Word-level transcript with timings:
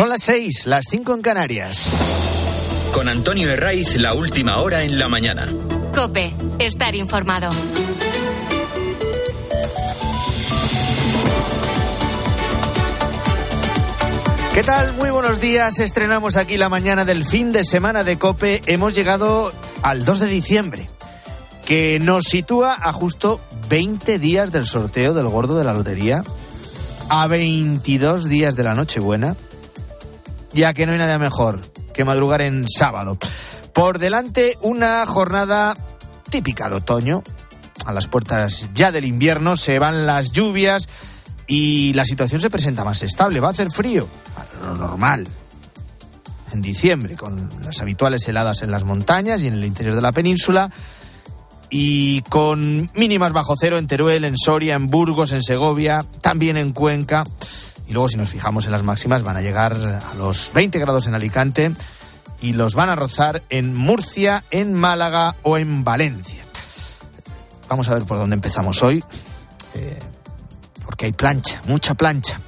Son 0.00 0.08
las 0.08 0.22
seis, 0.22 0.66
las 0.66 0.86
cinco 0.88 1.12
en 1.12 1.20
Canarias. 1.20 1.90
Con 2.94 3.06
Antonio 3.10 3.50
Herraiz, 3.50 3.98
la 3.98 4.14
última 4.14 4.56
hora 4.56 4.82
en 4.82 4.98
la 4.98 5.08
mañana. 5.08 5.46
Cope, 5.94 6.34
estar 6.58 6.94
informado. 6.94 7.50
¿Qué 14.54 14.62
tal? 14.62 14.94
Muy 14.94 15.10
buenos 15.10 15.38
días. 15.38 15.80
Estrenamos 15.80 16.38
aquí 16.38 16.56
la 16.56 16.70
mañana 16.70 17.04
del 17.04 17.26
fin 17.26 17.52
de 17.52 17.66
semana 17.66 18.02
de 18.02 18.16
Cope. 18.16 18.62
Hemos 18.64 18.94
llegado 18.94 19.52
al 19.82 20.06
2 20.06 20.20
de 20.20 20.26
diciembre, 20.28 20.88
que 21.66 21.98
nos 21.98 22.24
sitúa 22.24 22.72
a 22.72 22.94
justo 22.94 23.38
20 23.68 24.18
días 24.18 24.50
del 24.50 24.64
sorteo 24.64 25.12
del 25.12 25.28
gordo 25.28 25.58
de 25.58 25.64
la 25.64 25.74
lotería, 25.74 26.24
a 27.10 27.26
22 27.26 28.30
días 28.30 28.56
de 28.56 28.62
la 28.62 28.74
Nochebuena, 28.74 29.36
ya 30.52 30.74
que 30.74 30.86
no 30.86 30.92
hay 30.92 30.98
nada 30.98 31.18
mejor 31.18 31.60
que 31.92 32.04
madrugar 32.04 32.42
en 32.42 32.66
sábado. 32.68 33.18
Por 33.72 33.98
delante, 33.98 34.56
una 34.62 35.04
jornada 35.06 35.74
típica 36.30 36.68
de 36.68 36.76
otoño. 36.76 37.22
A 37.86 37.92
las 37.92 38.08
puertas 38.08 38.68
ya 38.74 38.92
del 38.92 39.04
invierno 39.04 39.56
se 39.56 39.78
van 39.78 40.06
las 40.06 40.32
lluvias 40.32 40.88
y 41.46 41.92
la 41.94 42.04
situación 42.04 42.40
se 42.40 42.50
presenta 42.50 42.84
más 42.84 43.02
estable. 43.02 43.40
Va 43.40 43.48
a 43.48 43.52
hacer 43.52 43.70
frío, 43.70 44.06
a 44.36 44.66
lo 44.66 44.76
normal. 44.76 45.26
En 46.52 46.62
diciembre, 46.62 47.16
con 47.16 47.48
las 47.62 47.80
habituales 47.80 48.26
heladas 48.28 48.62
en 48.62 48.70
las 48.70 48.84
montañas 48.84 49.42
y 49.42 49.46
en 49.46 49.54
el 49.54 49.64
interior 49.64 49.94
de 49.94 50.02
la 50.02 50.12
península, 50.12 50.70
y 51.70 52.22
con 52.22 52.90
mínimas 52.94 53.32
bajo 53.32 53.54
cero 53.58 53.78
en 53.78 53.86
Teruel, 53.86 54.24
en 54.24 54.36
Soria, 54.36 54.74
en 54.74 54.88
Burgos, 54.88 55.32
en 55.32 55.42
Segovia, 55.42 56.04
también 56.20 56.56
en 56.56 56.72
Cuenca. 56.72 57.24
Y 57.90 57.92
luego, 57.92 58.08
si 58.08 58.18
nos 58.18 58.30
fijamos 58.30 58.66
en 58.66 58.70
las 58.70 58.84
máximas, 58.84 59.24
van 59.24 59.36
a 59.36 59.40
llegar 59.40 59.72
a 59.72 60.14
los 60.14 60.52
20 60.54 60.78
grados 60.78 61.08
en 61.08 61.14
Alicante 61.16 61.72
y 62.40 62.52
los 62.52 62.76
van 62.76 62.88
a 62.88 62.94
rozar 62.94 63.42
en 63.50 63.74
Murcia, 63.74 64.44
en 64.52 64.74
Málaga 64.74 65.34
o 65.42 65.58
en 65.58 65.82
Valencia. 65.82 66.44
Vamos 67.68 67.88
a 67.88 67.94
ver 67.94 68.04
por 68.04 68.16
dónde 68.16 68.34
empezamos 68.34 68.84
hoy, 68.84 69.02
eh, 69.74 69.98
porque 70.84 71.06
hay 71.06 71.12
plancha, 71.12 71.62
mucha 71.66 71.94
plancha. 71.94 72.40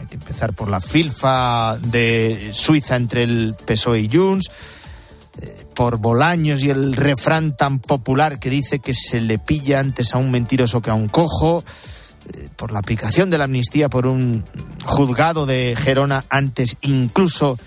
Hay 0.00 0.06
que 0.06 0.14
empezar 0.14 0.54
por 0.54 0.70
la 0.70 0.80
filfa 0.80 1.76
de 1.76 2.50
Suiza 2.54 2.96
entre 2.96 3.24
el 3.24 3.54
PSOE 3.66 4.00
y 4.00 4.08
Junts, 4.08 4.50
eh, 5.42 5.66
por 5.74 5.98
Bolaños 5.98 6.62
y 6.62 6.70
el 6.70 6.96
refrán 6.96 7.54
tan 7.54 7.80
popular 7.80 8.38
que 8.38 8.48
dice 8.48 8.78
que 8.78 8.94
se 8.94 9.20
le 9.20 9.38
pilla 9.38 9.78
antes 9.78 10.14
a 10.14 10.18
un 10.18 10.30
mentiroso 10.30 10.80
que 10.80 10.88
a 10.88 10.94
un 10.94 11.08
cojo, 11.08 11.64
por 12.56 12.72
la 12.72 12.78
aplicación 12.78 13.30
de 13.30 13.38
la 13.38 13.44
amnistía 13.44 13.88
por 13.88 14.06
un 14.06 14.44
juzgado 14.84 15.46
de 15.46 15.76
Gerona 15.76 16.24
antes 16.28 16.76
incluso 16.82 17.58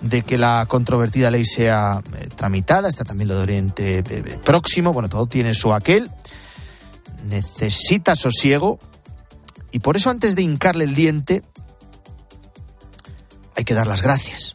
de 0.00 0.22
que 0.22 0.38
la 0.38 0.66
controvertida 0.66 1.30
ley 1.30 1.44
sea 1.44 2.02
eh, 2.16 2.28
tramitada. 2.34 2.88
Está 2.88 3.04
también 3.04 3.28
lo 3.28 3.36
de 3.36 3.42
Oriente 3.42 3.98
eh, 3.98 4.04
eh, 4.08 4.38
Próximo. 4.44 4.92
Bueno, 4.92 5.08
todo 5.08 5.26
tiene 5.26 5.54
su 5.54 5.72
aquel. 5.72 6.10
Necesita 7.28 8.16
sosiego. 8.16 8.78
Y 9.72 9.80
por 9.80 9.96
eso, 9.96 10.10
antes 10.10 10.34
de 10.34 10.42
hincarle 10.42 10.84
el 10.84 10.94
diente, 10.94 11.42
hay 13.56 13.64
que 13.64 13.74
dar 13.74 13.86
las 13.86 14.02
gracias 14.02 14.54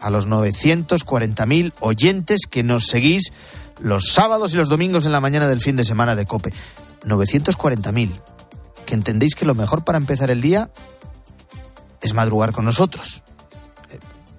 a 0.00 0.10
los 0.10 0.28
940.000 0.28 1.72
oyentes 1.80 2.42
que 2.48 2.62
nos 2.62 2.86
seguís 2.86 3.32
los 3.80 4.12
sábados 4.12 4.54
y 4.54 4.56
los 4.56 4.68
domingos 4.68 5.04
en 5.06 5.12
la 5.12 5.20
mañana 5.20 5.48
del 5.48 5.60
fin 5.60 5.76
de 5.76 5.84
semana 5.84 6.14
de 6.14 6.24
Cope. 6.24 6.52
940.000. 7.02 8.35
Que 8.86 8.94
entendéis 8.94 9.34
que 9.34 9.44
lo 9.44 9.54
mejor 9.54 9.84
para 9.84 9.98
empezar 9.98 10.30
el 10.30 10.40
día 10.40 10.70
es 12.00 12.14
madrugar 12.14 12.52
con 12.52 12.64
nosotros 12.64 13.22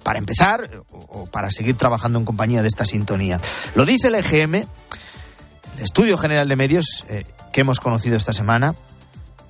para 0.08 0.20
empezar 0.20 0.84
o 0.90 1.26
para 1.26 1.50
seguir 1.50 1.76
trabajando 1.76 2.18
en 2.18 2.24
compañía 2.24 2.62
de 2.62 2.68
esta 2.68 2.86
sintonía. 2.86 3.42
Lo 3.74 3.84
dice 3.84 4.08
el 4.08 4.14
EGM, 4.14 4.54
el 4.54 5.82
Estudio 5.82 6.16
General 6.16 6.48
de 6.48 6.56
Medios, 6.56 7.04
eh, 7.10 7.26
que 7.52 7.60
hemos 7.60 7.78
conocido 7.78 8.16
esta 8.16 8.32
semana, 8.32 8.74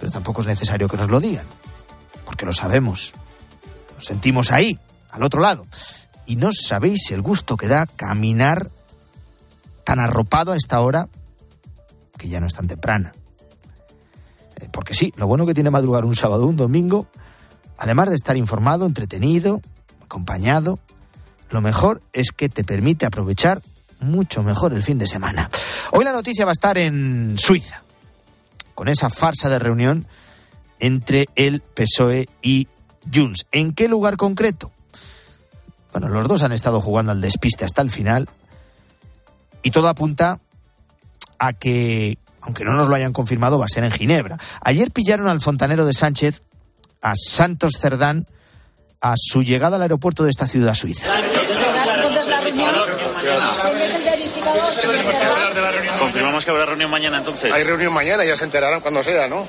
pero 0.00 0.10
tampoco 0.10 0.40
es 0.40 0.48
necesario 0.48 0.88
que 0.88 0.96
nos 0.96 1.10
lo 1.10 1.20
digan, 1.20 1.46
porque 2.24 2.44
lo 2.44 2.52
sabemos. 2.52 3.12
Lo 3.94 4.00
sentimos 4.00 4.50
ahí, 4.50 4.76
al 5.10 5.22
otro 5.22 5.40
lado. 5.40 5.64
Y 6.26 6.34
no 6.34 6.50
sabéis 6.52 7.12
el 7.12 7.22
gusto 7.22 7.56
que 7.56 7.68
da 7.68 7.86
caminar 7.86 8.68
tan 9.84 10.00
arropado 10.00 10.50
a 10.50 10.56
esta 10.56 10.80
hora 10.80 11.08
que 12.18 12.28
ya 12.28 12.40
no 12.40 12.48
es 12.48 12.54
tan 12.54 12.66
temprana. 12.66 13.12
Eh, 14.60 14.68
Porque 14.72 14.94
sí, 14.94 15.12
lo 15.16 15.26
bueno 15.26 15.46
que 15.46 15.54
tiene 15.54 15.70
madrugar 15.70 16.04
un 16.04 16.16
sábado 16.16 16.46
un 16.46 16.56
domingo, 16.56 17.06
además 17.76 18.08
de 18.08 18.14
estar 18.14 18.36
informado, 18.36 18.86
entretenido, 18.86 19.60
acompañado, 20.02 20.78
lo 21.50 21.60
mejor 21.60 22.02
es 22.12 22.32
que 22.32 22.48
te 22.48 22.64
permite 22.64 23.06
aprovechar 23.06 23.62
mucho 24.00 24.42
mejor 24.42 24.72
el 24.72 24.82
fin 24.82 24.98
de 24.98 25.06
semana. 25.06 25.50
Hoy 25.92 26.04
la 26.04 26.12
noticia 26.12 26.44
va 26.44 26.50
a 26.50 26.52
estar 26.52 26.78
en 26.78 27.36
Suiza, 27.38 27.82
con 28.74 28.88
esa 28.88 29.10
farsa 29.10 29.48
de 29.48 29.58
reunión 29.58 30.06
entre 30.78 31.26
el 31.34 31.60
PSOE 31.60 32.28
y 32.42 32.68
Junts. 33.12 33.46
¿En 33.50 33.72
qué 33.72 33.88
lugar 33.88 34.16
concreto? 34.16 34.70
Bueno, 35.92 36.08
los 36.08 36.28
dos 36.28 36.42
han 36.42 36.52
estado 36.52 36.80
jugando 36.80 37.12
al 37.12 37.20
despiste 37.20 37.64
hasta 37.64 37.82
el 37.82 37.90
final 37.90 38.28
y 39.62 39.70
todo 39.70 39.88
apunta 39.88 40.40
a 41.38 41.52
que, 41.52 42.18
aunque 42.48 42.64
no 42.64 42.72
nos 42.72 42.88
lo 42.88 42.94
hayan 42.94 43.12
confirmado, 43.12 43.58
va 43.58 43.66
a 43.66 43.68
ser 43.68 43.84
en 43.84 43.90
Ginebra. 43.90 44.38
Ayer 44.62 44.90
pillaron 44.90 45.28
al 45.28 45.42
fontanero 45.42 45.84
de 45.84 45.92
Sánchez, 45.92 46.40
a 47.02 47.12
Santos 47.14 47.74
Cerdán, 47.78 48.26
a 49.02 49.12
su 49.16 49.42
llegada 49.42 49.76
al 49.76 49.82
aeropuerto 49.82 50.24
de 50.24 50.30
esta 50.30 50.46
ciudad 50.46 50.72
suiza. 50.72 51.06
¿Dónde 52.02 52.20
es 52.20 52.26
la 52.26 52.40
reunión? 52.40 52.70
¿Dónde 52.74 53.84
es 53.84 53.94
el 53.94 54.02
verificador? 54.02 55.98
Confirmamos 55.98 56.42
que 56.46 56.50
habrá 56.50 56.64
reunión 56.64 56.90
mañana 56.90 57.18
entonces. 57.18 57.52
Hay 57.52 57.64
reunión 57.64 57.92
mañana, 57.92 58.24
ya 58.24 58.34
se 58.34 58.44
enterarán 58.46 58.80
cuando 58.80 59.02
sea, 59.04 59.28
¿no? 59.28 59.46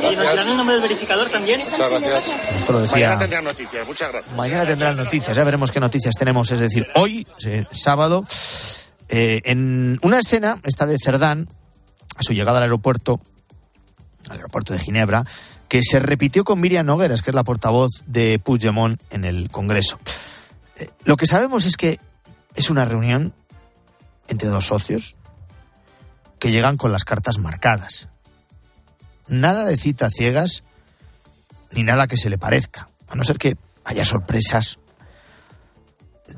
¿Y 0.00 0.14
nos 0.14 0.30
dirán 0.30 0.48
el 0.48 0.56
nombre 0.56 0.74
del 0.76 0.82
verificador 0.82 1.28
también? 1.28 1.60
Muchas 1.68 1.90
gracias. 1.90 2.24
Decía- 2.68 3.08
Mañana 3.08 3.18
tendrán 3.18 3.44
noticias, 3.44 3.86
muchas 3.88 4.12
gracias. 4.12 4.36
Mañana 4.36 4.66
tendrán 4.66 4.96
noticias, 4.96 5.36
ya 5.36 5.42
veremos 5.42 5.72
qué 5.72 5.80
noticias 5.80 6.14
tenemos. 6.16 6.50
Es 6.52 6.60
decir, 6.60 6.86
hoy, 6.94 7.26
eh, 7.44 7.64
sábado, 7.72 8.24
eh, 9.08 9.40
en 9.44 9.98
una 10.02 10.20
escena, 10.20 10.60
esta 10.62 10.86
de 10.86 10.96
Cerdán, 11.02 11.48
a 12.16 12.22
su 12.22 12.32
llegada 12.32 12.58
al 12.58 12.64
aeropuerto, 12.64 13.20
al 14.28 14.36
aeropuerto 14.36 14.72
de 14.72 14.80
Ginebra, 14.80 15.24
que 15.68 15.80
se 15.82 15.98
repitió 15.98 16.44
con 16.44 16.60
Miriam 16.60 16.86
Nogueras, 16.86 17.22
que 17.22 17.30
es 17.30 17.34
la 17.34 17.44
portavoz 17.44 17.90
de 18.06 18.38
Puigdemont 18.38 19.00
en 19.10 19.24
el 19.24 19.50
Congreso. 19.50 19.98
Eh, 20.76 20.90
lo 21.04 21.16
que 21.16 21.26
sabemos 21.26 21.66
es 21.66 21.76
que 21.76 22.00
es 22.54 22.70
una 22.70 22.84
reunión 22.84 23.34
entre 24.28 24.48
dos 24.48 24.66
socios 24.66 25.16
que 26.38 26.50
llegan 26.50 26.76
con 26.76 26.92
las 26.92 27.04
cartas 27.04 27.38
marcadas. 27.38 28.08
Nada 29.28 29.64
de 29.64 29.76
cita 29.76 30.08
ciegas 30.10 30.62
ni 31.72 31.82
nada 31.82 32.06
que 32.06 32.16
se 32.16 32.30
le 32.30 32.38
parezca, 32.38 32.88
a 33.08 33.16
no 33.16 33.24
ser 33.24 33.38
que 33.38 33.56
haya 33.84 34.04
sorpresas 34.04 34.78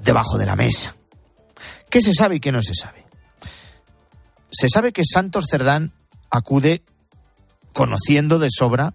debajo 0.02 0.38
de 0.38 0.46
la 0.46 0.56
mesa. 0.56 0.94
¿Qué 1.90 2.00
se 2.00 2.14
sabe 2.14 2.36
y 2.36 2.40
qué 2.40 2.52
no 2.52 2.62
se 2.62 2.74
sabe? 2.74 3.07
Se 4.50 4.68
sabe 4.68 4.92
que 4.92 5.02
Santos 5.04 5.46
Cerdán 5.50 5.92
acude 6.30 6.82
conociendo 7.72 8.38
de 8.38 8.48
sobra 8.50 8.94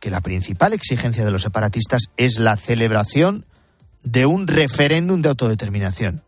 que 0.00 0.10
la 0.10 0.20
principal 0.20 0.72
exigencia 0.72 1.24
de 1.24 1.30
los 1.30 1.42
separatistas 1.42 2.04
es 2.16 2.38
la 2.38 2.56
celebración 2.56 3.46
de 4.02 4.26
un 4.26 4.46
referéndum 4.46 5.22
de 5.22 5.30
autodeterminación. 5.30 6.22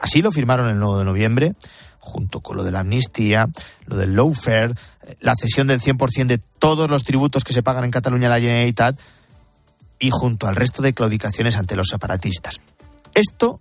Así 0.00 0.22
lo 0.22 0.32
firmaron 0.32 0.68
el 0.68 0.78
9 0.78 0.98
de 1.00 1.04
noviembre, 1.04 1.54
junto 1.98 2.40
con 2.40 2.56
lo 2.56 2.64
de 2.64 2.70
la 2.72 2.80
amnistía, 2.80 3.48
lo 3.86 3.96
del 3.96 4.14
lawfare, 4.14 4.74
la 5.20 5.34
cesión 5.34 5.66
del 5.66 5.80
100% 5.80 6.26
de 6.26 6.38
todos 6.38 6.88
los 6.88 7.02
tributos 7.02 7.44
que 7.44 7.52
se 7.52 7.62
pagan 7.62 7.84
en 7.84 7.90
Cataluña 7.90 8.28
a 8.28 8.30
la 8.30 8.40
Generalitat 8.40 8.98
y 9.98 10.10
junto 10.10 10.46
al 10.46 10.56
resto 10.56 10.82
de 10.82 10.94
claudicaciones 10.94 11.56
ante 11.56 11.76
los 11.76 11.88
separatistas. 11.88 12.56
Esto 13.14 13.60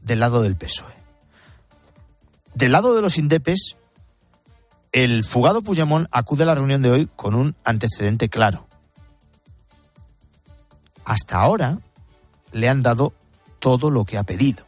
del 0.00 0.20
lado 0.20 0.42
del 0.42 0.56
PSOE. 0.56 1.01
Del 2.54 2.72
lado 2.72 2.94
de 2.94 3.02
los 3.02 3.18
indepes, 3.18 3.76
el 4.92 5.24
fugado 5.24 5.62
Puigdemont 5.62 6.06
acude 6.10 6.42
a 6.42 6.46
la 6.46 6.54
reunión 6.54 6.82
de 6.82 6.90
hoy 6.90 7.08
con 7.16 7.34
un 7.34 7.56
antecedente 7.64 8.28
claro. 8.28 8.68
Hasta 11.04 11.38
ahora 11.38 11.78
le 12.52 12.68
han 12.68 12.82
dado 12.82 13.14
todo 13.58 13.90
lo 13.90 14.04
que 14.04 14.18
ha 14.18 14.24
pedido. 14.24 14.66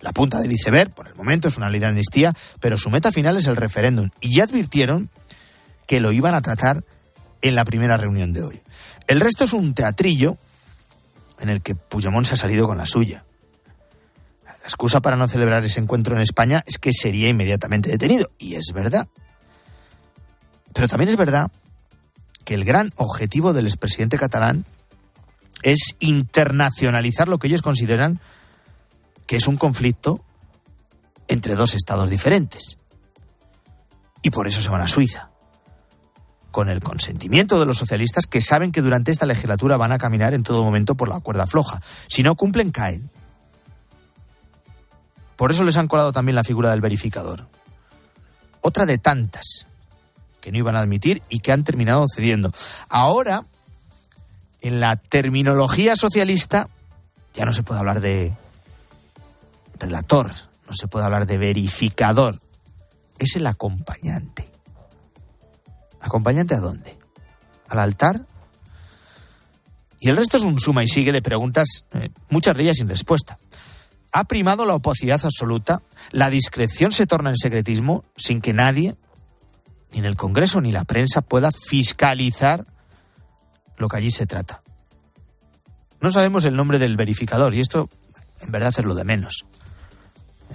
La 0.00 0.12
punta 0.12 0.40
del 0.40 0.52
iceberg, 0.52 0.92
por 0.94 1.06
el 1.06 1.14
momento, 1.14 1.48
es 1.48 1.56
una 1.56 1.70
ley 1.70 1.78
de 1.78 1.86
amnistía, 1.86 2.34
pero 2.58 2.76
su 2.76 2.90
meta 2.90 3.12
final 3.12 3.36
es 3.36 3.46
el 3.46 3.56
referéndum. 3.56 4.10
Y 4.20 4.34
ya 4.34 4.44
advirtieron 4.44 5.10
que 5.86 6.00
lo 6.00 6.10
iban 6.10 6.34
a 6.34 6.42
tratar 6.42 6.84
en 7.42 7.54
la 7.54 7.64
primera 7.64 7.96
reunión 7.96 8.32
de 8.32 8.42
hoy. 8.42 8.62
El 9.06 9.20
resto 9.20 9.44
es 9.44 9.52
un 9.52 9.74
teatrillo 9.74 10.38
en 11.38 11.50
el 11.50 11.60
que 11.60 11.74
Puigdemont 11.74 12.26
se 12.26 12.34
ha 12.34 12.36
salido 12.36 12.66
con 12.66 12.78
la 12.78 12.86
suya. 12.86 13.24
La 14.62 14.68
excusa 14.68 15.00
para 15.00 15.16
no 15.16 15.28
celebrar 15.28 15.64
ese 15.64 15.80
encuentro 15.80 16.14
en 16.14 16.22
España 16.22 16.62
es 16.66 16.78
que 16.78 16.92
sería 16.92 17.28
inmediatamente 17.28 17.90
detenido. 17.90 18.30
Y 18.38 18.54
es 18.54 18.72
verdad. 18.72 19.08
Pero 20.72 20.88
también 20.88 21.10
es 21.10 21.16
verdad 21.16 21.50
que 22.44 22.54
el 22.54 22.64
gran 22.64 22.92
objetivo 22.96 23.52
del 23.52 23.66
expresidente 23.66 24.18
catalán 24.18 24.64
es 25.62 25.94
internacionalizar 26.00 27.28
lo 27.28 27.38
que 27.38 27.48
ellos 27.48 27.62
consideran 27.62 28.20
que 29.26 29.36
es 29.36 29.46
un 29.46 29.56
conflicto 29.56 30.24
entre 31.28 31.54
dos 31.54 31.74
estados 31.74 32.10
diferentes. 32.10 32.78
Y 34.22 34.30
por 34.30 34.46
eso 34.46 34.62
se 34.62 34.70
van 34.70 34.82
a 34.82 34.88
Suiza. 34.88 35.30
Con 36.50 36.68
el 36.68 36.80
consentimiento 36.80 37.58
de 37.58 37.66
los 37.66 37.78
socialistas 37.78 38.26
que 38.26 38.40
saben 38.40 38.72
que 38.72 38.82
durante 38.82 39.10
esta 39.10 39.26
legislatura 39.26 39.76
van 39.76 39.92
a 39.92 39.98
caminar 39.98 40.34
en 40.34 40.42
todo 40.42 40.62
momento 40.62 40.94
por 40.94 41.08
la 41.08 41.20
cuerda 41.20 41.46
floja. 41.46 41.80
Si 42.08 42.22
no 42.22 42.34
cumplen, 42.34 42.70
caen. 42.70 43.10
Por 45.36 45.50
eso 45.50 45.64
les 45.64 45.76
han 45.76 45.88
colado 45.88 46.12
también 46.12 46.36
la 46.36 46.44
figura 46.44 46.70
del 46.70 46.80
verificador. 46.80 47.48
Otra 48.60 48.86
de 48.86 48.98
tantas 48.98 49.66
que 50.40 50.52
no 50.52 50.58
iban 50.58 50.76
a 50.76 50.80
admitir 50.80 51.22
y 51.28 51.40
que 51.40 51.52
han 51.52 51.64
terminado 51.64 52.06
cediendo. 52.12 52.52
Ahora, 52.88 53.44
en 54.60 54.80
la 54.80 54.96
terminología 54.96 55.96
socialista, 55.96 56.68
ya 57.34 57.44
no 57.44 57.52
se 57.52 57.62
puede 57.62 57.80
hablar 57.80 58.00
de 58.00 58.34
relator, 59.78 60.32
no 60.68 60.74
se 60.74 60.88
puede 60.88 61.04
hablar 61.04 61.26
de 61.26 61.38
verificador, 61.38 62.40
es 63.18 63.36
el 63.36 63.46
acompañante. 63.46 64.48
¿Acompañante 66.00 66.54
a 66.54 66.60
dónde? 66.60 66.98
¿Al 67.68 67.78
altar? 67.78 68.26
Y 70.00 70.08
el 70.08 70.16
resto 70.16 70.36
es 70.36 70.42
un 70.42 70.58
suma 70.58 70.82
y 70.82 70.88
sigue 70.88 71.12
de 71.12 71.22
preguntas, 71.22 71.84
eh, 71.92 72.10
muchas 72.28 72.56
de 72.56 72.64
ellas 72.64 72.76
sin 72.76 72.88
respuesta. 72.88 73.38
Ha 74.12 74.24
primado 74.24 74.66
la 74.66 74.74
oposidad 74.74 75.20
absoluta, 75.24 75.82
la 76.10 76.28
discreción 76.28 76.92
se 76.92 77.06
torna 77.06 77.30
en 77.30 77.38
secretismo 77.38 78.04
sin 78.16 78.40
que 78.40 78.52
nadie, 78.52 78.96
ni 79.92 80.00
en 80.00 80.04
el 80.04 80.16
Congreso 80.16 80.60
ni 80.60 80.70
la 80.70 80.84
prensa, 80.84 81.22
pueda 81.22 81.50
fiscalizar 81.50 82.66
lo 83.78 83.88
que 83.88 83.96
allí 83.96 84.10
se 84.10 84.26
trata. 84.26 84.62
No 86.00 86.10
sabemos 86.10 86.44
el 86.44 86.56
nombre 86.56 86.78
del 86.78 86.96
verificador 86.96 87.54
y 87.54 87.60
esto 87.60 87.88
en 88.40 88.52
verdad 88.52 88.74
es 88.76 88.84
lo 88.84 88.94
de 88.94 89.04
menos. 89.04 89.44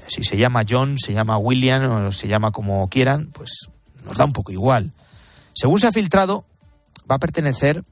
Si 0.08 0.24
se 0.24 0.38
llama 0.38 0.64
John, 0.68 1.00
se 1.00 1.14
llama 1.14 1.38
William 1.38 2.08
o 2.08 2.12
se 2.12 2.28
llama 2.28 2.52
como 2.52 2.88
quieran, 2.90 3.32
pues 3.34 3.70
nos 4.06 4.18
da 4.18 4.26
un 4.26 4.34
poco 4.34 4.52
igual. 4.52 4.94
Según 5.56 5.80
se 5.80 5.88
ha 5.88 5.92
filtrado, 5.92 6.46
va 7.10 7.16
a 7.16 7.20
pertenecer 7.20 7.84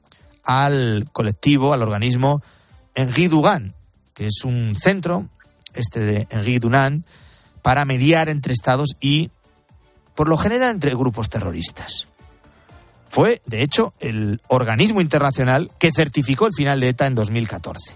al 0.44 1.10
colectivo, 1.12 1.74
al 1.74 1.82
organismo 1.82 2.44
Henri 2.94 3.30
que 4.14 4.28
es 4.28 4.44
un 4.46 4.76
centro, 4.80 5.28
este 5.75 6.00
de 6.00 6.27
Henri 6.30 6.60
Dunant, 6.60 7.06
para 7.62 7.86
mediar 7.86 8.30
entre 8.30 8.54
estados 8.54 8.95
y, 9.00 9.31
por 10.16 10.30
lo 10.30 10.38
general, 10.38 10.72
entre 10.72 10.92
grupos 10.92 11.30
terroristas. 11.30 12.07
Fue, 13.10 13.42
de 13.45 13.62
hecho, 13.62 13.94
el 14.00 14.42
organismo 14.48 15.01
internacional 15.01 15.72
que 15.80 15.92
certificó 15.95 16.48
el 16.48 16.54
final 16.54 16.80
de 16.80 16.89
ETA 16.89 17.07
en 17.07 17.16
2014. 17.16 17.95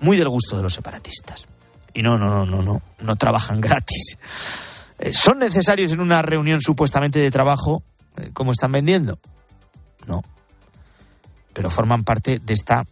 Muy 0.00 0.16
del 0.16 0.28
gusto 0.28 0.56
de 0.56 0.62
los 0.62 0.74
separatistas. 0.74 1.46
Y 1.94 2.02
no, 2.02 2.18
no, 2.18 2.28
no, 2.28 2.46
no, 2.46 2.62
no, 2.62 2.82
no 3.00 3.16
trabajan 3.16 3.60
gratis. 3.62 4.18
Eh, 4.98 5.12
¿Son 5.12 5.38
necesarios 5.38 5.92
en 5.92 6.00
una 6.00 6.20
reunión 6.20 6.60
supuestamente 6.60 7.20
de 7.20 7.30
trabajo 7.30 7.82
eh, 8.16 8.30
como 8.32 8.52
están 8.52 8.72
vendiendo? 8.72 9.18
No. 10.06 10.22
Pero 11.52 11.70
forman 11.70 12.04
parte 12.04 12.38
de 12.38 12.52
esta 12.52 12.84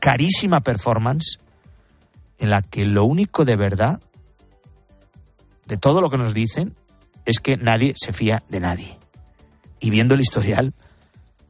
carísima 0.00 0.60
performance 0.60 1.38
en 2.40 2.50
la 2.50 2.62
que 2.62 2.84
lo 2.84 3.04
único 3.04 3.44
de 3.44 3.54
verdad 3.54 4.00
de 5.66 5.76
todo 5.76 6.00
lo 6.00 6.10
que 6.10 6.18
nos 6.18 6.34
dicen 6.34 6.76
es 7.26 7.38
que 7.38 7.56
nadie 7.56 7.94
se 7.96 8.12
fía 8.12 8.42
de 8.48 8.58
nadie. 8.58 8.98
Y 9.78 9.90
viendo 9.90 10.14
el 10.14 10.20
historial, 10.20 10.74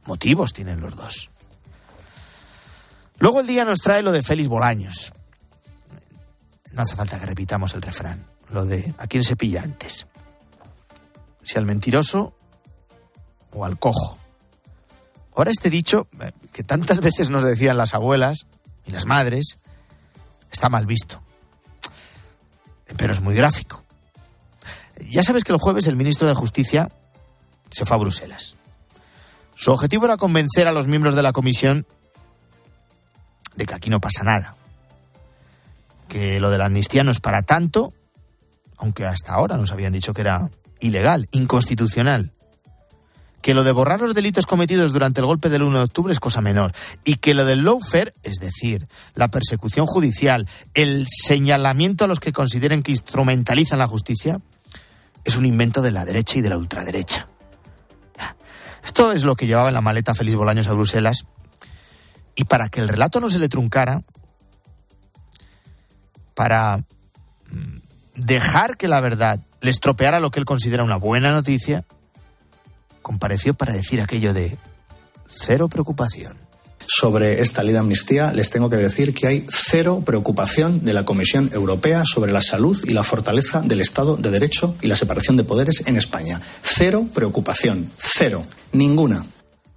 motivos 0.05 0.53
tienen 0.53 0.79
los 0.79 0.95
dos. 0.95 1.31
Luego 3.17 3.39
el 3.39 3.47
día 3.47 3.65
nos 3.65 3.79
trae 3.79 4.03
lo 4.03 4.11
de 4.11 4.21
Félix 4.21 4.49
Bolaños. 4.49 5.13
No 6.73 6.83
hace 6.83 6.95
falta 6.95 7.19
que 7.19 7.25
repitamos 7.25 7.73
el 7.73 7.81
refrán, 7.81 8.25
lo 8.49 8.65
de 8.65 8.93
a 8.97 9.07
quién 9.07 9.23
se 9.23 9.35
pilla 9.35 9.63
antes. 9.63 10.05
Si 11.43 11.57
al 11.57 11.65
mentiroso 11.65 12.35
o 13.53 13.65
al 13.65 13.79
cojo. 13.79 14.17
Ahora 15.35 15.51
este 15.51 15.69
dicho, 15.69 16.07
eh, 16.19 16.31
que 16.51 16.63
tantas 16.63 16.99
veces 16.99 17.29
nos 17.29 17.43
decían 17.43 17.77
las 17.77 17.93
abuelas 17.93 18.45
y 18.85 18.91
las 18.91 19.05
madres, 19.05 19.57
está 20.51 20.69
mal 20.69 20.85
visto. 20.85 21.21
Pero 22.97 23.13
es 23.13 23.21
muy 23.21 23.35
gráfico. 23.35 23.83
Ya 25.09 25.23
sabes 25.23 25.43
que 25.43 25.53
el 25.53 25.59
jueves 25.59 25.87
el 25.87 25.95
ministro 25.95 26.27
de 26.27 26.35
Justicia 26.35 26.91
se 27.69 27.85
fue 27.85 27.95
a 27.95 27.99
Bruselas. 27.99 28.57
Su 29.55 29.71
objetivo 29.71 30.05
era 30.05 30.17
convencer 30.17 30.67
a 30.67 30.71
los 30.71 30.87
miembros 30.87 31.15
de 31.15 31.23
la 31.23 31.33
comisión 31.33 31.85
de 33.55 33.65
que 33.65 33.73
aquí 33.73 33.89
no 33.89 33.99
pasa 33.99 34.23
nada, 34.23 34.55
que 36.07 36.39
lo 36.39 36.49
de 36.49 36.57
la 36.57 36.65
amnistía 36.65 37.03
no 37.03 37.11
es 37.11 37.19
para 37.19 37.43
tanto, 37.43 37.93
aunque 38.77 39.05
hasta 39.05 39.33
ahora 39.33 39.57
nos 39.57 39.71
habían 39.71 39.93
dicho 39.93 40.13
que 40.13 40.21
era 40.21 40.49
ilegal, 40.79 41.27
inconstitucional, 41.31 42.33
que 43.41 43.53
lo 43.53 43.63
de 43.63 43.71
borrar 43.71 44.01
los 44.01 44.13
delitos 44.13 44.45
cometidos 44.45 44.93
durante 44.93 45.19
el 45.19 45.25
golpe 45.25 45.49
del 45.49 45.63
1 45.63 45.77
de 45.77 45.83
octubre 45.83 46.11
es 46.13 46.19
cosa 46.19 46.41
menor 46.41 46.73
y 47.03 47.15
que 47.15 47.33
lo 47.33 47.45
del 47.45 47.63
lawfare, 47.63 48.13
es 48.23 48.37
decir, 48.37 48.87
la 49.15 49.29
persecución 49.29 49.85
judicial, 49.85 50.47
el 50.73 51.07
señalamiento 51.07 52.05
a 52.05 52.07
los 52.07 52.19
que 52.19 52.33
consideren 52.33 52.83
que 52.83 52.91
instrumentalizan 52.91 53.79
la 53.79 53.87
justicia, 53.87 54.39
es 55.23 55.35
un 55.35 55.45
invento 55.45 55.81
de 55.81 55.91
la 55.91 56.05
derecha 56.05 56.39
y 56.39 56.41
de 56.41 56.49
la 56.49 56.57
ultraderecha. 56.57 57.27
Esto 58.83 59.11
es 59.11 59.23
lo 59.23 59.35
que 59.35 59.45
llevaba 59.47 59.67
en 59.67 59.75
la 59.75 59.81
maleta 59.81 60.15
Félix 60.15 60.35
Bolaños 60.35 60.67
a 60.67 60.73
Bruselas. 60.73 61.25
Y 62.35 62.45
para 62.45 62.69
que 62.69 62.79
el 62.79 62.87
relato 62.87 63.19
no 63.19 63.29
se 63.29 63.39
le 63.39 63.49
truncara, 63.49 64.03
para 66.33 66.77
mm, 66.77 67.77
dejar 68.15 68.77
que 68.77 68.87
la 68.87 69.01
verdad 69.01 69.39
le 69.61 69.69
estropeara 69.69 70.19
lo 70.19 70.31
que 70.31 70.39
él 70.39 70.45
considera 70.45 70.83
una 70.83 70.95
buena 70.95 71.31
noticia, 71.31 71.85
compareció 73.01 73.53
para 73.53 73.73
decir 73.73 74.01
aquello 74.01 74.33
de 74.33 74.57
cero 75.27 75.67
preocupación. 75.67 76.37
Sobre 76.87 77.41
esta 77.41 77.63
ley 77.63 77.73
de 77.73 77.79
amnistía 77.79 78.33
les 78.33 78.49
tengo 78.49 78.69
que 78.69 78.75
decir 78.75 79.13
que 79.13 79.27
hay 79.27 79.45
cero 79.49 80.01
preocupación 80.05 80.83
de 80.83 80.93
la 80.93 81.05
Comisión 81.05 81.49
Europea 81.53 82.03
sobre 82.05 82.31
la 82.31 82.41
salud 82.41 82.77
y 82.85 82.91
la 82.91 83.03
fortaleza 83.03 83.61
del 83.61 83.81
Estado 83.81 84.17
de 84.17 84.31
Derecho 84.31 84.75
y 84.81 84.87
la 84.87 84.95
separación 84.95 85.37
de 85.37 85.43
poderes 85.43 85.83
en 85.85 85.95
España. 85.95 86.41
Cero 86.61 87.07
preocupación. 87.13 87.89
Cero. 87.97 88.43
Ninguna. 88.73 89.25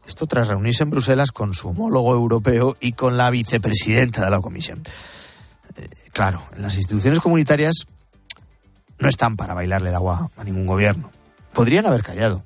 Esto 0.07 0.27
tras 0.27 0.49
reunirse 0.49 0.83
en 0.83 0.91
Bruselas 0.91 1.31
con 1.31 1.55
su 1.55 1.69
homólogo 1.69 2.13
europeo 2.15 2.77
y 2.81 2.93
con 2.93 3.17
la 3.17 3.31
vicepresidenta 3.31 4.25
de 4.25 4.31
la 4.31 4.41
Comisión. 4.41 4.83
Eh, 5.77 5.89
claro, 6.13 6.43
las 6.57 6.77
instituciones 6.77 7.21
comunitarias 7.21 7.87
no 8.99 9.09
están 9.09 9.37
para 9.37 9.55
bailarle 9.55 9.91
el 9.91 9.95
agua 9.97 10.31
a 10.37 10.45
ningún 10.45 10.67
gobierno. 10.67 11.11
Podrían 11.53 11.87
haber 11.87 12.03
callado. 12.03 12.45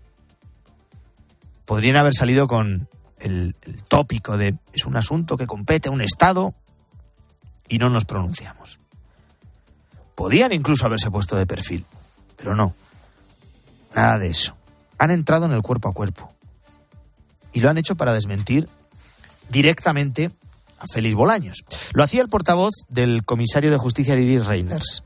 Podrían 1.69 1.97
haber 1.97 2.15
salido 2.15 2.49
con 2.49 2.89
el, 3.19 3.55
tópico 3.89 4.39
de 4.39 4.57
es 4.73 4.87
un 4.87 4.97
asunto 4.97 5.37
que 5.37 5.47
compete 5.47 5.91
a 5.91 5.93
un 5.93 6.01
Estado 6.01 6.55
y 7.69 7.77
no 7.77 7.91
nos 7.91 8.07
pronunciamos. 8.07 8.81
Podían 10.15 10.55
incluso 10.55 10.87
haberse 10.87 11.11
puesto 11.11 11.37
de 11.37 11.45
perfil, 11.45 11.85
pero 12.39 12.57
no. 12.57 12.75
Nada 13.95 14.19
de 14.19 14.29
eso. 14.29 14.57
Han 14.97 15.11
entrado 15.11 15.45
en 15.45 15.53
el 15.53 15.61
cuerpo 15.61 15.91
a 15.91 15.93
cuerpo. 15.93 16.33
Y 17.53 17.61
lo 17.61 17.69
han 17.69 17.77
hecho 17.77 17.97
para 17.97 18.15
desmentir 18.15 18.67
directamente 19.51 20.31
a 20.79 20.87
Félix 20.91 21.15
Bolaños. 21.15 21.65
Lo 21.93 22.03
hacía 22.03 22.23
el 22.23 22.31
portavoz 22.31 22.73
del 22.89 23.27
comisario 23.27 23.71
de 23.71 23.77
justicia 23.77 24.17
Didier 24.17 24.45
Reinders. 24.45 25.03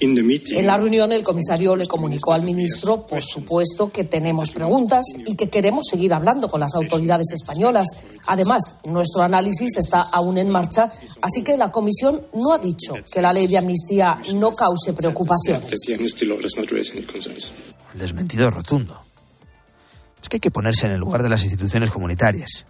En 0.00 0.66
la 0.66 0.76
reunión, 0.76 1.12
el 1.12 1.24
comisario 1.24 1.74
le 1.74 1.86
comunicó 1.86 2.32
al 2.32 2.42
ministro, 2.42 3.06
por 3.06 3.22
supuesto, 3.24 3.90
que 3.90 4.04
tenemos 4.04 4.50
preguntas 4.50 5.04
y 5.26 5.34
que 5.34 5.48
queremos 5.48 5.86
seguir 5.90 6.14
hablando 6.14 6.48
con 6.48 6.60
las 6.60 6.74
autoridades 6.74 7.32
españolas. 7.32 7.88
Además, 8.26 8.76
nuestro 8.84 9.22
análisis 9.22 9.76
está 9.76 10.02
aún 10.12 10.38
en 10.38 10.50
marcha, 10.50 10.92
así 11.20 11.42
que 11.42 11.56
la 11.56 11.70
comisión 11.70 12.22
no 12.34 12.52
ha 12.52 12.58
dicho 12.58 12.94
que 13.12 13.20
la 13.20 13.32
ley 13.32 13.46
de 13.46 13.58
amnistía 13.58 14.20
no 14.34 14.52
cause 14.52 14.92
preocupaciones. 14.92 15.70
El 17.94 17.98
desmentido 17.98 18.50
rotundo. 18.50 18.96
Es 20.22 20.28
que 20.28 20.36
hay 20.36 20.40
que 20.40 20.50
ponerse 20.50 20.86
en 20.86 20.92
el 20.92 21.00
lugar 21.00 21.22
de 21.22 21.28
las 21.28 21.42
instituciones 21.42 21.90
comunitarias. 21.90 22.66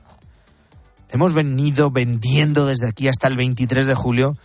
Hemos 1.11 1.33
venido 1.33 1.91
vendiendo 1.91 2.67
desde 2.67 2.87
aquí 2.87 3.09
hasta 3.09 3.29
el 3.29 3.37
23 3.37 3.87
de 3.87 3.95
julio 3.95 4.37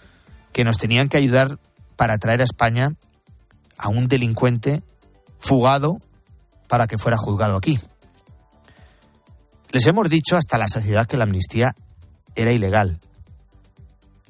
que 0.54 0.64
nos 0.64 0.78
tenían 0.78 1.10
que 1.10 1.18
ayudar 1.18 1.60
para 1.96 2.18
traer 2.18 2.42
a 2.42 2.46
España 2.46 2.94
a 3.78 3.90
un 3.90 4.08
delincuente 4.08 4.84
fugado 5.40 6.00
para 6.68 6.88
que 6.88 6.98
fuera 6.98 7.18
juzgado 7.18 7.58
aquí. 7.58 7.80
Les 9.72 9.86
hemos 9.88 10.10
dicho 10.10 10.38
hasta 10.38 10.58
la 10.58 10.68
saciedad 10.68 11.08
que 11.08 11.18
la 11.18 11.24
amnistía 11.24 11.76
era 12.36 12.52
ilegal. 12.52 13.00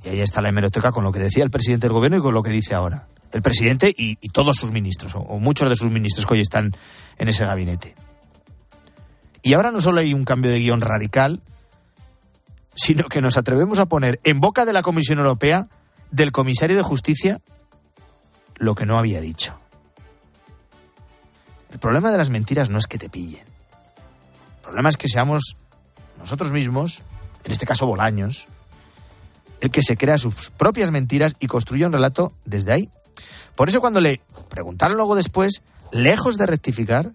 Y 0.03 0.10
ahí 0.10 0.20
está 0.22 0.41
la 0.41 0.50
hemeroteca 0.50 0.91
con 0.91 1.03
lo 1.03 1.12
que 1.12 1.20
decía 1.20 1.43
el 1.43 1.51
presidente 1.51 1.88
del 1.88 1.93
gobierno 1.93 2.17
y 2.17 2.22
con 2.22 2.34
lo 2.34 2.43
que 2.43 2.50
dice 2.50 2.75
ahora. 2.75 3.08
El 3.32 3.41
presidente 3.41 3.93
y, 3.96 4.15
todos 4.29 4.58
sus 4.58 4.72
ministros, 4.72 5.15
o, 5.15 5.20
o 5.20 5.39
muchos 5.39 5.67
de 5.70 5.75
sus 5.75 5.91
ministros 5.91 6.25
que 6.25 6.36
hoy 6.36 6.41
están 6.41 6.72
en 7.17 7.29
ese 7.29 7.46
gabinete. 7.46 7.96
Y 9.41 9.53
ahora 9.53 9.72
no 9.72 9.82
solo 9.82 10.00
hay 10.00 10.13
un 10.13 10.24
cambio 10.24 10.51
de 10.51 10.60
guion 10.60 10.82
radical, 10.82 11.41
sino 12.75 13.10
que 13.10 13.22
nos 13.22 13.38
atrevemos 13.38 13.79
a 13.79 13.88
poner 13.88 14.20
en 14.24 14.39
boca 14.39 14.65
de 14.65 14.74
la 14.74 14.82
Comisión 14.82 15.20
Europea, 15.20 15.67
del 16.13 16.32
comisario 16.32 16.77
de 16.77 16.84
Justicia, 16.84 17.41
lo 18.55 18.75
que 18.75 18.86
no 18.86 19.00
había 19.00 19.20
dicho. 19.20 19.60
El 21.72 21.79
problema 21.79 22.12
de 22.12 22.20
las 22.20 22.29
mentiras 22.29 22.70
no 22.70 22.77
es 22.77 22.86
que 22.86 23.00
te 23.00 23.10
pillen. 23.10 23.46
El 24.58 24.62
problema 24.62 24.89
es 24.89 24.98
que 24.98 25.08
seamos 25.08 25.58
nosotros 26.20 26.51
mismos, 26.51 27.01
en 27.43 27.51
este 27.51 27.65
caso 27.65 27.88
Bolaños, 27.88 28.46
el 29.60 29.72
que 29.72 29.82
se 29.82 29.98
crea 29.98 30.20
sus 30.20 30.51
propias 30.51 30.91
mentiras 30.91 31.34
y 31.39 31.48
construye 31.48 31.88
un 31.88 31.93
relato 31.93 32.32
desde 32.46 32.74
ahí. 32.74 32.91
Por 33.55 33.70
eso 33.70 33.82
cuando 33.82 34.00
le 34.00 34.22
preguntaron 34.50 34.98
luego 34.98 35.15
después, 35.15 35.63
lejos 35.91 36.38
de 36.38 36.46
rectificar, 36.46 37.13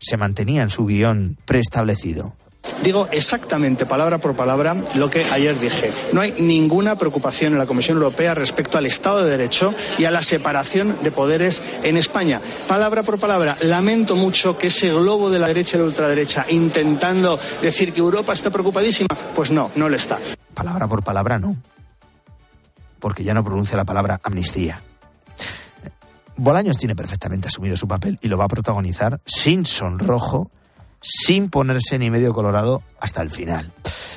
se 0.00 0.16
mantenía 0.16 0.62
en 0.62 0.70
su 0.70 0.84
guion 0.84 1.38
preestablecido. 1.44 2.34
Digo 2.82 3.08
exactamente, 3.12 3.84
palabra 3.84 4.18
por 4.18 4.34
palabra, 4.34 4.74
lo 4.94 5.10
que 5.10 5.24
ayer 5.24 5.58
dije. 5.60 5.92
No 6.12 6.22
hay 6.22 6.34
ninguna 6.38 6.96
preocupación 6.96 7.52
en 7.52 7.58
la 7.58 7.66
Comisión 7.66 7.98
Europea 7.98 8.34
respecto 8.34 8.78
al 8.78 8.86
Estado 8.86 9.22
de 9.24 9.30
Derecho 9.30 9.74
y 9.98 10.06
a 10.06 10.10
la 10.10 10.22
separación 10.22 10.96
de 11.02 11.10
poderes 11.10 11.62
en 11.82 11.98
España. 11.98 12.40
Palabra 12.66 13.02
por 13.02 13.18
palabra, 13.18 13.56
lamento 13.62 14.16
mucho 14.16 14.56
que 14.56 14.68
ese 14.68 14.90
globo 14.90 15.30
de 15.30 15.38
la 15.38 15.48
derecha 15.48 15.76
y 15.76 15.80
la 15.80 15.86
ultraderecha 15.86 16.46
intentando 16.48 17.38
decir 17.60 17.92
que 17.92 18.00
Europa 18.00 18.32
está 18.32 18.50
preocupadísima, 18.50 19.08
pues 19.34 19.50
no, 19.50 19.70
no 19.76 19.88
lo 19.88 19.96
está. 19.96 20.18
Palabra 20.54 20.88
por 20.88 21.02
palabra 21.02 21.38
no, 21.38 21.56
porque 22.98 23.24
ya 23.24 23.34
no 23.34 23.44
pronuncia 23.44 23.76
la 23.76 23.84
palabra 23.84 24.20
amnistía. 24.22 24.80
Bolaños 26.36 26.78
tiene 26.78 26.96
perfectamente 26.96 27.48
asumido 27.48 27.76
su 27.76 27.86
papel 27.86 28.18
y 28.22 28.28
lo 28.28 28.38
va 28.38 28.46
a 28.46 28.48
protagonizar 28.48 29.20
sin 29.26 29.66
sonrojo 29.66 30.50
sin 31.00 31.48
ponerse 31.48 31.98
ni 31.98 32.10
medio 32.10 32.32
colorado 32.32 32.82
hasta 33.00 33.22
el 33.22 33.30
final. 33.30 33.72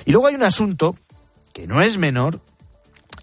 Y 0.05 0.11
luego 0.11 0.27
hay 0.27 0.35
un 0.35 0.43
asunto 0.43 0.95
que 1.53 1.67
no 1.67 1.81
es 1.81 1.97
menor 1.97 2.41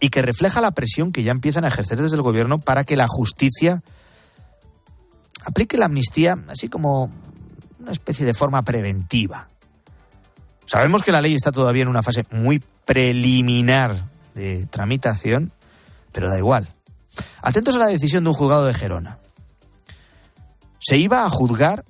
y 0.00 0.08
que 0.08 0.22
refleja 0.22 0.60
la 0.60 0.70
presión 0.70 1.12
que 1.12 1.22
ya 1.22 1.32
empiezan 1.32 1.64
a 1.64 1.68
ejercer 1.68 2.00
desde 2.00 2.16
el 2.16 2.22
gobierno 2.22 2.58
para 2.60 2.84
que 2.84 2.96
la 2.96 3.06
justicia 3.08 3.82
aplique 5.44 5.76
la 5.76 5.86
amnistía 5.86 6.38
así 6.48 6.68
como 6.68 7.10
una 7.78 7.92
especie 7.92 8.24
de 8.24 8.34
forma 8.34 8.62
preventiva. 8.62 9.48
Sabemos 10.66 11.02
que 11.02 11.12
la 11.12 11.20
ley 11.20 11.34
está 11.34 11.50
todavía 11.50 11.82
en 11.82 11.88
una 11.88 12.02
fase 12.02 12.24
muy 12.30 12.62
preliminar 12.84 13.96
de 14.34 14.66
tramitación, 14.66 15.52
pero 16.12 16.28
da 16.28 16.38
igual. 16.38 16.68
Atentos 17.42 17.74
a 17.76 17.80
la 17.80 17.86
decisión 17.88 18.24
de 18.24 18.30
un 18.30 18.36
juzgado 18.36 18.66
de 18.66 18.74
Gerona. 18.74 19.18
Se 20.78 20.96
iba 20.96 21.24
a 21.24 21.30
juzgar 21.30 21.84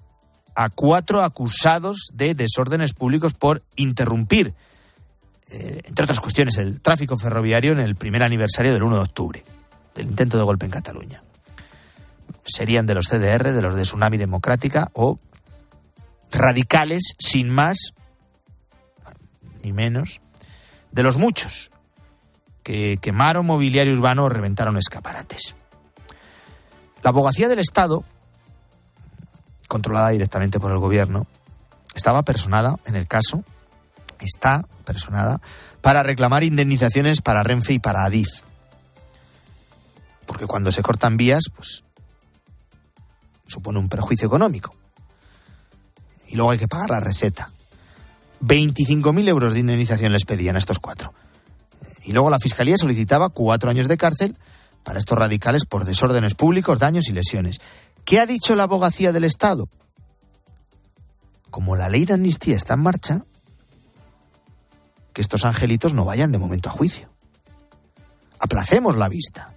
a 0.55 0.69
cuatro 0.69 1.23
acusados 1.23 2.09
de 2.13 2.35
desórdenes 2.35 2.93
públicos 2.93 3.35
por 3.35 3.63
interrumpir, 3.77 4.55
eh, 5.51 5.83
entre 5.85 6.05
otras 6.05 6.21
cuestiones, 6.21 6.57
el 6.59 6.81
tráfico 6.81 7.17
ferroviario 7.17 7.73
en 7.73 7.81
el 7.81 7.97
primer 7.97 8.23
aniversario 8.23 8.73
del 8.73 8.83
1 8.83 8.97
de 8.97 9.03
octubre, 9.03 9.45
del 9.95 10.07
intento 10.07 10.39
de 10.39 10.45
golpe 10.45 10.67
en 10.67 10.73
Cataluña. 10.73 11.23
Serían 12.45 12.87
de 12.87 12.95
los 12.95 13.07
CDR, 13.07 13.53
de 13.53 13.63
los 13.63 13.75
de 13.75 13.83
Tsunami 13.83 14.17
Democrática 14.17 14.91
o 14.93 15.19
radicales 16.31 17.15
sin 17.19 17.51
más 17.51 17.93
ni 19.63 19.73
menos 19.73 20.21
de 20.93 21.03
los 21.03 21.17
muchos 21.17 21.71
que 22.63 22.99
quemaron 23.01 23.47
mobiliario 23.47 23.93
urbano 23.93 24.25
o 24.25 24.29
reventaron 24.29 24.77
escaparates. 24.77 25.55
La 27.03 27.11
abogacía 27.11 27.49
del 27.49 27.59
Estado 27.59 28.05
controlada 29.71 30.11
directamente 30.11 30.59
por 30.59 30.73
el 30.73 30.79
gobierno, 30.79 31.29
estaba 31.95 32.25
personada 32.25 32.77
en 32.87 32.97
el 32.97 33.07
caso, 33.07 33.45
está 34.19 34.67
personada 34.85 35.41
para 35.81 36.03
reclamar 36.03 36.43
indemnizaciones 36.43 37.23
para 37.23 37.45
Renfe 37.45 37.75
y 37.75 37.79
para 37.79 38.05
Adif. 38.05 38.29
Porque 40.27 40.47
cuando 40.47 40.73
se 40.73 40.83
cortan 40.83 41.17
vías, 41.17 41.45
pues 41.55 41.85
supone 43.47 43.79
un 43.79 43.89
perjuicio 43.89 44.27
económico. 44.27 44.75
Y 46.29 46.35
luego 46.35 46.51
hay 46.51 46.59
que 46.59 46.69
pagar 46.69 46.91
la 46.91 47.01
receta. 47.01 47.51
25.000 48.43 49.29
euros 49.29 49.53
de 49.53 49.61
indemnización 49.61 50.13
les 50.13 50.25
pedían 50.25 50.57
a 50.57 50.59
estos 50.59 50.81
cuatro. 50.81 51.15
Y 52.05 52.13
luego 52.13 52.31
la 52.31 52.39
Fiscalía 52.39 52.77
solicitaba 52.77 53.29
cuatro 53.29 53.71
años 53.71 53.87
de 53.87 53.97
cárcel 53.97 54.37
para 54.83 54.99
estos 54.99 55.19
radicales 55.19 55.65
por 55.65 55.85
desórdenes 55.85 56.35
públicos, 56.35 56.79
daños 56.79 57.09
y 57.09 57.13
lesiones. 57.13 57.61
¿Qué 58.05 58.21
ha 58.21 58.27
dicho 58.27 58.57
la 58.57 58.65
abogacía 58.65 59.13
del 59.13 59.25
Estado? 59.25 59.69
Como 61.51 61.77
la 61.77 61.89
ley 61.89 62.05
de 62.05 62.15
amnistía 62.15 62.57
está 62.57 62.75
en 62.75 62.81
marcha, 62.81 63.25
que 65.13 65.21
estos 65.21 65.45
angelitos 65.45 65.95
no 65.95 66.05
vayan 66.05 66.33
de 66.33 66.39
momento 66.39 66.69
a 66.69 66.73
juicio. 66.73 67.09
Aplacemos 68.39 68.97
la 68.97 69.09
vista, 69.09 69.53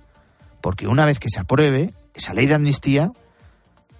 porque 0.61 0.87
una 0.87 1.05
vez 1.05 1.19
que 1.19 1.29
se 1.29 1.39
apruebe 1.39 1.93
esa 2.13 2.33
ley 2.33 2.47
de 2.47 2.55
amnistía, 2.55 3.11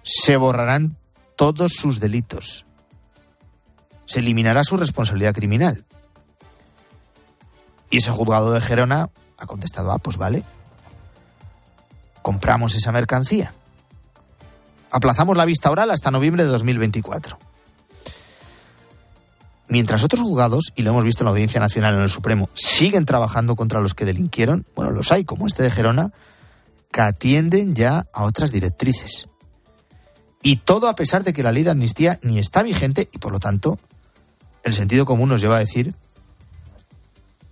se 0.02 0.36
borrarán 0.36 0.96
todos 1.36 1.72
sus 1.72 2.00
delitos. 2.00 2.66
Se 4.06 4.20
eliminará 4.20 4.64
su 4.64 4.76
responsabilidad 4.76 5.34
criminal. 5.34 5.84
Y 7.90 7.98
ese 7.98 8.10
juzgado 8.10 8.52
de 8.52 8.60
Gerona 8.60 9.08
ha 9.38 9.46
contestado, 9.46 9.92
ah, 9.92 9.98
pues 9.98 10.16
vale, 10.16 10.42
compramos 12.22 12.74
esa 12.74 12.92
mercancía. 12.92 13.54
Aplazamos 14.94 15.36
la 15.36 15.44
vista 15.44 15.72
oral 15.72 15.90
hasta 15.90 16.12
noviembre 16.12 16.44
de 16.44 16.50
2024. 16.50 17.36
Mientras 19.66 20.04
otros 20.04 20.22
juzgados, 20.22 20.72
y 20.76 20.82
lo 20.82 20.90
hemos 20.90 21.02
visto 21.02 21.24
en 21.24 21.24
la 21.24 21.30
Audiencia 21.32 21.58
Nacional 21.58 21.96
en 21.96 22.02
el 22.02 22.08
Supremo, 22.08 22.48
siguen 22.54 23.04
trabajando 23.04 23.56
contra 23.56 23.80
los 23.80 23.92
que 23.94 24.04
delinquieron, 24.04 24.64
bueno, 24.76 24.92
los 24.92 25.10
hay, 25.10 25.24
como 25.24 25.48
este 25.48 25.64
de 25.64 25.72
Gerona, 25.72 26.12
que 26.92 27.00
atienden 27.00 27.74
ya 27.74 28.06
a 28.12 28.22
otras 28.22 28.52
directrices. 28.52 29.26
Y 30.44 30.58
todo 30.58 30.86
a 30.86 30.94
pesar 30.94 31.24
de 31.24 31.32
que 31.32 31.42
la 31.42 31.50
ley 31.50 31.64
de 31.64 31.72
amnistía 31.72 32.20
ni 32.22 32.38
está 32.38 32.62
vigente 32.62 33.08
y, 33.12 33.18
por 33.18 33.32
lo 33.32 33.40
tanto, 33.40 33.80
el 34.62 34.74
sentido 34.74 35.06
común 35.06 35.28
nos 35.28 35.40
lleva 35.40 35.56
a 35.56 35.58
decir 35.58 35.92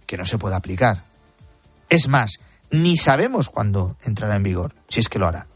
que 0.06 0.16
no 0.16 0.26
se 0.26 0.38
puede 0.38 0.54
aplicar. 0.54 1.02
Es 1.88 2.06
más, 2.06 2.38
ni 2.70 2.96
sabemos 2.96 3.48
cuándo 3.48 3.96
entrará 4.04 4.36
en 4.36 4.44
vigor, 4.44 4.76
si 4.88 5.00
es 5.00 5.08
que 5.08 5.18
lo 5.18 5.26
hará. 5.26 5.48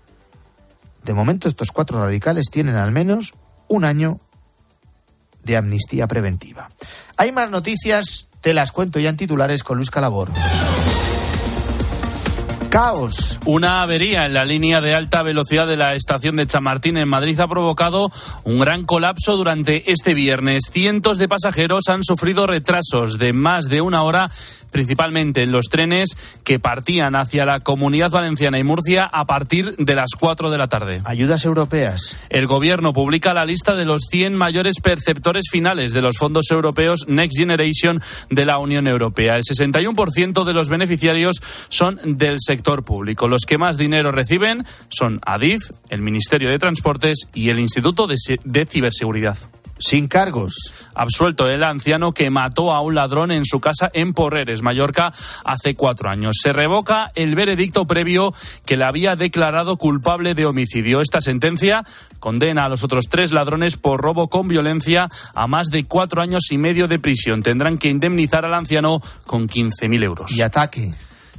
De 1.06 1.14
momento 1.14 1.48
estos 1.48 1.70
cuatro 1.70 2.04
radicales 2.04 2.46
tienen 2.50 2.74
al 2.74 2.90
menos 2.90 3.32
un 3.68 3.84
año 3.84 4.18
de 5.44 5.56
amnistía 5.56 6.08
preventiva. 6.08 6.68
Hay 7.16 7.30
más 7.30 7.48
noticias, 7.48 8.28
te 8.40 8.52
las 8.52 8.72
cuento 8.72 8.98
ya 8.98 9.10
en 9.10 9.16
titulares 9.16 9.62
con 9.62 9.76
Luis 9.76 9.90
Calabor. 9.90 10.30
Caos. 12.68 13.38
Una 13.46 13.82
avería 13.82 14.26
en 14.26 14.34
la 14.34 14.44
línea 14.44 14.80
de 14.80 14.94
alta 14.94 15.22
velocidad 15.22 15.66
de 15.66 15.76
la 15.76 15.92
estación 15.92 16.36
de 16.36 16.46
Chamartín 16.46 16.96
en 16.96 17.08
Madrid 17.08 17.38
ha 17.40 17.46
provocado 17.46 18.10
un 18.44 18.58
gran 18.58 18.84
colapso 18.84 19.36
durante 19.36 19.90
este 19.90 20.14
viernes. 20.14 20.64
Cientos 20.70 21.18
de 21.18 21.28
pasajeros 21.28 21.84
han 21.88 22.02
sufrido 22.02 22.46
retrasos 22.46 23.18
de 23.18 23.32
más 23.32 23.68
de 23.68 23.80
una 23.80 24.02
hora 24.02 24.30
principalmente 24.72 25.42
en 25.42 25.52
los 25.52 25.66
trenes 25.70 26.16
que 26.44 26.58
partían 26.58 27.16
hacia 27.16 27.46
la 27.46 27.60
Comunidad 27.60 28.10
Valenciana 28.10 28.58
y 28.58 28.64
Murcia 28.64 29.08
a 29.10 29.24
partir 29.24 29.74
de 29.76 29.94
las 29.94 30.10
4 30.18 30.50
de 30.50 30.58
la 30.58 30.66
tarde. 30.66 31.00
Ayudas 31.04 31.44
europeas. 31.46 32.16
El 32.28 32.46
gobierno 32.46 32.92
publica 32.92 33.32
la 33.32 33.46
lista 33.46 33.74
de 33.74 33.86
los 33.86 34.02
100 34.10 34.34
mayores 34.34 34.80
perceptores 34.82 35.46
finales 35.50 35.92
de 35.92 36.02
los 36.02 36.18
fondos 36.18 36.50
europeos 36.50 37.06
Next 37.08 37.38
Generation 37.38 38.02
de 38.28 38.44
la 38.44 38.58
Unión 38.58 38.86
Europea. 38.86 39.36
El 39.36 39.44
61% 39.44 40.44
de 40.44 40.52
los 40.52 40.68
beneficiarios 40.68 41.40
son 41.68 42.00
del 42.04 42.36
sector 42.38 42.55
público. 42.62 43.28
Los 43.28 43.42
que 43.46 43.58
más 43.58 43.76
dinero 43.76 44.10
reciben 44.10 44.64
son 44.88 45.20
ADIF, 45.24 45.70
el 45.88 46.02
Ministerio 46.02 46.50
de 46.50 46.58
Transportes 46.58 47.28
y 47.34 47.50
el 47.50 47.58
Instituto 47.58 48.06
de, 48.06 48.16
de 48.44 48.66
Ciberseguridad 48.66 49.38
sin 49.78 50.08
cargos. 50.08 50.54
Absuelto 50.94 51.48
el 51.48 51.62
anciano 51.62 52.12
que 52.12 52.30
mató 52.30 52.72
a 52.72 52.80
un 52.80 52.94
ladrón 52.94 53.30
en 53.30 53.44
su 53.44 53.60
casa 53.60 53.90
en 53.92 54.12
Porreres, 54.12 54.62
Mallorca, 54.62 55.12
hace 55.44 55.74
cuatro 55.74 56.08
años. 56.08 56.36
Se 56.42 56.52
revoca 56.52 57.10
el 57.14 57.34
veredicto 57.34 57.86
previo 57.86 58.32
que 58.64 58.76
le 58.76 58.84
había 58.84 59.16
declarado 59.16 59.76
culpable 59.76 60.34
de 60.34 60.46
homicidio. 60.46 61.00
Esta 61.00 61.20
sentencia 61.20 61.84
condena 62.20 62.64
a 62.64 62.68
los 62.68 62.84
otros 62.84 63.06
tres 63.08 63.32
ladrones 63.32 63.76
por 63.76 64.00
robo 64.00 64.28
con 64.28 64.48
violencia 64.48 65.08
a 65.34 65.46
más 65.46 65.68
de 65.68 65.84
cuatro 65.84 66.22
años 66.22 66.50
y 66.50 66.58
medio 66.58 66.88
de 66.88 66.98
prisión. 66.98 67.42
Tendrán 67.42 67.78
que 67.78 67.88
indemnizar 67.88 68.44
al 68.44 68.54
anciano 68.54 69.00
con 69.26 69.48
15.000 69.48 70.02
euros. 70.02 70.36
Y 70.36 70.42
ataque. 70.42 70.92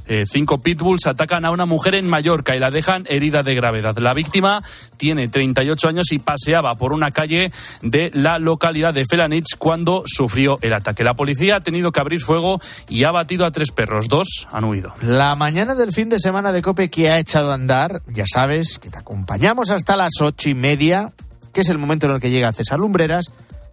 Eh, 0.08 0.24
cinco 0.26 0.58
pitbulls 0.58 1.06
atacan 1.06 1.44
a 1.44 1.50
una 1.50 1.66
mujer 1.66 1.94
en 1.94 2.08
Mallorca 2.08 2.56
y 2.56 2.58
la 2.58 2.70
dejan 2.70 3.04
herida 3.08 3.42
de 3.42 3.54
gravedad. 3.54 3.96
La 3.98 4.14
víctima 4.14 4.62
tiene 4.96 5.28
38 5.28 5.88
años 5.88 6.12
y 6.12 6.18
paseaba 6.18 6.74
por 6.74 6.92
una 6.92 7.10
calle 7.10 7.52
de 7.82 8.10
la 8.14 8.38
localidad 8.38 8.94
de 8.94 9.04
Felanich 9.08 9.56
cuando 9.58 10.02
sufrió 10.06 10.56
el 10.62 10.72
ataque. 10.72 11.04
La 11.04 11.14
policía 11.14 11.56
ha 11.56 11.60
tenido 11.62 11.92
que 11.92 12.00
abrir 12.00 12.20
fuego 12.20 12.60
y 12.88 13.04
ha 13.04 13.10
batido 13.10 13.44
a 13.44 13.50
tres 13.50 13.70
perros. 13.70 14.08
Dos 14.08 14.48
han 14.50 14.64
huido. 14.64 14.94
La 15.02 15.34
mañana 15.36 15.74
del 15.74 15.92
fin 15.92 16.08
de 16.08 16.18
semana 16.18 16.52
de 16.52 16.62
Cope 16.62 16.90
que 16.90 17.10
ha 17.10 17.18
echado 17.18 17.52
a 17.52 17.54
andar, 17.54 18.02
ya 18.08 18.24
sabes 18.26 18.78
que 18.78 18.90
te 18.90 18.98
acompañamos 18.98 19.70
hasta 19.70 19.96
las 19.96 20.20
ocho 20.20 20.48
y 20.48 20.54
media, 20.54 21.12
que 21.52 21.60
es 21.60 21.68
el 21.68 21.78
momento 21.78 22.06
en 22.06 22.12
el 22.12 22.20
que 22.20 22.30
llega 22.30 22.52
César 22.52 22.78
Lumbreras 22.78 23.26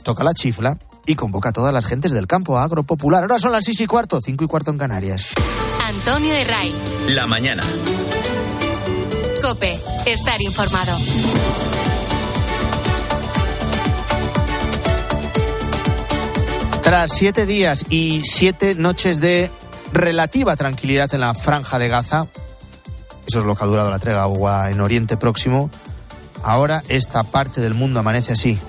toca 0.05 0.23
la 0.23 0.33
chifla 0.33 0.77
y 1.05 1.15
convoca 1.15 1.49
a 1.49 1.51
todas 1.51 1.73
las 1.73 1.85
gentes 1.85 2.11
del 2.11 2.27
campo 2.27 2.57
agropopular. 2.57 3.23
Ahora 3.23 3.39
son 3.39 3.51
las 3.51 3.65
seis 3.65 3.81
y 3.81 3.87
cuarto, 3.87 4.21
cinco 4.21 4.45
y 4.45 4.47
cuarto 4.47 4.71
en 4.71 4.77
Canarias. 4.77 5.33
Antonio 5.99 6.33
de 6.33 6.43
Ray. 6.43 6.75
La 7.09 7.25
mañana. 7.25 7.63
Cope, 9.41 9.79
estar 10.05 10.41
informado. 10.41 10.97
Tras 16.83 17.13
siete 17.13 17.45
días 17.45 17.85
y 17.89 18.21
siete 18.25 18.75
noches 18.75 19.21
de 19.21 19.49
relativa 19.93 20.57
tranquilidad 20.57 21.13
en 21.13 21.21
la 21.21 21.33
franja 21.33 21.79
de 21.79 21.87
Gaza, 21.87 22.27
eso 23.25 23.39
es 23.39 23.45
lo 23.45 23.55
que 23.55 23.63
ha 23.63 23.67
durado 23.67 23.89
la 23.89 23.99
tregua 23.99 24.69
en 24.69 24.81
Oriente 24.81 25.15
Próximo, 25.15 25.71
ahora 26.43 26.83
esta 26.89 27.23
parte 27.23 27.61
del 27.61 27.73
mundo 27.73 28.01
amanece 28.01 28.33
así. 28.33 28.59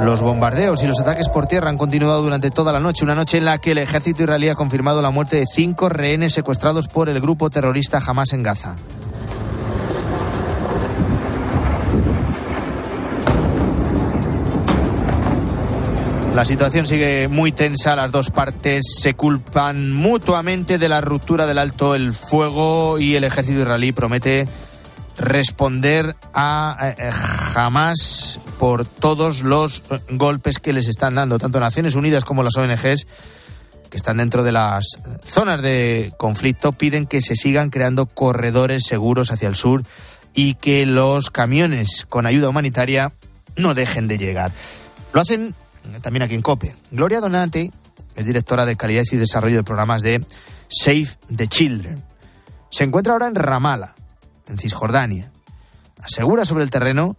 Los 0.00 0.20
bombardeos 0.20 0.82
y 0.82 0.86
los 0.86 0.98
ataques 1.00 1.28
por 1.28 1.46
tierra 1.46 1.68
han 1.68 1.78
continuado 1.78 2.22
durante 2.22 2.50
toda 2.50 2.72
la 2.72 2.80
noche, 2.80 3.04
una 3.04 3.14
noche 3.14 3.38
en 3.38 3.44
la 3.44 3.58
que 3.58 3.72
el 3.72 3.78
ejército 3.78 4.22
israelí 4.24 4.48
ha 4.48 4.54
confirmado 4.54 5.00
la 5.00 5.10
muerte 5.10 5.36
de 5.36 5.46
cinco 5.46 5.88
rehenes 5.88 6.32
secuestrados 6.32 6.88
por 6.88 7.08
el 7.08 7.20
grupo 7.20 7.50
terrorista 7.50 8.02
Hamas 8.04 8.32
en 8.32 8.42
Gaza. 8.42 8.76
La 16.34 16.46
situación 16.46 16.86
sigue 16.86 17.28
muy 17.28 17.52
tensa, 17.52 17.94
las 17.94 18.10
dos 18.10 18.30
partes 18.30 18.82
se 19.00 19.12
culpan 19.12 19.92
mutuamente 19.92 20.78
de 20.78 20.88
la 20.88 21.02
ruptura 21.02 21.46
del 21.46 21.58
alto 21.58 21.94
el 21.94 22.14
fuego 22.14 22.98
y 22.98 23.16
el 23.16 23.24
ejército 23.24 23.60
israelí 23.60 23.92
promete 23.92 24.46
responder 25.18 26.16
a 26.34 26.94
eh, 26.98 27.10
Hamas 27.54 28.40
por 28.58 28.86
todos 28.86 29.42
los 29.42 29.82
eh, 29.90 29.98
golpes 30.10 30.58
que 30.58 30.72
les 30.72 30.88
están 30.88 31.14
dando, 31.14 31.38
tanto 31.38 31.60
Naciones 31.60 31.94
Unidas 31.94 32.24
como 32.24 32.42
las 32.42 32.56
ONGs 32.56 33.06
que 33.90 33.96
están 33.98 34.16
dentro 34.16 34.42
de 34.42 34.52
las 34.52 34.86
zonas 35.22 35.60
de 35.60 36.14
conflicto 36.16 36.72
piden 36.72 37.06
que 37.06 37.20
se 37.20 37.34
sigan 37.34 37.68
creando 37.68 38.06
corredores 38.06 38.84
seguros 38.86 39.30
hacia 39.30 39.48
el 39.48 39.54
sur 39.54 39.82
y 40.34 40.54
que 40.54 40.86
los 40.86 41.30
camiones 41.30 42.06
con 42.08 42.24
ayuda 42.24 42.48
humanitaria 42.48 43.12
no 43.56 43.74
dejen 43.74 44.08
de 44.08 44.16
llegar. 44.16 44.50
Lo 45.12 45.20
hacen 45.20 45.54
también 46.00 46.22
aquí 46.22 46.34
en 46.34 46.40
COPE. 46.40 46.74
Gloria 46.90 47.20
Donante 47.20 47.70
es 48.16 48.24
directora 48.24 48.64
de 48.64 48.76
calidad 48.76 49.04
y 49.10 49.16
desarrollo 49.16 49.56
de 49.56 49.64
programas 49.64 50.00
de 50.00 50.24
Save 50.68 51.08
the 51.34 51.46
Children. 51.46 52.02
Se 52.70 52.84
encuentra 52.84 53.12
ahora 53.12 53.26
en 53.26 53.34
Ramallah, 53.34 53.94
en 54.48 54.58
Cisjordania. 54.58 55.30
Asegura 56.02 56.44
sobre 56.44 56.64
el 56.64 56.70
terreno 56.70 57.16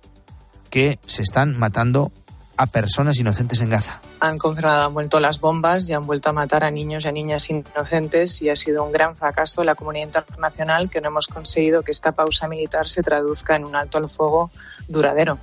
que 0.70 1.00
se 1.06 1.22
están 1.22 1.58
matando 1.58 2.12
a 2.58 2.68
personas 2.68 3.18
inocentes 3.18 3.60
en 3.62 3.70
Gaza. 3.70 4.00
Han 4.20 4.38
confirmado, 4.38 4.86
han 4.86 4.94
vuelto 4.94 5.20
las 5.20 5.40
bombas 5.40 5.90
y 5.90 5.94
han 5.94 6.06
vuelto 6.06 6.30
a 6.30 6.34
matar 6.34 6.64
a 6.64 6.72
niños 6.72 7.06
y 7.06 7.08
a 7.08 7.12
niñas 7.12 7.50
inocentes 7.50 8.42
y 8.42 8.50
ha 8.50 8.56
sido 8.56 8.84
un 8.84 8.92
gran 8.92 9.16
fracaso 9.16 9.62
de 9.62 9.66
la 9.66 9.76
comunidad 9.76 10.08
internacional 10.08 10.90
que 10.90 11.02
no 11.02 11.10
hemos 11.10 11.28
conseguido 11.28 11.82
que 11.84 11.92
esta 11.92 12.12
pausa 12.12 12.48
militar 12.48 12.88
se 12.88 13.04
traduzca 13.04 13.56
en 13.56 13.66
un 13.66 13.76
alto 13.76 13.98
al 13.98 14.08
fuego 14.08 14.52
duradero. 14.88 15.40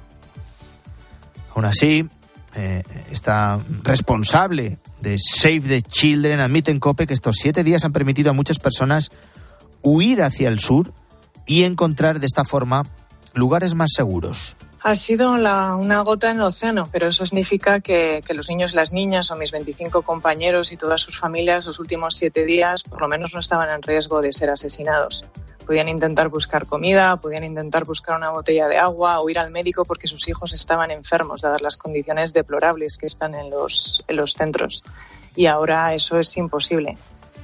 Aún 1.55 1.65
así, 1.65 2.09
eh, 2.55 2.83
esta 3.11 3.59
responsable 3.83 4.79
de 5.01 5.17
Save 5.19 5.61
the 5.61 5.83
Children 5.83 6.41
admite 6.41 6.71
en 6.71 6.81
COPE 6.81 7.07
que 7.07 7.15
estos 7.15 7.37
siete 7.37 7.65
días 7.65 7.85
han 7.85 7.93
permitido 7.93 8.31
a 8.31 8.35
muchas 8.35 8.59
personas 8.59 9.11
huir 9.83 10.23
hacia 10.23 10.49
el 10.49 10.61
sur 10.61 10.93
y 11.47 11.65
encontrar 11.65 12.21
de 12.21 12.27
esta 12.27 12.45
forma 12.45 12.85
lugares 13.35 13.75
más 13.75 13.91
seguros. 13.95 14.57
Ha 14.83 14.95
sido 14.95 15.37
la, 15.37 15.77
una 15.77 16.01
gota 16.01 16.31
en 16.31 16.39
el 16.39 16.43
océano, 16.43 16.89
pero 16.91 17.09
eso 17.09 17.27
significa 17.27 17.81
que, 17.81 18.23
que, 18.27 18.33
los 18.33 18.49
niños 18.49 18.75
las 18.75 18.93
niñas 18.93 19.31
o 19.31 19.37
mis 19.37 19.51
25 19.51 20.01
compañeros 20.03 20.73
y 20.73 20.79
todas 20.79 21.03
sus 21.03 21.19
familias 21.19 21.67
los 21.67 21.79
últimos 21.81 22.15
siete 22.15 22.47
días 22.47 22.83
por 22.83 23.03
lo 23.03 23.09
menos 23.09 23.35
no 23.35 23.41
estaban 23.41 23.69
en 23.71 23.83
riesgo 23.83 24.23
de 24.23 24.33
ser 24.33 24.49
asesinados. 24.49 25.27
Podían 25.67 25.89
intentar 25.89 26.31
buscar 26.31 26.67
comida, 26.67 27.21
podían 27.21 27.45
intentar 27.45 27.85
buscar 27.85 28.17
una 28.17 28.31
botella 28.31 28.69
de 28.69 28.79
agua 28.79 29.21
o 29.21 29.29
ir 29.29 29.39
al 29.39 29.51
médico 29.51 29.85
porque 29.85 30.07
sus 30.07 30.27
hijos 30.29 30.55
estaban 30.55 30.91
enfermos, 30.91 31.43
dadas 31.43 31.61
las 31.61 31.77
condiciones 31.77 32.33
deplorables 32.33 32.97
que 32.97 33.07
están 33.07 33.35
en 33.35 33.51
los, 33.51 34.03
en 34.09 34.17
los 34.17 34.33
centros. 34.33 34.83
Y 35.37 35.47
ahora 35.47 35.95
eso 35.95 36.19
es 36.19 36.37
imposible. 36.39 36.97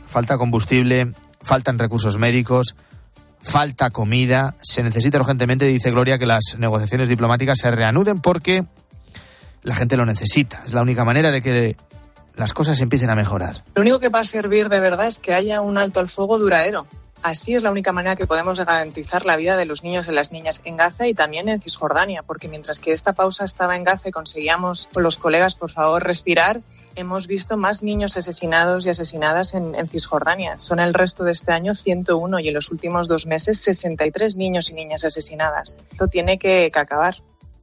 Falta 0.09 0.39
combustible, 0.39 1.13
faltan 1.43 1.79
recursos 1.79 2.19
médicos, 2.19 2.75
falta 3.47 3.91
comida. 3.91 4.57
Se 4.63 4.83
necesita 4.83 5.19
urgentemente, 5.19 5.65
dice 5.67 5.91
Gloria, 5.91 6.19
que 6.19 6.27
las 6.27 6.57
negociaciones 6.59 7.09
diplomáticas 7.09 7.59
se 7.61 7.71
reanuden 7.71 8.21
porque 8.21 8.65
la 9.63 9.75
gente 9.75 9.97
lo 9.97 10.05
necesita. 10.05 10.63
Es 10.67 10.75
la 10.75 10.83
única 10.83 11.05
manera 11.05 11.31
de 11.31 11.41
que 11.41 11.77
las 12.35 12.53
cosas 12.53 12.81
empiecen 12.81 13.09
a 13.09 13.15
mejorar. 13.15 13.65
Lo 13.75 13.83
único 13.83 14.01
que 14.01 14.09
va 14.09 14.21
a 14.21 14.25
servir 14.25 14.69
de 14.69 14.81
verdad 14.81 15.07
es 15.07 15.19
que 15.19 15.33
haya 15.33 15.61
un 15.61 15.79
alto 15.79 16.01
al 16.01 16.09
fuego 16.09 16.39
duradero. 16.39 16.87
Así 17.23 17.55
es 17.55 17.63
la 17.63 17.71
única 17.71 17.93
manera 17.93 18.15
que 18.15 18.27
podemos 18.27 18.59
garantizar 18.59 19.25
la 19.25 19.37
vida 19.37 19.57
de 19.57 19.65
los 19.65 19.83
niños 19.83 20.07
y 20.07 20.13
las 20.13 20.33
niñas 20.33 20.61
en 20.65 20.77
Gaza 20.77 21.07
y 21.07 21.15
también 21.15 21.49
en 21.49 21.61
Cisjordania, 21.61 22.23
porque 22.23 22.49
mientras 22.49 22.79
que 22.79 22.93
esta 22.93 23.15
pausa 23.15 23.45
estaba 23.45 23.77
en 23.77 23.85
Gaza 23.85 24.09
y 24.09 24.13
conseguíamos 24.13 24.89
con 24.93 25.03
los 25.03 25.17
colegas, 25.17 25.55
por 25.55 25.71
favor, 25.71 26.05
respirar, 26.05 26.61
hemos 26.97 27.27
visto 27.27 27.57
más 27.57 27.83
niños 27.83 28.17
asesinados 28.17 28.87
y 28.87 28.91
asesinadas 28.91 29.55
en, 29.55 29.89
Cisjordania. 29.89 30.59
Son 30.59 30.81
el 30.81 30.95
resto 30.95 31.23
de 31.25 31.33
este 31.33 31.53
año 31.53 31.75
101 31.75 32.41
y 32.41 32.49
en 32.49 32.55
los 32.55 32.71
últimos 32.71 33.07
dos 33.07 33.27
meses 33.27 33.61
63 33.61 34.37
niños 34.37 34.71
y 34.71 34.75
niñas 34.75 35.05
asesinadas. 35.05 35.77
Esto 35.93 36.09
tiene 36.09 36.39
que, 36.39 36.71
que 36.73 36.79
acabar. 36.79 37.15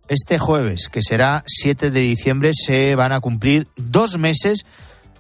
Este 0.08 0.38
jueves, 0.38 0.90
que 0.90 1.02
será 1.02 1.44
7 1.48 1.90
de 1.90 2.00
diciembre, 2.00 2.52
se 2.54 2.96
van 2.96 3.12
a 3.12 3.20
cumplir 3.20 3.68
dos 3.76 4.18
meses 4.18 4.60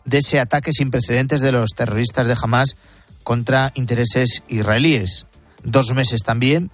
de 0.05 0.19
ese 0.19 0.39
ataque 0.39 0.71
sin 0.71 0.91
precedentes 0.91 1.41
de 1.41 1.51
los 1.51 1.71
terroristas 1.71 2.27
de 2.27 2.35
Hamas 2.41 2.75
contra 3.23 3.71
intereses 3.75 4.43
israelíes. 4.47 5.25
Dos 5.63 5.93
meses 5.93 6.21
también 6.21 6.71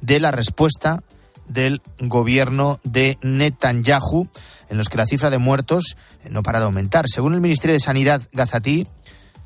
de 0.00 0.18
la 0.18 0.30
respuesta 0.30 1.02
del 1.50 1.82
gobierno 1.98 2.78
de 2.84 3.18
Netanyahu, 3.22 4.28
en 4.68 4.78
los 4.78 4.88
que 4.88 4.96
la 4.96 5.06
cifra 5.06 5.30
de 5.30 5.38
muertos 5.38 5.96
no 6.28 6.42
para 6.42 6.60
de 6.60 6.66
aumentar. 6.66 7.06
Según 7.08 7.34
el 7.34 7.40
Ministerio 7.40 7.74
de 7.74 7.80
Sanidad 7.80 8.22
gazatí, 8.32 8.86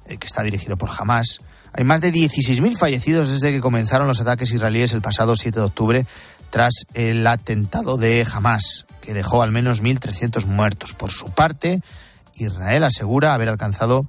que 0.06 0.26
está 0.26 0.42
dirigido 0.42 0.76
por 0.76 0.90
Hamas, 0.96 1.40
hay 1.72 1.84
más 1.84 2.00
de 2.00 2.12
16.000 2.12 2.76
fallecidos 2.76 3.30
desde 3.30 3.52
que 3.52 3.60
comenzaron 3.60 4.06
los 4.06 4.20
ataques 4.20 4.52
israelíes 4.52 4.92
el 4.92 5.02
pasado 5.02 5.36
7 5.36 5.58
de 5.58 5.66
octubre 5.66 6.06
tras 6.50 6.84
el 6.94 7.26
atentado 7.26 7.96
de 7.96 8.24
Hamas, 8.32 8.86
que 9.00 9.12
dejó 9.12 9.42
al 9.42 9.50
menos 9.50 9.82
1.300 9.82 10.46
muertos. 10.46 10.94
Por 10.94 11.10
su 11.10 11.26
parte, 11.26 11.82
Israel 12.36 12.84
asegura 12.84 13.34
haber 13.34 13.48
alcanzado 13.48 14.06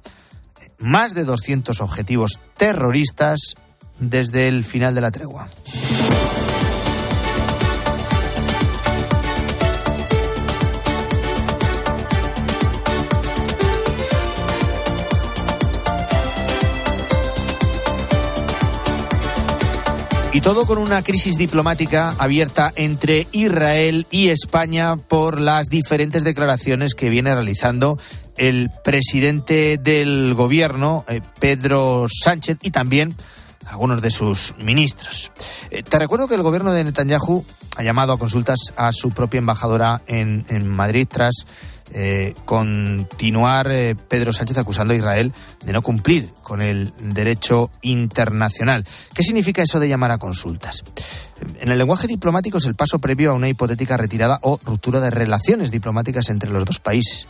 más 0.78 1.14
de 1.14 1.24
200 1.24 1.80
objetivos 1.80 2.38
terroristas 2.56 3.54
desde 3.98 4.46
el 4.46 4.64
final 4.64 4.94
de 4.94 5.00
la 5.00 5.10
tregua. 5.10 5.48
Y 20.36 20.42
todo 20.42 20.66
con 20.66 20.76
una 20.76 21.02
crisis 21.02 21.38
diplomática 21.38 22.14
abierta 22.18 22.70
entre 22.76 23.26
Israel 23.32 24.06
y 24.10 24.28
España 24.28 24.98
por 24.98 25.40
las 25.40 25.68
diferentes 25.70 26.24
declaraciones 26.24 26.92
que 26.92 27.08
viene 27.08 27.34
realizando 27.34 27.98
el 28.36 28.68
presidente 28.84 29.78
del 29.78 30.34
gobierno, 30.34 31.06
eh, 31.08 31.22
Pedro 31.40 32.06
Sánchez, 32.10 32.58
y 32.60 32.70
también 32.70 33.16
algunos 33.64 34.02
de 34.02 34.10
sus 34.10 34.52
ministros. 34.58 35.32
Eh, 35.70 35.82
te 35.82 35.98
recuerdo 35.98 36.28
que 36.28 36.34
el 36.34 36.42
gobierno 36.42 36.74
de 36.74 36.84
Netanyahu 36.84 37.42
ha 37.78 37.82
llamado 37.82 38.12
a 38.12 38.18
consultas 38.18 38.58
a 38.76 38.92
su 38.92 39.08
propia 39.08 39.38
embajadora 39.38 40.02
en, 40.06 40.44
en 40.50 40.68
Madrid 40.68 41.08
tras 41.10 41.46
eh, 41.92 42.34
continuar 42.44 43.70
eh, 43.70 43.94
Pedro 43.94 44.32
Sánchez 44.32 44.58
acusando 44.58 44.92
a 44.92 44.96
Israel 44.96 45.32
de 45.64 45.72
no 45.72 45.82
cumplir 45.82 46.32
con 46.42 46.60
el 46.60 46.92
derecho 47.00 47.70
internacional. 47.82 48.84
¿Qué 49.14 49.22
significa 49.22 49.62
eso 49.62 49.78
de 49.78 49.88
llamar 49.88 50.10
a 50.10 50.18
consultas? 50.18 50.84
En 51.60 51.70
el 51.70 51.78
lenguaje 51.78 52.06
diplomático 52.06 52.58
es 52.58 52.66
el 52.66 52.74
paso 52.74 52.98
previo 52.98 53.30
a 53.30 53.34
una 53.34 53.48
hipotética 53.48 53.96
retirada 53.96 54.38
o 54.42 54.58
ruptura 54.64 55.00
de 55.00 55.10
relaciones 55.10 55.70
diplomáticas 55.70 56.28
entre 56.30 56.50
los 56.50 56.64
dos 56.64 56.80
países. 56.80 57.26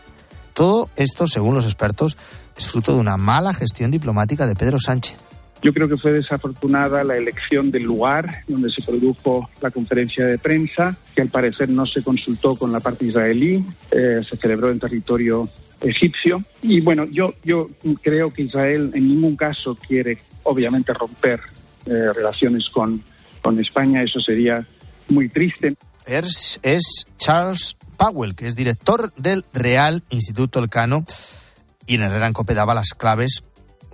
Todo 0.54 0.88
esto, 0.96 1.26
según 1.26 1.54
los 1.54 1.64
expertos, 1.66 2.16
es 2.56 2.66
fruto 2.68 2.94
de 2.94 3.00
una 3.00 3.18
mala 3.18 3.52
gestión 3.52 3.90
diplomática 3.90 4.46
de 4.46 4.54
Pedro 4.54 4.78
Sánchez. 4.78 5.25
Yo 5.62 5.72
creo 5.72 5.88
que 5.88 5.96
fue 5.96 6.12
desafortunada 6.12 7.02
la 7.02 7.16
elección 7.16 7.70
del 7.70 7.84
lugar 7.84 8.42
donde 8.46 8.70
se 8.70 8.82
produjo 8.82 9.48
la 9.60 9.70
conferencia 9.70 10.26
de 10.26 10.38
prensa, 10.38 10.96
que 11.14 11.22
al 11.22 11.28
parecer 11.28 11.68
no 11.68 11.86
se 11.86 12.02
consultó 12.02 12.56
con 12.56 12.72
la 12.72 12.80
parte 12.80 13.06
israelí, 13.06 13.64
eh, 13.90 14.20
se 14.28 14.36
celebró 14.36 14.70
en 14.70 14.78
territorio 14.78 15.48
egipcio. 15.80 16.42
Y 16.62 16.80
bueno, 16.80 17.04
yo, 17.06 17.34
yo 17.42 17.68
creo 18.02 18.30
que 18.30 18.42
Israel 18.42 18.90
en 18.94 19.08
ningún 19.08 19.36
caso 19.36 19.74
quiere, 19.74 20.18
obviamente, 20.42 20.92
romper 20.92 21.40
eh, 21.86 22.12
relaciones 22.14 22.68
con, 22.70 23.02
con 23.42 23.58
España, 23.58 24.02
eso 24.02 24.20
sería 24.20 24.66
muy 25.08 25.28
triste. 25.28 25.74
es, 26.06 26.60
es 26.62 27.06
Charles 27.18 27.76
Powell, 27.96 28.34
que 28.34 28.46
es 28.46 28.56
director 28.56 29.12
del 29.14 29.44
Real 29.52 30.02
Instituto 30.10 30.58
Elcano 30.58 31.04
y 31.86 31.94
en 31.94 32.02
Herrera 32.02 32.26
en 32.26 32.32
Cope 32.32 32.54
daba 32.54 32.74
las 32.74 32.90
claves 32.90 33.42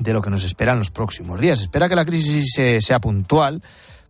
de 0.03 0.13
lo 0.13 0.23
que 0.23 0.31
nos 0.31 0.45
espera 0.45 0.73
en 0.73 0.79
los 0.79 0.91
próximos 0.91 1.41
días. 1.41 1.63
Espera 1.63 1.89
que 1.89 1.97
la 1.97 2.05
crisis 2.05 2.55
sea 2.81 3.01
puntual 3.01 3.63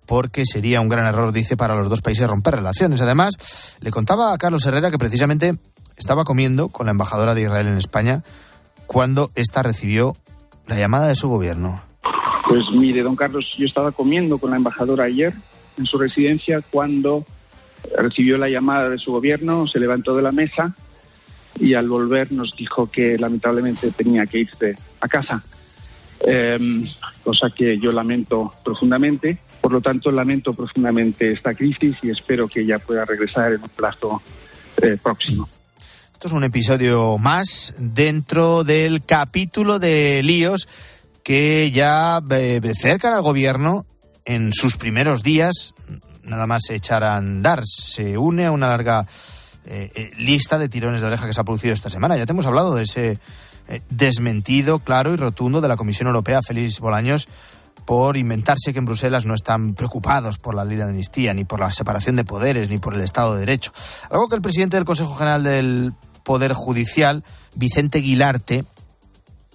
porque 0.07 0.45
sería 0.45 0.81
un 0.81 0.89
gran 0.89 1.07
error, 1.07 1.33
dice, 1.33 1.57
para 1.57 1.75
los 1.77 1.89
dos 1.89 2.03
países 2.03 2.29
romper 2.29 2.57
relaciones. 2.57 3.01
Además, 3.01 3.77
le 3.81 3.91
contaba 3.91 4.33
a 4.33 4.39
Carlos 4.39 4.67
Herrera 4.67 4.91
que 4.91 4.99
precisamente 4.99 5.55
estaba 5.97 6.25
comiendo 6.25 6.69
con 6.69 6.87
la 6.87 6.93
embajadora 6.93 7.35
de 7.35 7.43
Israel 7.43 7.69
en 7.69 7.79
España 7.79 8.23
cuando 8.87 9.31
ésta 9.35 9.63
recibió 9.63 10.17
la 10.67 10.77
llamada 10.77 11.09
de 11.09 11.15
su 11.15 11.29
gobierno. 11.29 11.83
Pues 12.49 12.65
mire, 12.73 13.03
don 13.03 13.17
Carlos, 13.17 13.55
yo 13.57 13.67
estaba 13.67 13.93
comiendo 13.93 14.39
con 14.39 14.51
la 14.51 14.57
embajadora 14.57 15.05
ayer 15.05 15.33
en 15.79 15.87
su 15.87 15.97
residencia 15.99 16.61
cuando 16.71 17.25
recibió 17.97 18.37
la 18.39 18.49
llamada 18.49 18.89
de 18.89 18.99
su 18.99 19.13
gobierno, 19.13 19.67
se 19.67 19.81
levantó 19.81 20.15
de 20.15 20.23
la 20.23 20.33
mesa 20.33 20.75
y 21.59 21.75
al 21.75 21.89
volver 21.89 22.33
nos 22.33 22.55
dijo 22.57 22.91
que 22.91 23.19
lamentablemente 23.19 23.91
tenía 23.91 24.27
que 24.27 24.41
irse 24.41 24.77
a 25.01 25.09
casa, 25.09 25.43
Em, 26.25 26.89
cosa 27.25 27.51
que 27.51 27.79
yo 27.79 27.91
lamento 27.91 28.53
profundamente. 28.65 29.39
Por 29.61 29.73
lo 29.73 29.81
tanto, 29.81 30.11
lamento 30.11 30.53
profundamente 30.53 31.33
esta 31.33 31.55
crisis 31.55 31.97
y 32.03 32.11
espero 32.11 32.49
que 32.49 32.65
ya 32.65 32.79
pueda 32.79 33.05
regresar 33.05 33.53
en 33.53 33.63
un 33.63 33.69
plazo 33.69 34.23
eh, 34.81 34.97
próximo. 35.03 35.49
Esto 36.13 36.29
es 36.29 36.33
un 36.33 36.45
episodio 36.45 37.19
más 37.19 37.75
dentro 37.79 38.63
del 38.63 39.05
capítulo 39.05 39.79
de 39.79 40.23
líos 40.23 40.69
que 41.25 41.71
ya 41.73 42.21
eh, 42.31 42.61
cercan 42.81 43.15
al 43.15 43.23
gobierno 43.23 43.85
en 44.25 44.53
sus 44.53 44.77
primeros 44.77 45.25
días, 45.25 45.75
nada 46.23 46.47
más 46.47 46.71
echar 46.71 47.03
a 47.03 47.17
andar. 47.17 47.63
Se 47.65 48.17
une 48.17 48.47
a 48.47 48.53
una 48.53 48.69
larga 48.69 49.07
eh, 49.65 50.11
lista 50.17 50.59
de 50.59 50.69
tirones 50.69 51.01
de 51.01 51.09
oreja 51.09 51.27
que 51.27 51.35
se 51.35 51.41
ha 51.41 51.45
producido 51.45 51.75
esta 51.75 51.91
semana. 51.91 52.17
Ya 52.17 52.27
te 52.27 52.33
hemos 52.33 52.47
hablado 52.47 52.75
de 52.77 52.83
ese 52.83 53.19
desmentido 53.91 54.79
claro 54.79 55.13
y 55.13 55.17
rotundo 55.17 55.61
de 55.61 55.69
la 55.69 55.77
Comisión 55.77 56.09
Europea, 56.09 56.41
Félix 56.43 56.81
Bolaños, 56.81 57.29
por 57.85 58.17
inventarse 58.17 58.73
que 58.73 58.79
en 58.79 58.85
Bruselas 58.85 59.25
no 59.25 59.35
están 59.35 59.75
preocupados 59.75 60.39
por 60.39 60.55
la 60.55 60.65
ley 60.65 60.77
de 60.77 60.85
amnistía, 60.85 61.35
ni 61.35 61.45
por 61.45 61.61
la 61.61 61.71
separación 61.73 62.17
de 62.17 62.25
poderes, 62.25 62.69
ni 62.69 62.79
por 62.79 62.95
el 62.95 63.01
Estado 63.01 63.35
de 63.35 63.41
Derecho. 63.41 63.73
Algo 64.11 64.29
que 64.29 64.37
el 64.37 64.43
presidente 64.43 64.77
del 64.77 64.85
Consejo 64.85 65.15
General 65.15 65.43
del 65.43 65.93
Poder 66.23 66.53
Judicial, 66.53 67.25
Vicente 67.55 67.99
Guilarte, 67.99 68.65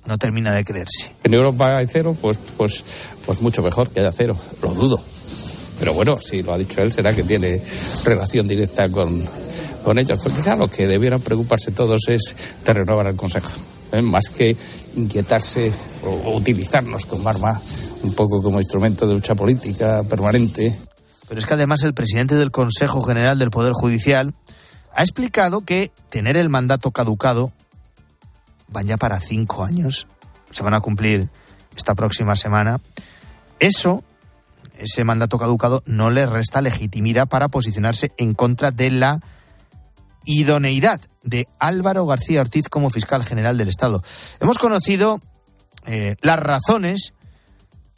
no 0.06 0.17
termina 0.17 0.53
de 0.53 0.63
creerse. 0.63 1.12
En 1.23 1.34
Europa 1.34 1.77
hay 1.77 1.88
cero, 1.88 2.15
pues, 2.19 2.38
pues, 2.58 2.84
pues 3.25 3.41
mucho 3.41 3.62
mejor 3.62 3.89
que 3.89 3.99
haya 3.99 4.12
cero, 4.12 4.38
lo 4.62 4.73
dudo. 4.73 5.01
Pero 5.80 5.93
bueno, 5.93 6.19
si 6.19 6.41
lo 6.41 6.53
ha 6.53 6.58
dicho 6.58 6.82
él, 6.82 6.91
será 6.91 7.13
que 7.13 7.23
tiene 7.23 7.62
relación 8.03 8.47
directa 8.47 8.89
con, 8.89 9.23
con 9.84 9.99
ellos. 9.99 10.19
Porque 10.23 10.41
claro, 10.41 10.62
lo 10.62 10.71
que 10.71 10.88
debieran 10.88 11.19
preocuparse 11.19 11.71
todos 11.71 12.08
es 12.08 12.36
de 12.65 12.73
renovar 12.73 13.08
el 13.08 13.15
Consejo. 13.15 13.51
¿Eh? 13.91 14.02
más 14.02 14.30
que 14.30 14.56
inquietarse 14.95 15.71
o, 16.04 16.36
utilizarnos 16.36 17.06
como 17.06 17.30
arma, 17.30 17.60
un 18.04 18.13
poco 18.13 18.41
como 18.41 18.60
instrumento 18.60 19.08
de 19.08 19.13
lucha 19.13 19.36
política 19.36 20.04
permanente. 20.10 20.76
Pero 21.28 21.39
es 21.39 21.45
que 21.45 21.54
además 21.54 21.84
el 21.84 21.93
presidente 21.93 22.36
del 22.36 22.52
Consejo 22.52 23.02
General 23.02 23.38
del 23.38 23.52
Poder 23.52 23.73
Judicial 23.73 24.34
ha 24.95 25.02
explicado 25.02 25.62
que 25.62 25.91
tener 26.10 26.38
el 26.38 26.50
mandato 26.50 26.91
caducado 26.91 27.52
van 28.69 28.86
ya 28.86 28.97
para 28.97 29.19
cinco 29.19 29.63
años, 29.63 30.08
se 30.52 30.63
van 30.63 30.73
a 30.73 30.82
cumplir 30.82 31.30
esta 31.76 31.95
próxima 31.95 32.36
semana. 32.36 32.80
Eso, 33.60 34.04
ese 34.78 35.04
mandato 35.04 35.38
caducado, 35.38 35.84
no 35.86 36.10
le 36.10 36.26
resta 36.26 36.62
legitimidad 36.62 37.28
para 37.28 37.47
posicionarse 37.47 38.12
en 38.17 38.34
contra 38.34 38.71
de 38.71 38.91
la 38.91 39.21
idoneidad 40.25 41.01
de 41.23 41.47
Álvaro 41.60 42.06
García 42.06 42.41
Ortiz 42.41 42.69
como 42.69 42.89
fiscal 42.89 43.23
general 43.23 43.58
del 43.58 43.69
Estado. 43.69 44.01
Hemos 44.39 44.58
conocido 44.58 45.19
eh, 45.86 46.15
las 46.21 46.39
razones 46.39 47.13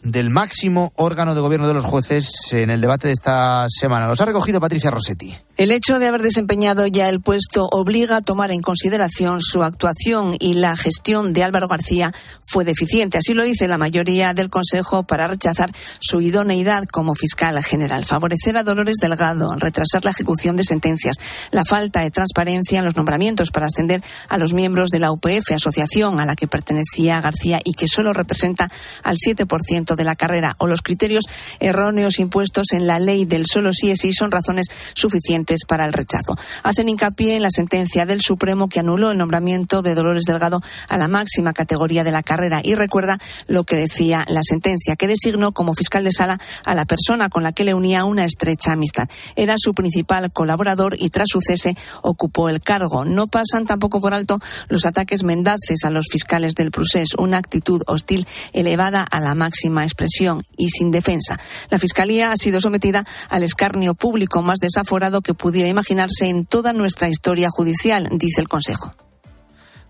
del 0.02 0.30
máximo 0.30 0.94
órgano 0.96 1.36
de 1.36 1.42
gobierno 1.42 1.68
de 1.68 1.74
los 1.74 1.86
jueces 1.86 2.32
en 2.52 2.70
el 2.70 2.82
debate 2.82 3.08
de 3.08 3.14
esta 3.14 3.66
semana. 3.68 4.08
Los 4.08 4.22
ha 4.22 4.26
recogido 4.26 4.60
Patricia 4.60 4.92
Rossetti. 4.92 5.36
El 5.60 5.72
hecho 5.72 6.00
de 6.00 6.08
haber 6.08 6.22
desempeñado 6.22 6.88
ya 6.88 7.10
el 7.10 7.20
puesto 7.20 7.68
obliga 7.70 8.16
a 8.16 8.22
tomar 8.22 8.50
en 8.52 8.62
consideración 8.62 9.42
su 9.42 9.62
actuación 9.62 10.38
y 10.40 10.54
la 10.54 10.78
gestión 10.78 11.34
de 11.34 11.44
Álvaro 11.44 11.68
García 11.68 12.14
fue 12.42 12.64
deficiente. 12.64 13.18
Así 13.18 13.34
lo 13.34 13.44
dice 13.44 13.68
la 13.68 13.78
mayoría 13.78 14.34
del 14.34 14.50
Consejo 14.50 15.04
para 15.04 15.28
rechazar 15.28 15.74
su 16.00 16.22
idoneidad 16.22 16.86
como 16.86 17.14
fiscal 17.14 17.62
general. 17.62 18.06
Favorecer 18.06 18.56
a 18.56 18.64
Dolores 18.64 19.00
Delgado, 19.02 19.54
retrasar 19.58 20.06
la 20.06 20.12
ejecución 20.12 20.56
de 20.56 20.64
sentencias, 20.64 21.18
la 21.52 21.66
falta 21.66 22.04
de 22.04 22.12
transparencia 22.12 22.80
en 22.80 22.86
los 22.86 22.96
nombramientos 22.96 23.52
para 23.52 23.66
ascender 23.66 24.02
a 24.30 24.38
los 24.38 24.54
miembros 24.54 24.92
de 24.92 25.00
la 25.00 25.12
UPF, 25.12 25.52
asociación 25.54 26.22
a 26.22 26.26
la 26.26 26.38
que 26.38 26.48
pertenecía 26.48 27.20
García 27.20 27.60
y 27.66 27.74
que 27.74 27.90
solo 27.90 28.14
representa 28.14 28.72
al 29.04 29.18
7% 29.18 29.96
de 29.96 30.04
la 30.06 30.16
carrera 30.16 30.56
o 30.60 30.68
los 30.68 30.82
criterios 30.82 31.26
erróneos 31.60 32.20
impuestos 32.20 32.72
en 32.72 32.88
la 32.88 32.98
ley 32.98 33.26
del 33.26 33.46
solo 33.46 33.74
sí 33.74 33.92
es 33.92 34.00
sí 34.00 34.14
son 34.14 34.32
razones 34.32 34.68
suficientes 34.94 35.49
para 35.68 35.86
el 35.86 35.94
rechazo. 35.94 36.38
Hacen 36.64 36.90
hincapié 36.90 37.36
en 37.36 37.42
la 37.42 37.50
sentencia 37.50 38.06
del 38.06 38.22
Supremo 38.22 38.70
que 38.70 38.80
anuló 38.80 39.12
el 39.12 39.18
nombramiento 39.18 39.82
de 39.82 39.96
Dolores 39.96 40.26
Delgado 40.26 40.62
a 40.88 40.98
la 40.98 41.08
máxima 41.08 41.54
categoría 41.54 42.04
de 42.04 42.12
la 42.12 42.24
carrera 42.24 42.62
y 42.64 42.76
recuerda 42.76 43.18
lo 43.48 43.64
que 43.64 43.76
decía 43.76 44.26
la 44.28 44.42
sentencia, 44.44 44.96
que 44.96 45.08
designó 45.08 45.52
como 45.52 45.74
fiscal 45.74 46.04
de 46.04 46.12
sala 46.12 46.40
a 46.66 46.76
la 46.76 46.86
persona 46.86 47.30
con 47.30 47.44
la 47.44 47.52
que 47.52 47.64
le 47.64 47.74
unía 47.74 48.06
una 48.06 48.26
estrecha 48.26 48.74
amistad. 48.74 49.10
Era 49.36 49.56
su 49.58 49.74
principal 49.74 50.32
colaborador 50.32 50.96
y 51.00 51.10
tras 51.10 51.30
su 51.30 51.42
cese 51.42 51.76
ocupó 52.02 52.50
el 52.50 52.62
cargo. 52.62 53.06
No 53.06 53.28
pasan 53.28 53.66
tampoco 53.66 54.02
por 54.02 54.14
alto 54.14 54.40
los 54.68 54.86
ataques 54.86 55.24
mendaces 55.24 55.84
a 55.84 55.90
los 55.90 56.06
fiscales 56.12 56.54
del 56.54 56.72
Prusés, 56.72 57.10
una 57.18 57.38
actitud 57.38 57.82
hostil 57.88 58.28
elevada 58.54 59.04
a 59.04 59.20
la 59.20 59.36
máxima 59.36 59.84
expresión 59.84 60.44
y 60.58 60.70
sin 60.70 60.92
defensa. 60.92 61.40
La 61.70 61.80
Fiscalía 61.80 62.32
ha 62.32 62.38
sido 62.38 62.62
sometida 62.62 63.06
al 63.30 63.44
escarnio 63.44 63.96
público 63.96 64.42
más 64.42 64.60
desaforado 64.60 65.22
que 65.22 65.34
pudiera 65.40 65.70
imaginarse 65.70 66.28
en 66.28 66.46
toda 66.46 66.74
nuestra 66.74 67.10
historia 67.10 67.50
judicial, 67.50 68.10
dice 68.12 68.42
el 68.42 68.50
Consejo. 68.50 68.94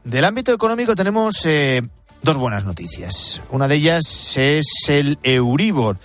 Del 0.03 0.23
ámbito 0.23 0.53
económico 0.53 0.95
tenemos 0.95 1.45
eh, 1.45 1.81
dos 2.21 2.37
buenas 2.37 2.63
noticias. 2.63 3.41
Una 3.49 3.67
de 3.67 3.75
ellas 3.75 4.37
es 4.37 4.67
el 4.87 5.17
Euribor, 5.23 5.97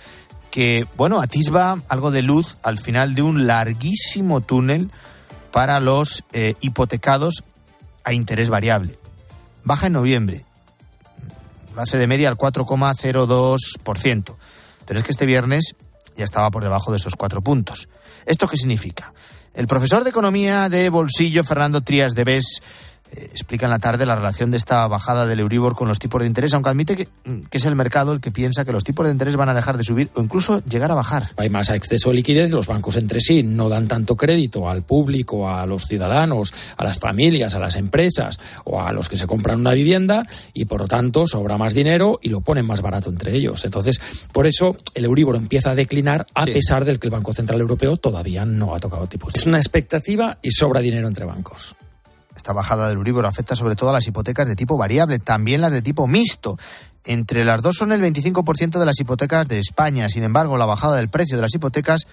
que, 0.51 0.87
bueno, 0.97 1.21
atisba 1.21 1.79
algo 1.87 2.11
de 2.11 2.23
luz 2.23 2.57
al 2.63 2.77
final 2.77 3.13
de 3.13 3.21
un 3.21 3.45
larguísimo 3.45 4.41
túnel 4.41 4.89
para 5.51 5.79
los 5.79 6.23
eh, 6.33 6.55
hipotecados 6.59 7.43
a 8.03 8.13
interés 8.13 8.49
variable. 8.49 8.97
Baja 9.63 9.87
en 9.87 9.93
noviembre, 9.93 10.45
hace 11.77 11.97
de 11.97 12.07
media 12.07 12.29
al 12.29 12.37
4,02%. 12.37 14.35
Pero 14.85 14.99
es 14.99 15.05
que 15.05 15.11
este 15.11 15.25
viernes 15.25 15.75
ya 16.15 16.23
estaba 16.23 16.51
por 16.51 16.63
debajo 16.63 16.91
de 16.91 16.97
esos 16.97 17.15
cuatro 17.15 17.41
puntos. 17.41 17.87
¿Esto 18.25 18.47
qué 18.47 18.57
significa? 18.57 19.13
El 19.53 19.67
profesor 19.67 20.03
de 20.03 20.09
Economía 20.09 20.67
de 20.69 20.89
Bolsillo, 20.89 21.43
Fernando 21.43 21.81
Trías 21.81 22.13
de 22.13 22.23
Bes, 22.23 22.61
explica 23.15 23.65
en 23.65 23.71
la 23.71 23.79
tarde 23.79 24.05
la 24.05 24.15
relación 24.15 24.51
de 24.51 24.57
esta 24.57 24.87
bajada 24.87 25.25
del 25.25 25.39
Euribor 25.39 25.75
con 25.75 25.87
los 25.87 25.99
tipos 25.99 26.21
de 26.21 26.27
interés, 26.27 26.53
aunque 26.53 26.69
admite 26.69 26.95
que, 26.95 27.07
que, 27.49 27.57
es 27.57 27.65
el 27.65 27.75
mercado 27.75 28.11
el 28.11 28.21
que 28.21 28.31
piensa 28.31 28.65
que 28.65 28.71
los 28.71 28.83
tipos 28.83 29.05
de 29.05 29.11
interés 29.11 29.35
van 29.35 29.49
a 29.49 29.53
dejar 29.53 29.77
de 29.77 29.83
subir 29.83 30.09
o 30.15 30.21
incluso 30.21 30.61
llegar 30.63 30.91
a 30.91 30.95
bajar. 30.95 31.29
Hay 31.37 31.49
más 31.49 31.69
exceso 31.69 32.09
de 32.09 32.15
liquidez, 32.15 32.51
los 32.51 32.67
bancos 32.67 32.97
entre 32.97 33.19
sí 33.19 33.43
no 33.43 33.69
dan 33.69 33.87
tanto 33.87 34.15
crédito 34.15 34.69
al 34.69 34.83
público, 34.83 35.49
a 35.49 35.65
los 35.65 35.85
ciudadanos, 35.87 36.53
a 36.77 36.83
las 36.83 36.99
familias, 36.99 37.55
a 37.55 37.59
las 37.59 37.75
empresas 37.75 38.39
o 38.63 38.81
a 38.81 38.91
los 38.91 39.09
que 39.09 39.17
se 39.17 39.27
compran 39.27 39.59
una 39.59 39.73
vivienda 39.73 40.25
y 40.53 40.65
por 40.65 40.81
lo 40.81 40.87
tanto 40.87 41.27
sobra 41.27 41.57
más 41.57 41.73
dinero 41.73 42.19
y 42.21 42.29
lo 42.29 42.41
ponen 42.41 42.65
más 42.65 42.81
barato 42.81 43.09
entre 43.09 43.35
ellos. 43.35 43.65
Entonces, 43.65 44.01
por 44.31 44.47
eso 44.47 44.75
el 44.93 45.05
Euribor 45.05 45.35
empieza 45.35 45.71
a 45.71 45.75
declinar 45.75 46.25
a 46.33 46.45
sí. 46.45 46.51
pesar 46.51 46.85
del 46.85 46.99
que 46.99 47.07
el 47.07 47.11
Banco 47.11 47.33
Central 47.33 47.61
Europeo 47.61 47.97
todavía 47.97 48.45
no 48.45 48.75
ha 48.75 48.79
tocado 48.79 49.07
tipos. 49.07 49.35
Es 49.35 49.45
una 49.45 49.57
expectativa 49.57 50.37
y 50.41 50.51
sobra 50.51 50.81
dinero 50.81 51.07
entre 51.07 51.25
bancos. 51.25 51.75
Esta 52.45 52.53
bajada 52.53 52.89
del 52.89 52.97
Euribor 52.97 53.25
afecta 53.25 53.55
sobre 53.55 53.75
todo 53.75 53.89
a 53.89 53.93
las 53.93 54.05
hipotecas 54.05 54.47
de 54.47 54.55
tipo 54.55 54.77
variable, 54.77 55.17
también 55.17 55.61
las 55.61 55.71
de 55.71 55.81
tipo 55.81 56.05
mixto. 56.05 56.59
Entre 57.03 57.43
las 57.43 57.63
dos 57.63 57.75
son 57.75 57.91
el 57.91 57.99
25% 58.03 58.77
de 58.77 58.85
las 58.85 58.99
hipotecas 58.99 59.47
de 59.47 59.57
España. 59.57 60.09
Sin 60.09 60.21
embargo, 60.21 60.55
la 60.55 60.67
bajada 60.67 60.97
del 60.97 61.09
precio 61.09 61.37
de 61.37 61.41
las 61.41 61.55
hipotecas 61.55 62.05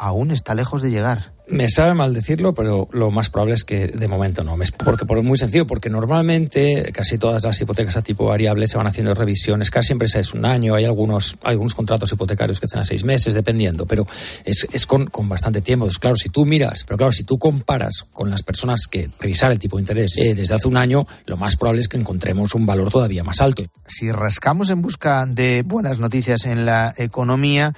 aún 0.00 0.30
está 0.30 0.54
lejos 0.54 0.82
de 0.82 0.90
llegar. 0.90 1.32
Me 1.46 1.68
sabe 1.68 1.94
mal 1.94 2.14
decirlo, 2.14 2.54
pero 2.54 2.88
lo 2.92 3.10
más 3.10 3.28
probable 3.28 3.54
es 3.54 3.64
que 3.64 3.88
de 3.88 4.08
momento 4.08 4.44
no. 4.44 4.56
Porque 4.84 5.04
por 5.04 5.20
muy 5.22 5.36
sencillo, 5.36 5.66
porque 5.66 5.90
normalmente 5.90 6.90
casi 6.92 7.18
todas 7.18 7.42
las 7.42 7.60
hipotecas 7.60 7.96
a 7.96 8.02
tipo 8.02 8.26
variable 8.26 8.68
se 8.68 8.76
van 8.76 8.86
haciendo 8.86 9.14
revisiones, 9.14 9.68
casi 9.70 9.88
siempre 9.88 10.06
es 10.12 10.32
un 10.32 10.44
año, 10.44 10.76
hay 10.76 10.84
algunos, 10.84 11.36
algunos 11.42 11.74
contratos 11.74 12.12
hipotecarios 12.12 12.60
que 12.60 12.66
hacen 12.66 12.80
a 12.80 12.84
seis 12.84 13.02
meses, 13.02 13.34
dependiendo, 13.34 13.84
pero 13.84 14.06
es, 14.44 14.66
es 14.72 14.86
con, 14.86 15.06
con, 15.06 15.28
bastante 15.28 15.60
tiempo. 15.60 15.86
Entonces, 15.86 15.98
claro, 15.98 16.16
si 16.16 16.28
tú 16.28 16.46
miras, 16.46 16.84
pero 16.84 16.96
claro, 16.96 17.12
si 17.12 17.24
tú 17.24 17.36
comparas 17.38 18.06
con 18.12 18.30
las 18.30 18.44
personas 18.44 18.86
que 18.88 19.10
revisar 19.18 19.50
el 19.50 19.58
tipo 19.58 19.76
de 19.76 19.82
interés 19.82 20.16
eh, 20.18 20.34
desde 20.36 20.54
hace 20.54 20.68
un 20.68 20.76
año, 20.76 21.04
lo 21.26 21.36
más 21.36 21.56
probable 21.56 21.80
es 21.80 21.88
que 21.88 21.96
encontremos 21.96 22.54
un 22.54 22.64
valor 22.64 22.90
todavía 22.90 23.24
más 23.24 23.40
alto. 23.40 23.64
Si 23.88 24.12
rascamos 24.12 24.70
en 24.70 24.82
busca 24.82 25.26
de 25.26 25.62
buenas 25.66 25.98
noticias 25.98 26.46
en 26.46 26.64
la 26.64 26.94
economía, 26.96 27.74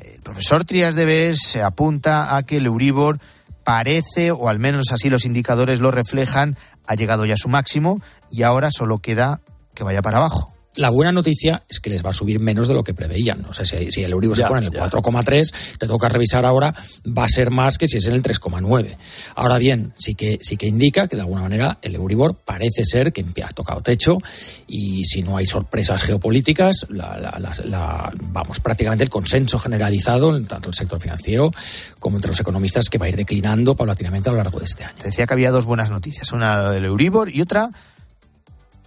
el 0.00 0.20
profesor 0.20 0.64
Trias 0.64 0.94
de 0.94 1.04
Bes 1.04 1.38
se 1.42 1.62
apunta 1.62 2.36
a 2.36 2.42
que 2.42 2.56
el 2.56 2.66
Euribor 2.66 3.18
parece, 3.64 4.30
o 4.30 4.48
al 4.48 4.58
menos 4.58 4.92
así 4.92 5.08
los 5.08 5.24
indicadores 5.24 5.80
lo 5.80 5.90
reflejan, 5.90 6.56
ha 6.86 6.94
llegado 6.94 7.24
ya 7.24 7.34
a 7.34 7.38
su 7.38 7.48
máximo 7.48 8.00
y 8.30 8.42
ahora 8.42 8.70
solo 8.70 8.98
queda 8.98 9.40
que 9.74 9.84
vaya 9.84 10.02
para 10.02 10.18
abajo. 10.18 10.51
La 10.76 10.88
buena 10.88 11.12
noticia 11.12 11.62
es 11.68 11.80
que 11.80 11.90
les 11.90 12.04
va 12.04 12.10
a 12.10 12.14
subir 12.14 12.40
menos 12.40 12.66
de 12.66 12.74
lo 12.74 12.82
que 12.82 12.94
preveían. 12.94 13.44
O 13.44 13.52
sea, 13.52 13.66
si, 13.66 13.90
si 13.90 14.02
el 14.02 14.12
Euribor 14.12 14.36
se 14.36 14.44
pone 14.44 14.66
en 14.66 14.72
el 14.72 14.80
4,3, 14.80 15.76
te 15.78 15.86
toca 15.86 16.08
revisar 16.08 16.46
ahora, 16.46 16.74
va 17.06 17.24
a 17.24 17.28
ser 17.28 17.50
más 17.50 17.76
que 17.76 17.88
si 17.88 17.98
es 17.98 18.06
en 18.06 18.14
el 18.14 18.22
3,9. 18.22 18.96
Ahora 19.34 19.58
bien, 19.58 19.92
sí 19.98 20.14
que, 20.14 20.38
sí 20.40 20.56
que 20.56 20.66
indica 20.66 21.08
que 21.08 21.16
de 21.16 21.22
alguna 21.22 21.42
manera 21.42 21.78
el 21.82 21.94
Euribor 21.94 22.36
parece 22.36 22.84
ser 22.84 23.12
que 23.12 23.22
ha 23.42 23.48
tocado 23.48 23.82
techo 23.82 24.18
y 24.66 25.04
si 25.04 25.22
no 25.22 25.36
hay 25.36 25.44
sorpresas 25.44 26.02
geopolíticas, 26.02 26.86
la, 26.88 27.18
la, 27.18 27.38
la, 27.38 27.52
la, 27.64 28.12
vamos, 28.30 28.60
prácticamente 28.60 29.04
el 29.04 29.10
consenso 29.10 29.58
generalizado, 29.58 30.34
en 30.34 30.46
tanto 30.46 30.70
el 30.70 30.74
sector 30.74 30.98
financiero 30.98 31.52
como 31.98 32.16
entre 32.16 32.30
los 32.30 32.40
economistas, 32.40 32.88
que 32.88 32.96
va 32.96 33.06
a 33.06 33.08
ir 33.10 33.16
declinando 33.16 33.76
paulatinamente 33.76 34.30
a 34.30 34.32
lo 34.32 34.38
largo 34.38 34.58
de 34.58 34.64
este 34.64 34.84
año. 34.84 34.94
Te 34.96 35.08
decía 35.08 35.26
que 35.26 35.34
había 35.34 35.50
dos 35.50 35.66
buenas 35.66 35.90
noticias, 35.90 36.32
una 36.32 36.70
del 36.70 36.86
Euribor 36.86 37.28
y 37.28 37.42
otra 37.42 37.70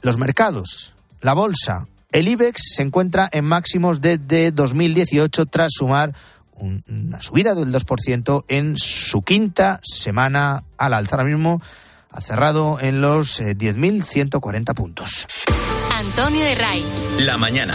los 0.01 0.17
mercados. 0.17 0.94
La 1.21 1.34
bolsa, 1.34 1.88
el 2.12 2.28
IBEX 2.28 2.62
se 2.75 2.82
encuentra 2.82 3.30
en 3.32 3.45
máximos 3.45 4.01
desde 4.01 4.51
2018 4.51 5.45
tras 5.47 5.71
sumar 5.73 6.13
una 6.58 7.21
subida 7.21 7.56
del 7.56 7.73
2% 7.73 8.45
en 8.47 8.78
su 8.78 9.21
quinta 9.21 9.82
semana 9.84 10.63
al 10.78 10.93
alza. 10.93 11.17
Ahora 11.17 11.28
mismo 11.28 11.62
ha 12.10 12.21
cerrado 12.21 12.80
en 12.80 13.01
los 13.01 13.41
10.140 13.41 14.73
puntos. 14.73 15.28
Antonio 15.97 16.43
de 16.43 16.56
Ray. 16.56 16.86
La 17.19 17.38
mañana. 17.38 17.73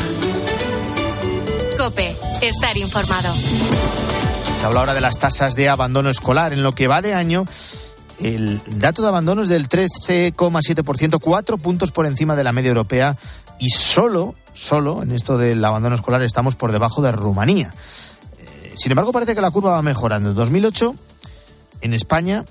Cope, 1.76 2.14
estar 2.40 2.76
informado. 2.76 3.34
Se 3.34 4.66
habla 4.66 4.80
ahora 4.80 4.94
de 4.94 5.00
las 5.00 5.18
tasas 5.18 5.54
de 5.54 5.68
abandono 5.68 6.10
escolar. 6.10 6.52
En 6.52 6.62
lo 6.62 6.72
que 6.72 6.86
va 6.86 7.00
de 7.00 7.14
año, 7.14 7.44
el 8.20 8.60
dato 8.78 9.02
de 9.02 9.08
abandono 9.08 9.42
es 9.42 9.48
del 9.48 9.68
13,7%, 9.68 11.18
cuatro 11.20 11.58
puntos 11.58 11.90
por 11.90 12.06
encima 12.06 12.36
de 12.36 12.44
la 12.44 12.52
media 12.52 12.68
europea 12.68 13.16
y 13.58 13.70
solo, 13.70 14.34
solo 14.52 15.02
en 15.02 15.12
esto 15.12 15.38
del 15.38 15.64
abandono 15.64 15.94
escolar 15.94 16.22
estamos 16.22 16.56
por 16.56 16.72
debajo 16.72 17.02
de 17.02 17.12
Rumanía. 17.12 17.72
Eh, 18.38 18.74
sin 18.76 18.92
embargo, 18.92 19.12
parece 19.12 19.34
que 19.34 19.40
la 19.40 19.50
curva 19.50 19.72
va 19.72 19.82
mejorando. 19.82 20.30
En 20.30 20.36
2008, 20.36 20.94
en 21.80 21.94
España, 21.94 22.44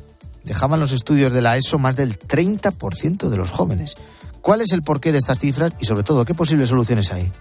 dejaban 0.44 0.80
los 0.80 0.92
estudios 0.92 1.34
de 1.34 1.42
la 1.42 1.58
ESO 1.58 1.78
más 1.78 1.96
del 1.96 2.18
30% 2.18 3.30
de 3.30 3.38
los 3.38 3.52
jóvenes. 3.52 3.96
¿Cuál 4.42 4.62
es 4.62 4.72
el 4.72 4.82
porqué 4.82 5.12
de 5.12 5.20
estas 5.20 5.40
cifras 5.40 5.74
y, 5.80 5.86
sobre 5.86 6.04
todo, 6.04 6.26
qué 6.26 6.34
posibles 6.34 6.70
soluciones 6.70 7.12
hay? 7.12 7.32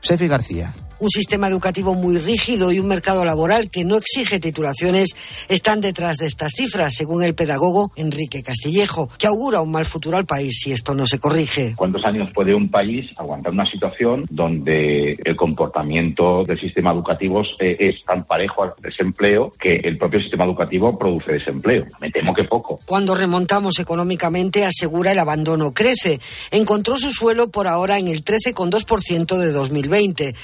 Sefi 0.00 0.28
García 0.28 0.72
un 0.98 1.10
sistema 1.10 1.48
educativo 1.48 1.94
muy 1.94 2.18
rígido 2.18 2.72
y 2.72 2.80
un 2.80 2.86
mercado 2.86 3.24
laboral 3.24 3.70
que 3.70 3.84
no 3.84 3.96
exige 3.96 4.40
titulaciones 4.40 5.16
están 5.48 5.80
detrás 5.80 6.16
de 6.16 6.26
estas 6.26 6.52
cifras, 6.52 6.94
según 6.94 7.22
el 7.22 7.34
pedagogo 7.34 7.92
Enrique 7.96 8.42
Castillejo, 8.42 9.08
que 9.18 9.26
augura 9.26 9.60
un 9.60 9.72
mal 9.72 9.84
futuro 9.84 10.16
al 10.16 10.26
país 10.26 10.60
si 10.62 10.72
esto 10.72 10.94
no 10.94 11.06
se 11.06 11.18
corrige. 11.18 11.74
¿Cuántos 11.76 12.04
años 12.04 12.30
puede 12.32 12.54
un 12.54 12.68
país 12.68 13.10
aguantar 13.16 13.52
una 13.52 13.70
situación 13.70 14.24
donde 14.30 15.16
el 15.24 15.36
comportamiento 15.36 16.42
del 16.44 16.58
sistema 16.58 16.92
educativo 16.92 17.42
es 17.60 18.04
tan 18.04 18.24
parejo 18.24 18.64
al 18.64 18.72
desempleo 18.82 19.52
que 19.58 19.76
el 19.76 19.98
propio 19.98 20.20
sistema 20.20 20.44
educativo 20.44 20.98
produce 20.98 21.32
desempleo? 21.32 21.84
Me 22.00 22.10
temo 22.10 22.34
que 22.34 22.44
poco. 22.44 22.80
Cuando 22.86 23.14
remontamos 23.14 23.78
económicamente, 23.78 24.64
asegura 24.64 25.12
el 25.12 25.18
abandono 25.18 25.72
crece. 25.72 26.20
Encontró 26.50 26.96
su 26.96 27.10
suelo 27.10 27.48
por 27.48 27.68
ahora 27.68 27.98
en 27.98 28.08
el 28.08 28.24
13,2% 28.24 29.36
de 29.36 29.52
2020. 29.52 30.34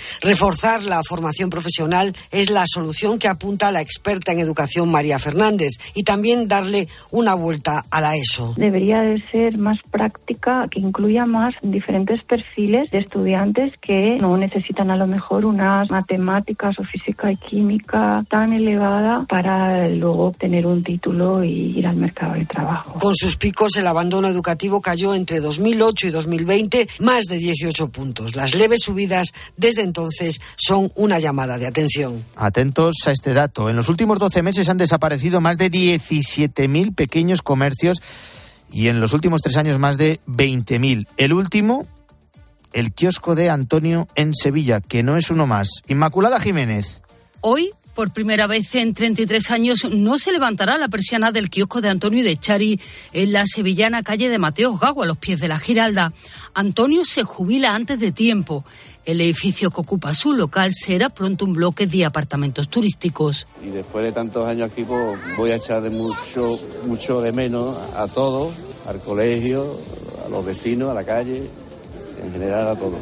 Reforzar 0.42 0.82
la 0.86 1.00
formación 1.04 1.50
profesional 1.50 2.16
es 2.32 2.50
la 2.50 2.64
solución 2.66 3.20
que 3.20 3.28
apunta 3.28 3.70
la 3.70 3.80
experta 3.80 4.32
en 4.32 4.40
educación 4.40 4.90
María 4.90 5.20
Fernández 5.20 5.70
y 5.94 6.02
también 6.02 6.48
darle 6.48 6.88
una 7.12 7.34
vuelta 7.34 7.84
a 7.88 8.00
la 8.00 8.16
ESO. 8.16 8.52
Debería 8.56 9.02
de 9.02 9.22
ser 9.30 9.56
más 9.56 9.78
práctica, 9.88 10.66
que 10.68 10.80
incluya 10.80 11.26
más 11.26 11.54
diferentes 11.62 12.24
perfiles 12.24 12.90
de 12.90 12.98
estudiantes 12.98 13.74
que 13.80 14.16
no 14.20 14.36
necesitan 14.36 14.90
a 14.90 14.96
lo 14.96 15.06
mejor 15.06 15.44
unas 15.44 15.88
matemáticas 15.92 16.76
o 16.80 16.82
física 16.82 17.30
y 17.30 17.36
química 17.36 18.24
tan 18.28 18.52
elevada 18.52 19.24
para 19.28 19.88
luego 19.90 20.24
obtener 20.24 20.66
un 20.66 20.82
título 20.82 21.44
y 21.44 21.78
ir 21.78 21.86
al 21.86 21.94
mercado 21.94 22.34
de 22.34 22.46
trabajo. 22.46 22.98
Con 22.98 23.14
sus 23.14 23.36
picos, 23.36 23.76
el 23.76 23.86
abandono 23.86 24.26
educativo 24.26 24.80
cayó 24.80 25.14
entre 25.14 25.38
2008 25.38 26.08
y 26.08 26.10
2020 26.10 26.88
más 26.98 27.26
de 27.26 27.38
18 27.38 27.92
puntos. 27.92 28.34
Las 28.34 28.56
leves 28.56 28.80
subidas 28.82 29.28
desde 29.56 29.82
entonces 29.82 30.31
son 30.56 30.92
una 30.94 31.18
llamada 31.18 31.58
de 31.58 31.66
atención. 31.66 32.24
Atentos 32.36 32.96
a 33.06 33.12
este 33.12 33.32
dato. 33.32 33.68
En 33.68 33.76
los 33.76 33.88
últimos 33.88 34.18
12 34.18 34.42
meses 34.42 34.68
han 34.68 34.78
desaparecido 34.78 35.40
más 35.40 35.58
de 35.58 35.70
17.000 35.70 36.94
pequeños 36.94 37.42
comercios 37.42 38.02
y 38.72 38.88
en 38.88 39.00
los 39.00 39.12
últimos 39.12 39.42
tres 39.42 39.56
años 39.56 39.78
más 39.78 39.98
de 39.98 40.20
20.000. 40.26 41.06
El 41.16 41.32
último, 41.32 41.86
el 42.72 42.92
kiosco 42.92 43.34
de 43.34 43.50
Antonio 43.50 44.08
en 44.14 44.34
Sevilla, 44.34 44.80
que 44.80 45.02
no 45.02 45.16
es 45.16 45.30
uno 45.30 45.46
más. 45.46 45.68
Inmaculada 45.88 46.40
Jiménez. 46.40 47.02
Hoy 47.40 47.72
por 47.94 48.10
primera 48.10 48.46
vez 48.46 48.74
en 48.74 48.94
33 48.94 49.50
años 49.50 49.84
no 49.90 50.18
se 50.18 50.32
levantará 50.32 50.78
la 50.78 50.88
persiana 50.88 51.30
del 51.30 51.50
kiosco 51.50 51.80
de 51.80 51.90
Antonio 51.90 52.20
y 52.20 52.22
de 52.22 52.36
Chari 52.36 52.80
en 53.12 53.32
la 53.32 53.44
sevillana 53.46 54.02
calle 54.02 54.28
de 54.28 54.38
Mateos 54.38 54.80
Gago, 54.80 55.02
a 55.02 55.06
los 55.06 55.18
pies 55.18 55.40
de 55.40 55.48
la 55.48 55.58
Giralda. 55.58 56.12
Antonio 56.54 57.04
se 57.04 57.22
jubila 57.22 57.74
antes 57.74 58.00
de 58.00 58.12
tiempo. 58.12 58.64
El 59.04 59.20
edificio 59.20 59.70
que 59.70 59.80
ocupa 59.80 60.14
su 60.14 60.32
local 60.32 60.72
será 60.72 61.08
pronto 61.08 61.44
un 61.44 61.54
bloque 61.54 61.86
de 61.86 62.04
apartamentos 62.04 62.68
turísticos. 62.68 63.48
Y 63.64 63.70
después 63.70 64.04
de 64.04 64.12
tantos 64.12 64.46
años 64.46 64.70
aquí, 64.70 64.84
pues, 64.84 65.18
voy 65.36 65.50
a 65.50 65.56
echar 65.56 65.82
de 65.82 65.90
mucho, 65.90 66.56
mucho 66.86 67.20
de 67.20 67.32
menos 67.32 67.76
a 67.96 68.06
todos, 68.06 68.54
al 68.86 69.00
colegio, 69.00 69.76
a 70.24 70.28
los 70.28 70.44
vecinos, 70.44 70.90
a 70.90 70.94
la 70.94 71.04
calle, 71.04 71.42
en 72.22 72.32
general 72.32 72.68
a 72.68 72.76
todos. 72.76 73.00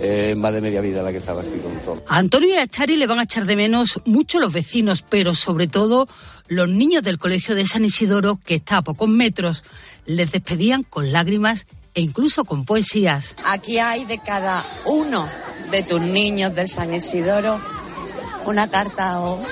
Es 0.00 0.36
más 0.36 0.52
de 0.52 0.60
media 0.60 0.80
vida 0.80 1.02
la 1.02 1.10
que 1.10 1.18
estaba 1.18 1.42
aquí 1.42 1.58
con 1.62 1.76
todo. 1.84 2.02
A 2.06 2.18
Antonio 2.18 2.50
y 2.50 2.54
a 2.54 2.66
Chari 2.66 2.96
le 2.96 3.06
van 3.06 3.18
a 3.18 3.24
echar 3.24 3.46
de 3.46 3.56
menos 3.56 4.00
mucho 4.04 4.38
los 4.38 4.52
vecinos, 4.52 5.02
pero 5.02 5.34
sobre 5.34 5.66
todo 5.66 6.08
los 6.46 6.68
niños 6.68 7.02
del 7.02 7.18
colegio 7.18 7.54
de 7.54 7.66
San 7.66 7.84
Isidoro, 7.84 8.38
que 8.44 8.56
está 8.56 8.78
a 8.78 8.82
pocos 8.82 9.08
metros. 9.08 9.64
Les 10.06 10.30
despedían 10.30 10.84
con 10.84 11.12
lágrimas 11.12 11.66
e 11.98 12.00
incluso 12.00 12.44
con 12.44 12.64
poesías. 12.64 13.34
Aquí 13.44 13.78
hay 13.78 14.04
de 14.04 14.18
cada 14.18 14.64
uno 14.84 15.26
de 15.72 15.82
tus 15.82 16.00
niños 16.00 16.54
del 16.54 16.68
San 16.68 16.94
Isidoro 16.94 17.58
una 18.46 18.68
carta 18.68 19.20
o 19.20 19.42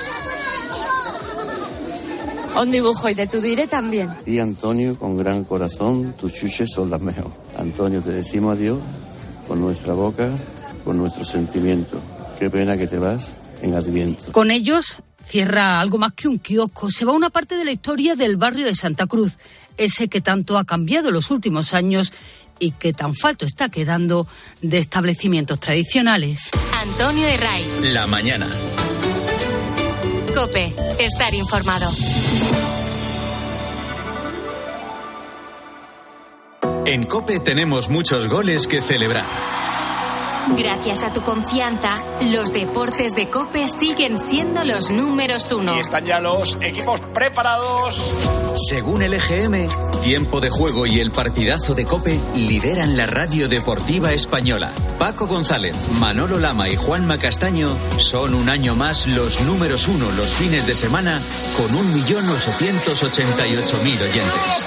un 2.61 2.71
dibujo 2.71 3.09
y 3.09 3.15
de 3.15 3.27
tu 3.27 3.41
diré 3.41 3.67
también. 3.67 4.09
Y 4.25 4.39
Antonio, 4.39 4.97
con 4.97 5.17
gran 5.17 5.43
corazón, 5.43 6.15
tus 6.17 6.31
chuches 6.31 6.71
son 6.71 6.89
las 6.89 7.01
mejores. 7.01 7.33
Antonio, 7.57 7.99
te 7.99 8.11
decimos 8.11 8.57
adiós 8.57 8.79
con 9.45 9.59
nuestra 9.59 9.91
boca, 9.91 10.29
con 10.85 10.97
nuestro 10.97 11.25
sentimiento. 11.25 12.01
Qué 12.39 12.49
pena 12.49 12.77
que 12.77 12.87
te 12.87 12.97
vas 12.97 13.33
en 13.61 13.75
Adviento. 13.75 14.31
Con 14.31 14.51
ellos 14.51 15.03
cierra 15.27 15.81
algo 15.81 15.97
más 15.97 16.13
que 16.13 16.27
un 16.27 16.39
kiosco. 16.39 16.89
Se 16.89 17.03
va 17.03 17.11
una 17.11 17.29
parte 17.29 17.57
de 17.57 17.65
la 17.65 17.71
historia 17.71 18.15
del 18.15 18.37
barrio 18.37 18.65
de 18.65 18.73
Santa 18.73 19.05
Cruz, 19.05 19.37
ese 19.75 20.07
que 20.07 20.21
tanto 20.21 20.57
ha 20.57 20.63
cambiado 20.63 21.09
en 21.09 21.13
los 21.13 21.29
últimos 21.29 21.73
años 21.73 22.13
y 22.59 22.71
que 22.71 22.93
tan 22.93 23.13
falto 23.13 23.45
está 23.45 23.69
quedando 23.69 24.27
de 24.61 24.77
establecimientos 24.77 25.59
tradicionales. 25.59 26.49
Antonio 26.81 27.25
de 27.25 27.37
Ray. 27.37 27.65
La 27.93 28.07
mañana. 28.07 28.47
Cope, 30.33 30.73
estar 30.99 31.33
informado. 31.33 31.89
En 36.85 37.05
Cope 37.05 37.39
tenemos 37.39 37.89
muchos 37.89 38.27
goles 38.27 38.65
que 38.65 38.81
celebrar. 38.81 39.25
Gracias 40.55 41.03
a 41.03 41.11
tu 41.13 41.21
confianza, 41.21 41.93
los 42.31 42.53
deportes 42.53 43.15
de 43.15 43.29
Cope 43.29 43.67
siguen 43.67 44.17
siendo 44.17 44.63
los 44.63 44.89
números 44.91 45.51
uno. 45.51 45.75
Y 45.75 45.79
están 45.79 46.05
ya 46.05 46.19
los 46.19 46.57
equipos 46.61 46.99
preparados. 47.13 48.13
Según 48.69 49.03
el 49.03 49.13
EGM, 49.13 49.67
Tiempo 50.01 50.39
de 50.39 50.49
Juego 50.49 50.85
y 50.85 50.99
el 50.99 51.11
partidazo 51.11 51.75
de 51.75 51.85
Cope 51.85 52.19
lideran 52.35 52.97
la 52.97 53.05
radio 53.05 53.49
deportiva 53.49 54.13
española. 54.13 54.71
Paco 54.97 55.27
González, 55.27 55.75
Manolo 55.99 56.39
Lama 56.39 56.69
y 56.69 56.75
Juanma 56.75 57.17
Castaño 57.17 57.69
son 57.99 58.33
un 58.33 58.49
año 58.49 58.75
más 58.75 59.05
los 59.05 59.41
números 59.41 59.87
uno 59.87 60.09
los 60.11 60.33
fines 60.33 60.65
de 60.65 60.75
semana 60.75 61.21
con 61.57 61.67
1.888.000 61.67 64.01
oyentes. 64.01 64.65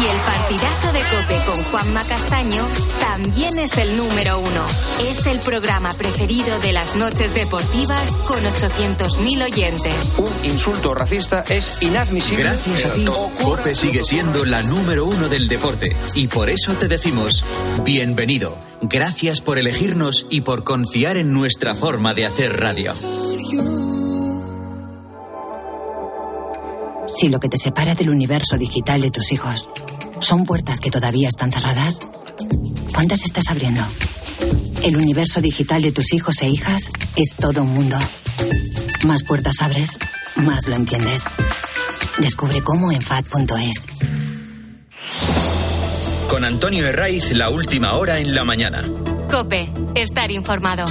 Y 0.00 0.06
el 0.06 0.20
partidazo 0.20 0.92
de 0.92 1.00
Cope 1.00 1.40
con 1.46 1.64
Juanma 1.64 2.02
Castaño 2.02 2.68
también 3.00 3.58
es 3.58 3.76
el 3.78 3.96
número 4.08 4.38
uno. 4.38 4.64
Es 5.10 5.26
el 5.26 5.38
programa 5.40 5.90
preferido 5.90 6.58
de 6.60 6.72
las 6.72 6.96
noches 6.96 7.34
deportivas 7.34 8.16
con 8.16 8.42
800.000 8.42 9.44
oyentes. 9.44 10.14
Un 10.18 10.50
insulto 10.50 10.94
racista 10.94 11.44
es 11.48 11.82
inadmisible. 11.82 12.44
Gracias 12.44 12.84
a 12.86 12.94
ti, 12.94 13.04
Cope 13.42 13.74
sigue 13.74 14.02
siendo 14.02 14.44
la 14.44 14.62
número 14.62 15.04
uno 15.04 15.28
del 15.28 15.48
deporte. 15.48 15.94
Y 16.14 16.26
por 16.28 16.48
eso 16.48 16.74
te 16.74 16.88
decimos, 16.88 17.44
bienvenido. 17.84 18.56
Gracias 18.80 19.40
por 19.40 19.58
elegirnos 19.58 20.26
y 20.30 20.40
por 20.40 20.64
confiar 20.64 21.16
en 21.16 21.32
nuestra 21.32 21.74
forma 21.74 22.14
de 22.14 22.26
hacer 22.26 22.58
radio. 22.58 22.94
Si 27.06 27.28
lo 27.28 27.40
que 27.40 27.48
te 27.48 27.58
separa 27.58 27.94
del 27.94 28.10
universo 28.10 28.56
digital 28.56 29.00
de 29.00 29.10
tus 29.10 29.32
hijos 29.32 29.68
son 30.20 30.44
puertas 30.44 30.80
que 30.80 30.90
todavía 30.90 31.28
están 31.28 31.50
cerradas, 31.50 32.00
¿cuántas 32.92 33.24
estás 33.24 33.48
abriendo? 33.48 33.82
El 34.84 34.96
universo 34.96 35.40
digital 35.40 35.82
de 35.82 35.92
tus 35.92 36.12
hijos 36.12 36.40
e 36.42 36.48
hijas 36.48 36.90
es 37.16 37.34
todo 37.34 37.62
un 37.62 37.74
mundo. 37.74 37.96
Más 39.06 39.24
puertas 39.24 39.56
abres, 39.60 39.98
más 40.36 40.66
lo 40.68 40.76
entiendes. 40.76 41.24
Descubre 42.18 42.62
cómo 42.62 42.92
en 42.92 43.02
FAD.es. 43.02 43.86
Con 46.28 46.44
Antonio 46.44 46.86
Herraiz, 46.86 47.32
la 47.32 47.50
última 47.50 47.94
hora 47.94 48.18
en 48.18 48.34
la 48.34 48.44
mañana. 48.44 48.84
Cope, 49.30 49.68
estar 49.94 50.30
informado. 50.30 50.84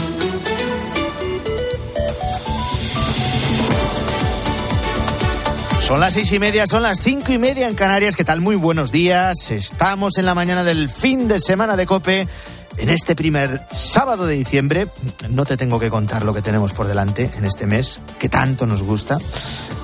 Son 5.88 6.02
las 6.02 6.16
seis 6.16 6.34
y 6.34 6.38
media, 6.38 6.68
son 6.68 6.84
las 6.84 7.00
cinco 7.00 7.32
y 7.32 7.38
media 7.38 7.70
en 7.70 7.74
Canarias. 7.74 8.18
¿Qué 8.18 8.26
tal? 8.26 8.42
Muy 8.42 8.58
buenos 8.58 8.92
días. 8.92 9.52
Estamos 9.52 10.18
en 10.18 10.26
la 10.26 10.36
mañana 10.36 10.66
del 10.66 10.90
fin 10.90 11.30
de 11.30 11.40
semana 11.40 11.78
de 11.78 11.86
Cope. 11.86 12.28
En 12.76 12.90
este 12.90 13.16
primer 13.16 13.66
sábado 13.72 14.28
de 14.28 14.36
diciembre, 14.36 14.90
no 15.30 15.46
te 15.46 15.56
tengo 15.56 15.80
que 15.80 15.90
contar 15.90 16.26
lo 16.26 16.34
que 16.34 16.42
tenemos 16.42 16.74
por 16.74 16.88
delante 16.88 17.32
en 17.38 17.46
este 17.46 17.68
mes, 17.68 18.02
que 18.20 18.28
tanto 18.28 18.68
nos 18.68 18.84
gusta. 18.84 19.18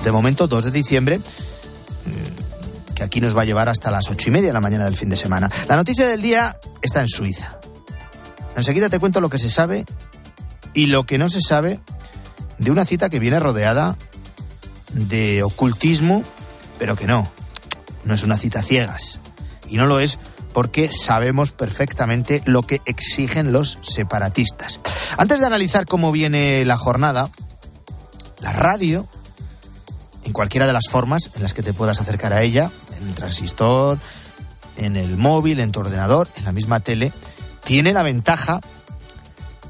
De 0.04 0.12
momento, 0.12 0.46
2 0.46 0.64
de 0.66 0.70
diciembre, 0.72 1.20
que 2.94 3.02
aquí 3.02 3.22
nos 3.22 3.34
va 3.34 3.40
a 3.40 3.46
llevar 3.46 3.70
hasta 3.70 3.90
las 3.90 4.10
ocho 4.10 4.28
y 4.28 4.32
media 4.32 4.48
de 4.48 4.52
la 4.52 4.60
mañana 4.60 4.84
del 4.84 4.96
fin 4.96 5.08
de 5.08 5.16
semana. 5.16 5.50
La 5.70 5.76
noticia 5.76 6.06
del 6.06 6.20
día 6.20 6.58
está 6.82 7.00
en 7.00 7.08
Suiza. 7.08 7.58
Enseguida 8.54 8.90
te 8.90 8.98
cuento 8.98 9.22
lo 9.22 9.30
que 9.30 9.38
se 9.38 9.50
sabe 9.50 9.86
y 10.74 10.84
lo 10.84 11.06
que 11.06 11.16
no 11.16 11.30
se 11.30 11.40
sabe 11.40 11.80
de 12.58 12.70
una 12.70 12.84
cita 12.84 13.08
que 13.08 13.20
viene 13.20 13.40
rodeada 13.40 13.96
de 14.94 15.42
ocultismo, 15.42 16.22
pero 16.78 16.96
que 16.96 17.06
no, 17.06 17.30
no 18.04 18.14
es 18.14 18.22
una 18.22 18.38
cita 18.38 18.62
ciegas. 18.62 19.20
Y 19.68 19.76
no 19.76 19.86
lo 19.86 20.00
es 20.00 20.18
porque 20.52 20.88
sabemos 20.92 21.52
perfectamente 21.52 22.42
lo 22.46 22.62
que 22.62 22.80
exigen 22.86 23.52
los 23.52 23.78
separatistas. 23.82 24.80
Antes 25.18 25.40
de 25.40 25.46
analizar 25.46 25.84
cómo 25.84 26.12
viene 26.12 26.64
la 26.64 26.78
jornada, 26.78 27.28
la 28.40 28.52
radio, 28.52 29.06
en 30.24 30.32
cualquiera 30.32 30.66
de 30.66 30.72
las 30.72 30.88
formas 30.88 31.30
en 31.34 31.42
las 31.42 31.54
que 31.54 31.62
te 31.62 31.72
puedas 31.72 32.00
acercar 32.00 32.32
a 32.32 32.42
ella, 32.42 32.70
en 33.00 33.08
el 33.08 33.14
transistor, 33.14 33.98
en 34.76 34.96
el 34.96 35.16
móvil, 35.16 35.60
en 35.60 35.72
tu 35.72 35.80
ordenador, 35.80 36.28
en 36.36 36.44
la 36.44 36.52
misma 36.52 36.80
tele, 36.80 37.12
tiene 37.64 37.92
la 37.92 38.02
ventaja 38.02 38.60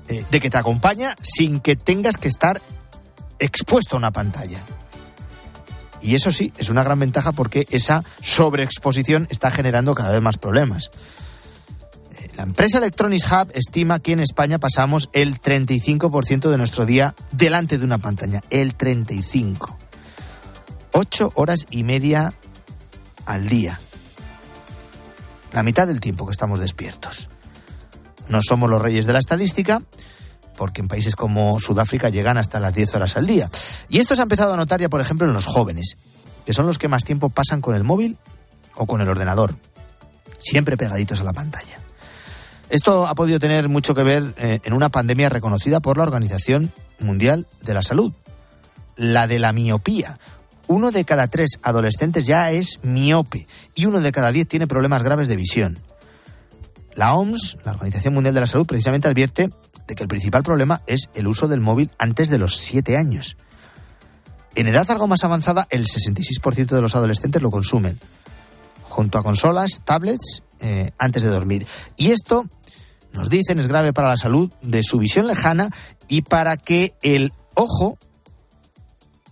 eh, 0.09 0.25
de 0.31 0.41
que 0.41 0.51
te 0.51 0.59
acompaña 0.59 1.15
sin 1.23 1.61
que 1.61 1.77
tengas 1.77 2.19
que 2.19 2.29
estar 2.29 2.61
expuesto 3.39 3.97
a 3.97 3.99
una 3.99 4.11
pantalla. 4.11 4.61
Y 6.05 6.15
eso 6.15 6.31
sí, 6.31 6.53
es 6.59 6.69
una 6.69 6.85
gran 6.85 6.99
ventaja 7.01 7.33
porque 7.33 7.67
esa 7.71 8.05
sobreexposición 8.21 9.27
está 9.31 9.51
generando 9.51 9.95
cada 9.95 10.11
vez 10.11 10.21
más 10.21 10.37
problemas. 10.37 10.91
La 12.37 12.43
empresa 12.43 12.77
Electronics 12.77 13.25
Hub 13.33 13.51
estima 13.55 14.01
que 14.01 14.13
en 14.13 14.21
España 14.21 14.59
pasamos 14.59 15.09
el 15.15 15.41
35% 15.41 16.51
de 16.51 16.59
nuestro 16.59 16.85
día 16.85 17.15
delante 17.33 17.79
de 17.79 17.87
una 17.87 17.97
pantalla. 17.97 18.43
El 18.51 18.77
35%. 18.77 19.77
Ocho 20.93 21.33
horas 21.35 21.61
y 21.71 21.85
media 21.85 22.35
al 23.25 23.49
día. 23.49 23.81
La 25.53 25.63
mitad 25.63 25.87
del 25.87 26.01
tiempo 26.01 26.27
que 26.27 26.33
estamos 26.33 26.61
despiertos. 26.61 27.31
No 28.29 28.41
somos 28.43 28.69
los 28.69 28.83
reyes 28.83 29.07
de 29.07 29.15
la 29.15 29.21
estadística, 29.21 29.81
porque 30.57 30.81
en 30.81 30.89
países 30.89 31.17
como 31.17 31.59
Sudáfrica 31.61 32.09
llegan 32.09 32.39
hasta 32.39 32.61
las 32.61 32.75
10 32.75 32.95
horas 32.95 33.17
al 33.17 33.27
día. 33.27 33.51
Y 33.89 33.99
esto 33.99 34.15
se 34.15 34.23
ha 34.23 34.25
empezado 34.25 34.55
a 34.55 34.57
notar 34.57 34.81
ya, 34.81 34.89
por 34.89 35.01
ejemplo, 35.01 35.27
en 35.27 35.35
los 35.35 35.47
jóvenes, 35.47 35.97
que 36.47 36.53
son 36.53 36.67
los 36.67 36.79
que 36.79 36.89
más 36.89 37.05
tiempo 37.05 37.29
pasan 37.29 37.61
con 37.61 37.75
el 37.75 37.85
móvil 37.85 38.19
o 38.75 38.87
con 38.87 39.01
el 39.01 39.09
ordenador, 39.09 39.55
siempre 40.41 40.77
pegaditos 40.77 41.21
a 41.21 41.25
la 41.25 41.33
pantalla. 41.33 41.79
Esto 42.71 43.07
ha 43.07 43.15
podido 43.15 43.39
tener 43.39 43.69
mucho 43.69 43.95
que 43.95 44.03
ver 44.03 44.35
eh, 44.37 44.61
en 44.65 44.73
una 44.73 44.89
pandemia 44.89 45.29
reconocida 45.29 45.81
por 45.81 45.97
la 45.97 46.03
Organización 46.03 46.73
Mundial 46.99 47.47
de 47.63 47.75
la 47.75 47.83
Salud, 47.83 48.13
la 48.97 49.27
de 49.27 49.39
la 49.39 49.53
miopía. 49.53 50.19
Uno 50.67 50.91
de 50.91 51.05
cada 51.05 51.29
tres 51.29 51.59
adolescentes 51.63 52.27
ya 52.27 52.51
es 52.51 52.81
miope 52.83 53.47
y 53.75 53.87
uno 53.87 54.01
de 54.01 54.13
cada 54.13 54.33
diez 54.33 54.49
tiene 54.49 54.67
problemas 54.67 55.03
graves 55.03 55.29
de 55.29 55.37
visión. 55.37 55.79
La 56.95 57.15
OMS, 57.15 57.59
la 57.65 57.73
Organización 57.73 58.15
Mundial 58.15 58.35
de 58.35 58.41
la 58.41 58.47
Salud, 58.47 58.67
precisamente 58.67 59.09
advierte 59.09 59.51
de 59.87 59.95
que 59.95 60.03
el 60.03 60.09
principal 60.09 60.43
problema 60.43 60.83
es 60.87 61.11
el 61.15 61.27
uso 61.27 61.49
del 61.49 61.61
móvil 61.61 61.91
antes 61.99 62.31
de 62.31 62.39
los 62.39 62.57
7 62.57 62.97
años. 62.97 63.37
En 64.55 64.69
edad 64.69 64.91
algo 64.91 65.09
más 65.09 65.25
avanzada, 65.25 65.67
el 65.71 65.87
66% 65.87 66.67
de 66.67 66.83
los 66.83 66.95
adolescentes 66.95 67.43
lo 67.43 67.51
consumen, 67.51 67.99
junto 68.85 69.19
a 69.19 69.23
consolas, 69.23 69.83
tablets, 69.85 70.43
eh, 70.61 70.93
antes 70.99 71.23
de 71.23 71.29
dormir. 71.29 71.67
Y 71.97 72.13
esto, 72.13 72.45
nos 73.13 73.29
dicen, 73.29 73.59
es 73.59 73.67
grave 73.67 73.93
para 73.93 74.09
la 74.09 74.17
salud 74.17 74.51
de 74.63 74.83
su 74.83 74.99
visión 74.99 75.27
lejana 75.27 75.71
y 76.09 76.23
para 76.23 76.57
que 76.57 76.95
el 77.03 77.33
ojo 77.55 77.99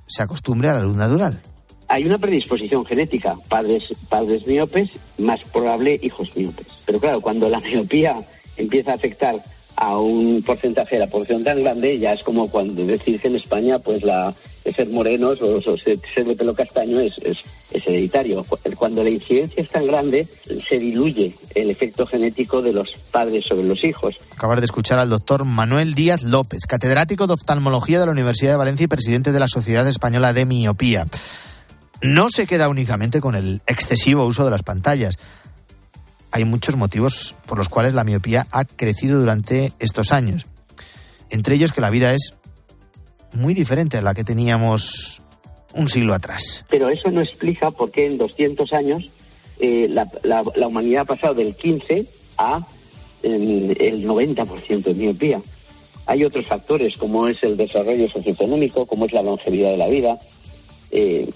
se 0.06 0.22
acostumbre 0.22 0.68
a 0.68 0.74
la 0.74 0.80
luz 0.80 0.96
natural. 0.96 1.40
Hay 1.88 2.04
una 2.04 2.18
predisposición 2.18 2.84
genética, 2.84 3.36
padres, 3.48 3.84
padres 4.08 4.46
miopes, 4.46 4.90
más 5.18 5.44
probable 5.44 6.00
hijos 6.02 6.34
miopes. 6.36 6.66
Pero 6.86 6.98
claro, 6.98 7.20
cuando 7.20 7.48
la 7.48 7.60
miopía 7.60 8.16
empieza 8.56 8.92
a 8.92 8.94
afectar 8.94 9.42
a 9.76 9.98
un 9.98 10.42
porcentaje 10.42 10.96
de 10.96 11.00
la 11.00 11.11
población 11.11 11.44
tan 11.44 11.62
grande, 11.62 11.98
ya 11.98 12.12
es 12.12 12.22
como 12.22 12.50
cuando 12.50 12.85
decir 12.85 13.20
que 13.20 13.28
en 13.28 13.37
España 13.37 13.78
pues 13.78 14.02
la 14.02 14.35
ser 14.70 14.88
morenos 14.90 15.40
o, 15.42 15.61
ser, 15.76 15.98
de 15.98 16.37
pelo 16.37 16.54
castaño 16.54 17.00
es, 17.00 17.18
es, 17.18 17.38
es, 17.72 17.87
hereditario. 17.87 18.44
Cuando 18.76 19.02
la 19.02 19.11
incidencia 19.11 19.62
es 19.62 19.68
tan 19.68 19.87
grande, 19.87 20.24
se 20.24 20.78
diluye 20.78 21.35
el 21.54 21.70
efecto 21.70 22.06
genético 22.06 22.62
de 22.62 22.72
los 22.72 22.88
padres 23.11 23.44
sobre 23.46 23.64
los 23.64 23.82
hijos. 23.82 24.14
Acabar 24.32 24.61
de 24.61 24.66
escuchar 24.66 25.00
al 25.00 25.11
doctor 25.11 25.44
Manuel 25.44 25.94
Díaz 25.94 26.22
López, 26.22 26.61
catedrático 26.66 27.26
de 27.26 27.35
oftalmología 27.35 27.98
de 27.98 28.06
la 28.06 28.12
Universidad 28.12 28.52
de 28.52 28.58
Valencia 28.58 28.85
y 28.85 28.88
presidente 28.88 29.32
de 29.32 29.40
la 29.40 29.48
Sociedad 29.48 29.87
Española 29.88 30.32
de 30.32 30.44
Miopía. 30.44 31.06
No 32.00 32.28
se 32.30 32.46
queda 32.46 32.68
únicamente 32.68 33.20
con 33.20 33.35
el 33.35 33.62
excesivo 33.66 34.26
uso 34.26 34.44
de 34.44 34.50
las 34.50 34.62
pantallas 34.62 35.18
hay 36.33 36.45
muchos 36.45 36.77
motivos 36.77 37.35
por 37.47 37.59
los 37.59 37.68
cuales 37.68 37.95
la 37.95 38.05
miopía 38.05 38.47
ha 38.51 38.64
crecido 38.64 39.21
durante 39.21 39.73
estos 39.79 40.12
años. 40.12 40.47
Entre 41.31 41.55
ellos 41.55 41.73
que 41.73 41.81
la 41.81 41.90
vida 41.90 42.12
es 42.14 42.35
muy 43.33 43.55
diferente 43.55 43.99
a 43.99 44.03
la 44.03 44.14
que 44.14 44.25
teníamos 44.25 45.23
un 45.75 45.88
siglo 45.88 46.14
atrás. 46.14 46.64
Pero 46.68 46.88
eso 46.88 47.11
no 47.11 47.21
explica 47.21 47.71
por 47.71 47.90
qué 47.90 48.07
en 48.07 48.18
200 48.18 48.73
años 48.73 49.11
eh, 49.59 49.88
la, 49.88 50.66
humanidad 50.66 51.03
ha 51.03 51.05
pasado 51.05 51.35
del 51.35 51.55
15 51.55 52.07
a 52.38 52.61
el, 53.23 53.77
el 53.81 54.07
90% 54.07 54.83
de 54.83 54.95
miopía. 54.95 55.40
Hay 56.07 56.25
otros 56.25 56.47
factores 56.47 56.97
como 56.97 57.29
es 57.29 57.42
el 57.42 57.57
desarrollo 57.57 58.09
socioeconómico, 58.09 58.87
como 58.87 59.07
es 59.07 59.12
la 59.12 59.23
longevidad 59.23 59.71
de 59.71 59.77
la 59.77 59.88
vida, 59.88 60.18
eh, 60.95 61.31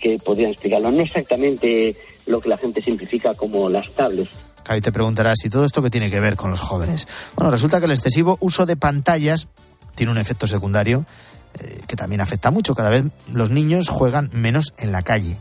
que, 0.00 0.18
podrían 0.24 0.52
explicarlo. 0.52 0.90
No 0.90 1.02
exactamente 1.02 1.96
lo 2.30 2.40
que 2.40 2.48
la 2.48 2.56
gente 2.56 2.80
simplifica 2.80 3.34
como 3.34 3.68
las 3.68 3.90
tablets. 3.94 4.30
Ahí 4.66 4.80
te 4.80 4.92
preguntarás, 4.92 5.44
¿y 5.44 5.50
todo 5.50 5.64
esto 5.64 5.82
qué 5.82 5.90
tiene 5.90 6.10
que 6.10 6.20
ver 6.20 6.36
con 6.36 6.50
los 6.50 6.60
jóvenes? 6.60 7.08
Bueno, 7.34 7.50
resulta 7.50 7.80
que 7.80 7.86
el 7.86 7.92
excesivo 7.92 8.36
uso 8.40 8.66
de 8.66 8.76
pantallas 8.76 9.48
tiene 9.94 10.12
un 10.12 10.18
efecto 10.18 10.46
secundario 10.46 11.04
eh, 11.58 11.80
que 11.86 11.96
también 11.96 12.20
afecta 12.20 12.50
mucho. 12.50 12.74
Cada 12.74 12.90
vez 12.90 13.04
los 13.32 13.50
niños 13.50 13.88
juegan 13.88 14.30
menos 14.32 14.72
en 14.78 14.92
la 14.92 15.02
calle. 15.02 15.38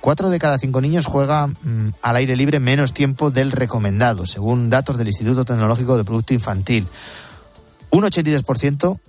Cuatro 0.00 0.30
de 0.30 0.38
cada 0.38 0.58
cinco 0.58 0.80
niños 0.80 1.06
juegan 1.06 1.56
mmm, 1.62 1.88
al 2.02 2.16
aire 2.16 2.36
libre 2.36 2.60
menos 2.60 2.92
tiempo 2.92 3.30
del 3.30 3.50
recomendado, 3.50 4.26
según 4.26 4.70
datos 4.70 4.98
del 4.98 5.08
Instituto 5.08 5.44
Tecnológico 5.44 5.96
de 5.96 6.04
Producto 6.04 6.34
Infantil. 6.34 6.86
Un 7.90 8.04
83% 8.04 9.00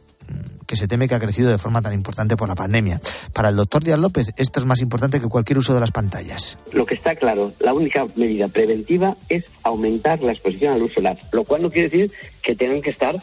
que 0.70 0.76
se 0.76 0.88
teme 0.88 1.07
que 1.07 1.15
ha 1.15 1.20
crecido 1.20 1.49
de 1.49 1.57
forma 1.57 1.82
tan 1.82 1.93
importante 1.93 2.38
por 2.38 2.47
la 2.47 2.53
pandemia. 2.53 3.01
Para 3.34 3.49
el 3.49 3.55
doctor 3.55 3.84
Díaz 3.84 3.97
López, 3.97 4.32
esto 4.38 4.59
es 4.59 4.67
más 4.67 4.82
importante 4.82 5.20
que 5.20 5.28
cualquier 5.28 5.57
uso 5.57 5.74
de 5.74 5.80
las 5.80 5.89
pantallas. 5.89 6.59
Lo 6.72 6.86
que 6.86 6.93
está 6.93 7.15
claro, 7.15 7.51
la 7.57 7.74
única 7.74 8.05
medida 8.15 8.47
preventiva 8.47 9.17
es 9.30 9.45
aumentar 9.63 10.22
la 10.22 10.32
exposición 10.32 10.74
al 10.74 10.82
luz 10.82 10.93
solar, 10.93 11.17
lo 11.32 11.43
cual 11.43 11.63
no 11.63 11.72
quiere 11.72 11.89
decir 11.89 12.13
que 12.43 12.55
tengan 12.55 12.84
que 12.84 12.91
estar 12.91 13.15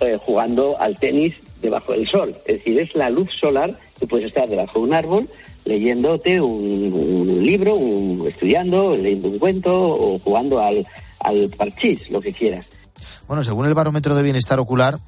eh, 0.00 0.18
jugando 0.20 0.80
al 0.80 0.96
tenis 0.96 1.34
debajo 1.60 1.94
del 1.94 2.06
sol. 2.06 2.36
Es 2.46 2.58
decir, 2.58 2.78
es 2.78 2.94
la 2.94 3.10
luz 3.10 3.28
solar 3.40 3.76
que 3.98 4.06
puedes 4.06 4.26
estar 4.26 4.48
debajo 4.48 4.78
de 4.78 4.84
un 4.84 4.94
árbol 4.94 5.28
leyéndote 5.64 6.40
un, 6.40 6.92
un 6.92 7.44
libro, 7.44 7.74
un, 7.74 8.28
estudiando, 8.28 8.94
leyendo 8.94 9.30
un 9.30 9.38
cuento 9.40 9.74
o 9.74 10.18
jugando 10.20 10.60
al, 10.60 10.86
al 11.18 11.50
parchís, 11.56 12.08
lo 12.10 12.20
que 12.20 12.32
quieras. 12.32 12.66
Bueno, 13.26 13.42
según 13.42 13.66
el 13.66 13.74
barómetro 13.74 14.14
de 14.14 14.22
bienestar 14.22 14.60
ocular, 14.60 14.98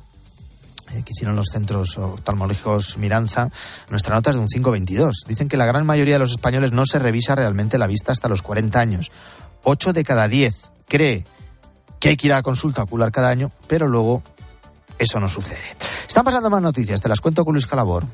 que 0.86 1.12
hicieron 1.12 1.36
los 1.36 1.48
centros 1.48 1.98
oftalmológicos 1.98 2.96
Miranza, 2.98 3.50
nuestra 3.90 4.14
nota 4.14 4.30
es 4.30 4.36
de 4.36 4.42
un 4.42 4.48
5,22. 4.48 5.26
Dicen 5.26 5.48
que 5.48 5.56
la 5.56 5.66
gran 5.66 5.84
mayoría 5.86 6.14
de 6.14 6.20
los 6.20 6.32
españoles 6.32 6.72
no 6.72 6.84
se 6.86 6.98
revisa 6.98 7.34
realmente 7.34 7.78
la 7.78 7.86
vista 7.86 8.12
hasta 8.12 8.28
los 8.28 8.42
40 8.42 8.78
años. 8.78 9.10
8 9.64 9.92
de 9.92 10.04
cada 10.04 10.28
10 10.28 10.54
cree 10.86 11.24
que 11.98 12.10
hay 12.10 12.16
que 12.16 12.28
ir 12.28 12.32
a 12.32 12.36
la 12.36 12.42
consulta 12.42 12.82
ocular 12.82 13.10
cada 13.10 13.28
año, 13.28 13.50
pero 13.66 13.88
luego 13.88 14.22
eso 14.98 15.20
no 15.20 15.28
sucede. 15.28 15.76
Están 16.06 16.24
pasando 16.24 16.50
más 16.50 16.62
noticias, 16.62 17.00
te 17.00 17.08
las 17.08 17.20
cuento 17.20 17.44
con 17.44 17.54
Luis 17.54 17.66
Calabor. 17.66 18.04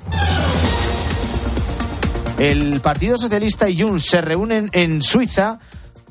El 2.39 2.81
Partido 2.81 3.18
Socialista 3.18 3.68
y 3.68 3.81
Junts 3.81 4.07
se 4.07 4.20
reúnen 4.20 4.70
en 4.73 5.03
Suiza 5.03 5.61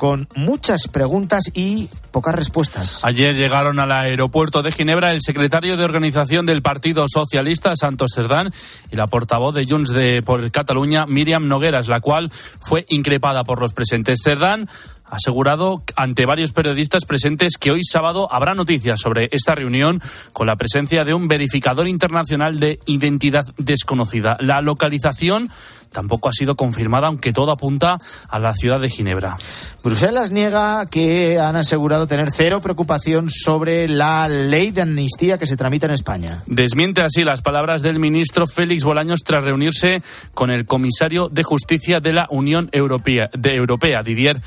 con 0.01 0.27
muchas 0.35 0.87
preguntas 0.87 1.43
y 1.53 1.87
pocas 2.09 2.33
respuestas. 2.33 3.01
Ayer 3.05 3.35
llegaron 3.35 3.79
al 3.79 3.91
aeropuerto 3.91 4.63
de 4.63 4.71
Ginebra 4.71 5.13
el 5.13 5.21
secretario 5.21 5.77
de 5.77 5.83
organización 5.83 6.47
del 6.47 6.63
Partido 6.63 7.05
Socialista, 7.07 7.75
Santos 7.75 8.13
Cerdán, 8.15 8.51
y 8.89 8.95
la 8.95 9.05
portavoz 9.05 9.53
de 9.53 9.67
Junts 9.67 9.91
de 9.91 10.23
por 10.25 10.49
Cataluña, 10.49 11.05
Miriam 11.05 11.47
Nogueras, 11.47 11.87
la 11.87 12.01
cual 12.01 12.31
fue 12.31 12.83
increpada 12.89 13.43
por 13.43 13.61
los 13.61 13.73
presentes. 13.73 14.21
Cerdán 14.23 14.67
ha 15.11 15.17
asegurado 15.17 15.83
ante 15.97 16.25
varios 16.25 16.53
periodistas 16.53 17.05
presentes 17.05 17.57
que 17.59 17.69
hoy 17.69 17.81
sábado 17.83 18.29
habrá 18.31 18.53
noticias 18.53 18.99
sobre 18.99 19.29
esta 19.33 19.53
reunión 19.53 20.01
con 20.31 20.47
la 20.47 20.55
presencia 20.55 21.03
de 21.03 21.13
un 21.13 21.27
verificador 21.27 21.87
internacional 21.87 22.59
de 22.59 22.79
identidad 22.85 23.43
desconocida. 23.57 24.37
La 24.39 24.61
localización 24.61 25.49
tampoco 25.91 26.29
ha 26.29 26.31
sido 26.31 26.55
confirmada, 26.55 27.07
aunque 27.07 27.33
todo 27.33 27.51
apunta 27.51 27.97
a 28.29 28.39
la 28.39 28.55
ciudad 28.55 28.79
de 28.79 28.89
Ginebra. 28.89 29.37
Bruselas 29.83 30.31
niega 30.31 30.85
que 30.85 31.39
han 31.39 31.55
asegurado 31.55 32.07
tener 32.07 32.31
cero 32.31 32.61
preocupación 32.61 33.29
sobre 33.29 33.87
la 33.87 34.27
ley 34.27 34.71
de 34.71 34.81
amnistía 34.81 35.37
que 35.37 35.47
se 35.47 35.57
tramita 35.57 35.87
en 35.87 35.93
España. 35.93 36.43
Desmiente 36.45 37.01
así 37.01 37.23
las 37.23 37.41
palabras 37.41 37.81
del 37.81 37.99
ministro 37.99 38.47
Félix 38.47 38.83
Bolaños 38.83 39.21
tras 39.23 39.43
reunirse 39.43 40.01
con 40.33 40.51
el 40.51 40.65
comisario 40.65 41.29
de 41.29 41.43
Justicia 41.43 41.99
de 41.99 42.13
la 42.13 42.27
Unión 42.29 42.69
Europea, 42.71 43.29
de 43.33 43.55
Europea 43.55 44.01
Didier 44.03 44.41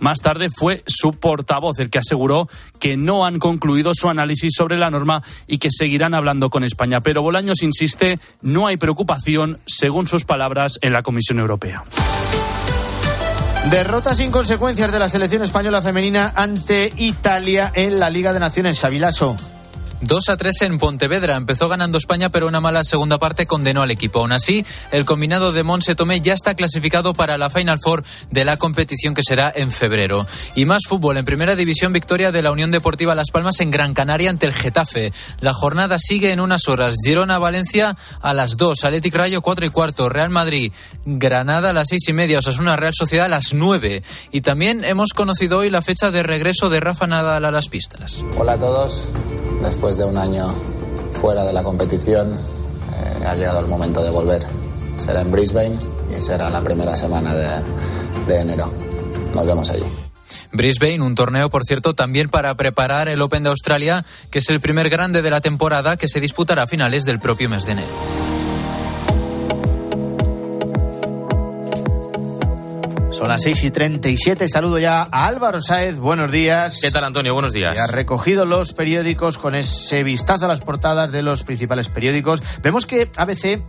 Más 0.00 0.20
tarde 0.20 0.48
fue 0.50 0.82
su 0.86 1.12
portavoz 1.12 1.78
el 1.78 1.90
que 1.90 1.98
aseguró 1.98 2.48
que 2.78 2.96
no 2.96 3.24
han 3.24 3.38
concluido 3.38 3.92
su 3.94 4.08
análisis 4.08 4.52
sobre 4.54 4.76
la 4.76 4.90
norma 4.90 5.22
y 5.46 5.58
que 5.58 5.68
seguirán 5.70 6.14
hablando 6.14 6.50
con 6.50 6.64
España. 6.64 7.00
Pero 7.00 7.22
Bolaños 7.22 7.62
insiste, 7.62 8.18
no 8.42 8.66
hay 8.66 8.76
preocupación, 8.76 9.58
según 9.66 10.06
sus 10.06 10.24
palabras, 10.24 10.78
en 10.82 10.92
la 10.92 11.02
Comisión 11.02 11.38
Europea. 11.38 11.84
Derrota 13.70 14.14
sin 14.14 14.30
consecuencias 14.30 14.92
de 14.92 14.98
la 15.00 15.08
selección 15.08 15.42
española 15.42 15.82
femenina 15.82 16.32
ante 16.36 16.92
Italia 16.98 17.72
en 17.74 17.98
la 17.98 18.10
Liga 18.10 18.32
de 18.32 18.38
Naciones. 18.38 18.78
Sabilaso. 18.78 19.36
2 20.02 20.28
a 20.28 20.36
3 20.36 20.62
en 20.62 20.78
Pontevedra. 20.78 21.36
Empezó 21.36 21.68
ganando 21.68 21.96
España, 21.98 22.28
pero 22.28 22.46
una 22.46 22.60
mala 22.60 22.84
segunda 22.84 23.18
parte 23.18 23.46
condenó 23.46 23.82
al 23.82 23.90
equipo. 23.90 24.18
Aún 24.18 24.32
así, 24.32 24.64
el 24.92 25.04
combinado 25.04 25.52
de 25.52 25.62
Monse 25.62 25.94
Tomé 25.94 26.20
ya 26.20 26.34
está 26.34 26.54
clasificado 26.54 27.14
para 27.14 27.38
la 27.38 27.50
Final 27.50 27.78
Four 27.78 28.04
de 28.30 28.44
la 28.44 28.56
competición 28.56 29.14
que 29.14 29.22
será 29.22 29.52
en 29.54 29.72
febrero. 29.72 30.26
Y 30.54 30.66
más 30.66 30.82
fútbol. 30.86 31.16
En 31.16 31.24
primera 31.24 31.56
división, 31.56 31.92
victoria 31.92 32.30
de 32.30 32.42
la 32.42 32.52
Unión 32.52 32.70
Deportiva 32.70 33.14
Las 33.14 33.30
Palmas 33.30 33.60
en 33.60 33.70
Gran 33.70 33.94
Canaria 33.94 34.30
ante 34.30 34.46
el 34.46 34.52
Getafe. 34.52 35.12
La 35.40 35.54
jornada 35.54 35.96
sigue 35.98 36.32
en 36.32 36.40
unas 36.40 36.68
horas. 36.68 36.94
Girona-Valencia 37.02 37.96
a 38.20 38.34
las 38.34 38.56
2. 38.56 38.84
Athletic 38.84 39.14
Rayo 39.14 39.40
4 39.40 39.66
y 39.66 39.70
cuarto. 39.70 40.08
Real 40.08 40.30
Madrid, 40.30 40.72
Granada 41.06 41.70
a 41.70 41.72
las 41.72 41.88
6 41.88 42.08
y 42.08 42.12
media. 42.12 42.38
Osasuna 42.40 42.76
Real 42.76 42.92
Sociedad 42.94 43.26
a 43.26 43.30
las 43.30 43.54
9. 43.54 44.02
Y 44.30 44.42
también 44.42 44.84
hemos 44.84 45.12
conocido 45.14 45.58
hoy 45.58 45.70
la 45.70 45.80
fecha 45.80 46.10
de 46.10 46.22
regreso 46.22 46.68
de 46.68 46.80
Rafa 46.80 47.06
Nadal 47.06 47.44
a 47.44 47.50
las 47.50 47.68
pistas. 47.68 48.22
Hola 48.38 48.52
a 48.52 48.58
todos 48.58 49.10
después 49.62 49.85
de 49.94 50.04
un 50.04 50.18
año 50.18 50.52
fuera 51.20 51.44
de 51.44 51.52
la 51.52 51.62
competición, 51.62 52.32
eh, 52.32 53.24
ha 53.24 53.36
llegado 53.36 53.60
el 53.60 53.66
momento 53.66 54.02
de 54.02 54.10
volver. 54.10 54.44
Será 54.96 55.20
en 55.20 55.30
Brisbane 55.30 55.78
y 56.16 56.20
será 56.20 56.50
la 56.50 56.60
primera 56.60 56.96
semana 56.96 57.34
de, 57.34 57.62
de 58.26 58.40
enero. 58.40 58.72
Nos 59.32 59.46
vemos 59.46 59.70
allí. 59.70 59.84
Brisbane, 60.50 61.02
un 61.02 61.14
torneo, 61.14 61.50
por 61.50 61.62
cierto, 61.64 61.94
también 61.94 62.28
para 62.28 62.54
preparar 62.56 63.08
el 63.08 63.22
Open 63.22 63.44
de 63.44 63.50
Australia, 63.50 64.04
que 64.30 64.40
es 64.40 64.48
el 64.50 64.58
primer 64.58 64.90
grande 64.90 65.22
de 65.22 65.30
la 65.30 65.40
temporada 65.40 65.96
que 65.96 66.08
se 66.08 66.20
disputará 66.20 66.64
a 66.64 66.66
finales 66.66 67.04
del 67.04 67.20
propio 67.20 67.48
mes 67.48 67.64
de 67.64 67.72
enero. 67.72 68.35
Son 73.16 73.28
las 73.28 73.40
6 73.44 73.64
y 73.64 73.70
37. 73.70 74.46
Saludo 74.46 74.78
ya 74.78 75.08
a 75.10 75.26
Álvaro 75.26 75.62
Sáez. 75.62 75.96
Buenos 75.96 76.30
días. 76.30 76.80
¿Qué 76.82 76.90
tal, 76.90 77.02
Antonio? 77.02 77.32
Buenos 77.32 77.54
días. 77.54 77.72
Que 77.72 77.80
ha 77.80 77.86
recogido 77.86 78.44
los 78.44 78.74
periódicos 78.74 79.38
con 79.38 79.54
ese 79.54 80.02
vistazo 80.02 80.44
a 80.44 80.48
las 80.48 80.60
portadas 80.60 81.12
de 81.12 81.22
los 81.22 81.42
principales 81.42 81.88
periódicos. 81.88 82.42
Vemos 82.60 82.84
que 82.84 83.08
ABC 83.16 83.62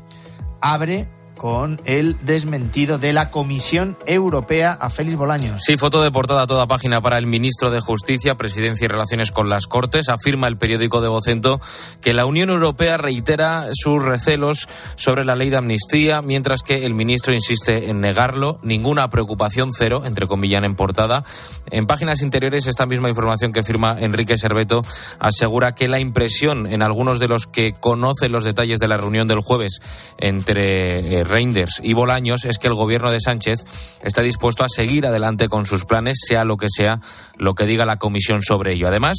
abre 0.59 1.07
con 1.37 1.81
el 1.85 2.17
desmentido 2.25 2.97
de 2.97 3.13
la 3.13 3.31
Comisión 3.31 3.97
Europea 4.05 4.73
a 4.73 4.89
Félix 4.89 5.17
Bolaños. 5.17 5.61
Sí, 5.63 5.77
foto 5.77 6.01
de 6.01 6.11
portada 6.11 6.43
a 6.43 6.47
toda 6.47 6.67
página 6.67 7.01
para 7.01 7.17
el 7.17 7.27
ministro 7.27 7.71
de 7.71 7.79
Justicia, 7.79 8.35
Presidencia 8.35 8.85
y 8.85 8.87
Relaciones 8.87 9.31
con 9.31 9.49
las 9.49 9.67
Cortes. 9.67 10.09
Afirma 10.09 10.47
el 10.47 10.57
periódico 10.57 11.01
de 11.01 11.07
Vocento 11.07 11.61
que 12.01 12.13
la 12.13 12.25
Unión 12.25 12.49
Europea 12.49 12.97
reitera 12.97 13.67
sus 13.73 14.03
recelos 14.03 14.67
sobre 14.95 15.23
la 15.23 15.35
ley 15.35 15.49
de 15.49 15.57
amnistía, 15.57 16.21
mientras 16.21 16.61
que 16.61 16.85
el 16.85 16.93
ministro 16.93 17.33
insiste 17.33 17.89
en 17.89 18.01
negarlo. 18.01 18.59
Ninguna 18.63 19.09
preocupación, 19.09 19.71
cero, 19.73 20.03
entre 20.05 20.27
comillas 20.27 20.63
en 20.63 20.75
portada. 20.75 21.23
En 21.69 21.85
páginas 21.85 22.21
interiores, 22.21 22.67
esta 22.67 22.85
misma 22.85 23.09
información 23.09 23.51
que 23.51 23.63
firma 23.63 23.95
Enrique 23.99 24.37
Serveto 24.37 24.83
asegura 25.19 25.75
que 25.75 25.87
la 25.87 25.99
impresión 25.99 26.67
en 26.67 26.81
algunos 26.81 27.19
de 27.19 27.27
los 27.27 27.45
que 27.45 27.73
conocen 27.73 28.31
los 28.31 28.43
detalles 28.43 28.79
de 28.79 28.87
la 28.87 28.97
reunión 28.97 29.27
del 29.27 29.41
jueves 29.41 29.81
entre 30.17 31.19
eh, 31.19 31.23
Reinders 31.27 31.81
y 31.83 31.93
Bolaños 31.93 32.45
es 32.45 32.57
que 32.57 32.67
el 32.67 32.73
gobierno 32.73 33.11
de 33.11 33.21
Sánchez 33.21 33.65
está 34.03 34.21
dispuesto 34.21 34.63
a 34.63 34.69
seguir 34.69 35.05
adelante 35.05 35.49
con 35.49 35.65
sus 35.65 35.85
planes, 35.85 36.19
sea 36.27 36.43
lo 36.43 36.57
que 36.57 36.67
sea 36.69 36.99
lo 37.37 37.55
que 37.55 37.65
diga 37.65 37.85
la 37.85 37.97
comisión 37.97 38.41
sobre 38.41 38.73
ello. 38.73 38.87
Además, 38.87 39.17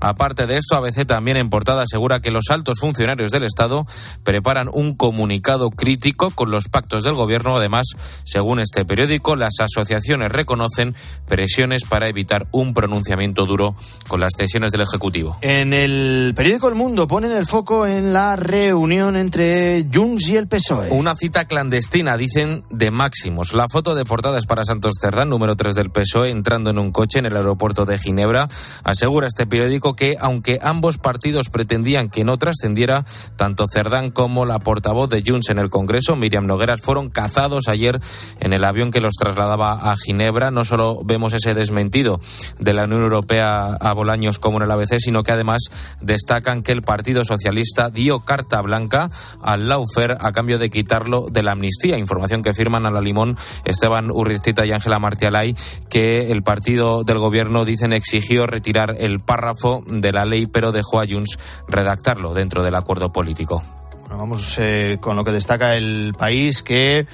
aparte 0.00 0.46
de 0.46 0.56
esto, 0.56 0.76
ABC 0.76 1.06
también 1.06 1.36
en 1.36 1.50
portada 1.50 1.82
asegura 1.82 2.20
que 2.20 2.30
los 2.30 2.50
altos 2.50 2.80
funcionarios 2.80 3.30
del 3.30 3.44
Estado 3.44 3.86
preparan 4.22 4.68
un 4.72 4.94
comunicado 4.94 5.70
crítico 5.70 6.30
con 6.30 6.50
los 6.50 6.68
pactos 6.68 7.04
del 7.04 7.14
gobierno. 7.14 7.56
Además, 7.56 7.86
según 8.24 8.60
este 8.60 8.84
periódico, 8.84 9.36
las 9.36 9.54
asociaciones 9.60 10.32
reconocen 10.32 10.94
presiones 11.26 11.84
para 11.84 12.08
evitar 12.08 12.46
un 12.50 12.74
pronunciamiento 12.74 13.46
duro 13.46 13.74
con 14.08 14.20
las 14.20 14.32
decisiones 14.36 14.72
del 14.72 14.82
Ejecutivo. 14.82 15.36
En 15.40 15.72
el 15.72 16.32
periódico 16.34 16.68
El 16.68 16.74
Mundo 16.74 17.06
ponen 17.06 17.32
el 17.32 17.46
foco 17.46 17.86
en 17.86 18.12
la 18.12 18.36
reunión 18.36 19.16
entre 19.16 19.86
Junts 19.92 20.28
y 20.28 20.36
el 20.36 20.48
PSOE. 20.48 20.90
Una 20.90 21.14
cita 21.14 21.44
clandestina, 21.50 22.16
dicen, 22.16 22.62
de 22.70 22.92
máximos. 22.92 23.54
La 23.54 23.66
foto 23.68 23.96
de 23.96 24.04
portada 24.04 24.38
es 24.38 24.46
para 24.46 24.62
Santos 24.62 24.92
Cerdán, 25.00 25.28
número 25.28 25.56
3 25.56 25.74
del 25.74 25.90
PSOE, 25.90 26.30
entrando 26.30 26.70
en 26.70 26.78
un 26.78 26.92
coche 26.92 27.18
en 27.18 27.26
el 27.26 27.36
aeropuerto 27.36 27.86
de 27.86 27.98
Ginebra. 27.98 28.46
Asegura 28.84 29.26
este 29.26 29.48
periódico 29.48 29.96
que, 29.96 30.16
aunque 30.20 30.60
ambos 30.62 30.98
partidos 30.98 31.48
pretendían 31.48 32.08
que 32.08 32.22
no 32.22 32.38
trascendiera, 32.38 33.04
tanto 33.34 33.66
Cerdán 33.68 34.12
como 34.12 34.46
la 34.46 34.60
portavoz 34.60 35.10
de 35.10 35.24
Junts 35.26 35.50
en 35.50 35.58
el 35.58 35.70
Congreso, 35.70 36.14
Miriam 36.14 36.46
Nogueras, 36.46 36.82
fueron 36.82 37.10
cazados 37.10 37.66
ayer 37.66 38.00
en 38.38 38.52
el 38.52 38.64
avión 38.64 38.92
que 38.92 39.00
los 39.00 39.14
trasladaba 39.14 39.90
a 39.90 39.96
Ginebra. 39.96 40.52
No 40.52 40.64
solo 40.64 41.00
vemos 41.04 41.32
ese 41.32 41.54
desmentido 41.54 42.20
de 42.60 42.74
la 42.74 42.84
Unión 42.84 43.02
Europea 43.02 43.74
a 43.74 43.92
Bolaños 43.92 44.38
como 44.38 44.58
en 44.58 44.62
el 44.62 44.70
ABC, 44.70 45.00
sino 45.00 45.24
que 45.24 45.32
además 45.32 45.64
destacan 46.00 46.62
que 46.62 46.70
el 46.70 46.82
Partido 46.82 47.24
Socialista 47.24 47.90
dio 47.90 48.20
carta 48.20 48.62
blanca 48.62 49.10
al 49.42 49.68
Laufer 49.68 50.16
a 50.20 50.30
cambio 50.30 50.60
de 50.60 50.70
quitarlo 50.70 51.26
de 51.28 51.39
la 51.42 51.52
amnistía. 51.52 51.98
Información 51.98 52.42
que 52.42 52.54
firman 52.54 52.86
a 52.86 52.90
la 52.90 53.00
limón 53.00 53.36
Esteban 53.64 54.10
Urriztita 54.10 54.66
y 54.66 54.72
Ángela 54.72 54.98
Martialay, 54.98 55.54
que 55.88 56.30
el 56.30 56.42
partido 56.42 57.04
del 57.04 57.18
gobierno, 57.18 57.64
dicen, 57.64 57.92
exigió 57.92 58.46
retirar 58.46 58.94
el 58.98 59.20
párrafo 59.20 59.82
de 59.86 60.12
la 60.12 60.24
ley, 60.24 60.46
pero 60.46 60.72
dejó 60.72 61.00
a 61.00 61.06
Junts 61.06 61.38
redactarlo 61.68 62.34
dentro 62.34 62.62
del 62.62 62.74
acuerdo 62.74 63.12
político. 63.12 63.62
Bueno, 64.00 64.18
vamos 64.18 64.56
eh, 64.58 64.98
con 65.00 65.16
lo 65.16 65.24
que 65.24 65.32
destaca 65.32 65.76
el 65.76 66.14
país, 66.18 66.62
que 66.62 67.06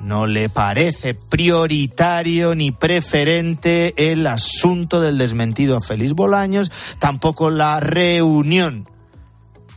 no 0.00 0.26
le 0.26 0.48
parece 0.48 1.14
prioritario 1.14 2.54
ni 2.54 2.72
preferente 2.72 4.10
el 4.10 4.26
asunto 4.26 5.00
del 5.00 5.18
desmentido 5.18 5.76
a 5.76 5.80
Félix 5.80 6.12
Bolaños, 6.14 6.72
tampoco 6.98 7.50
la 7.50 7.80
reunión 7.80 8.88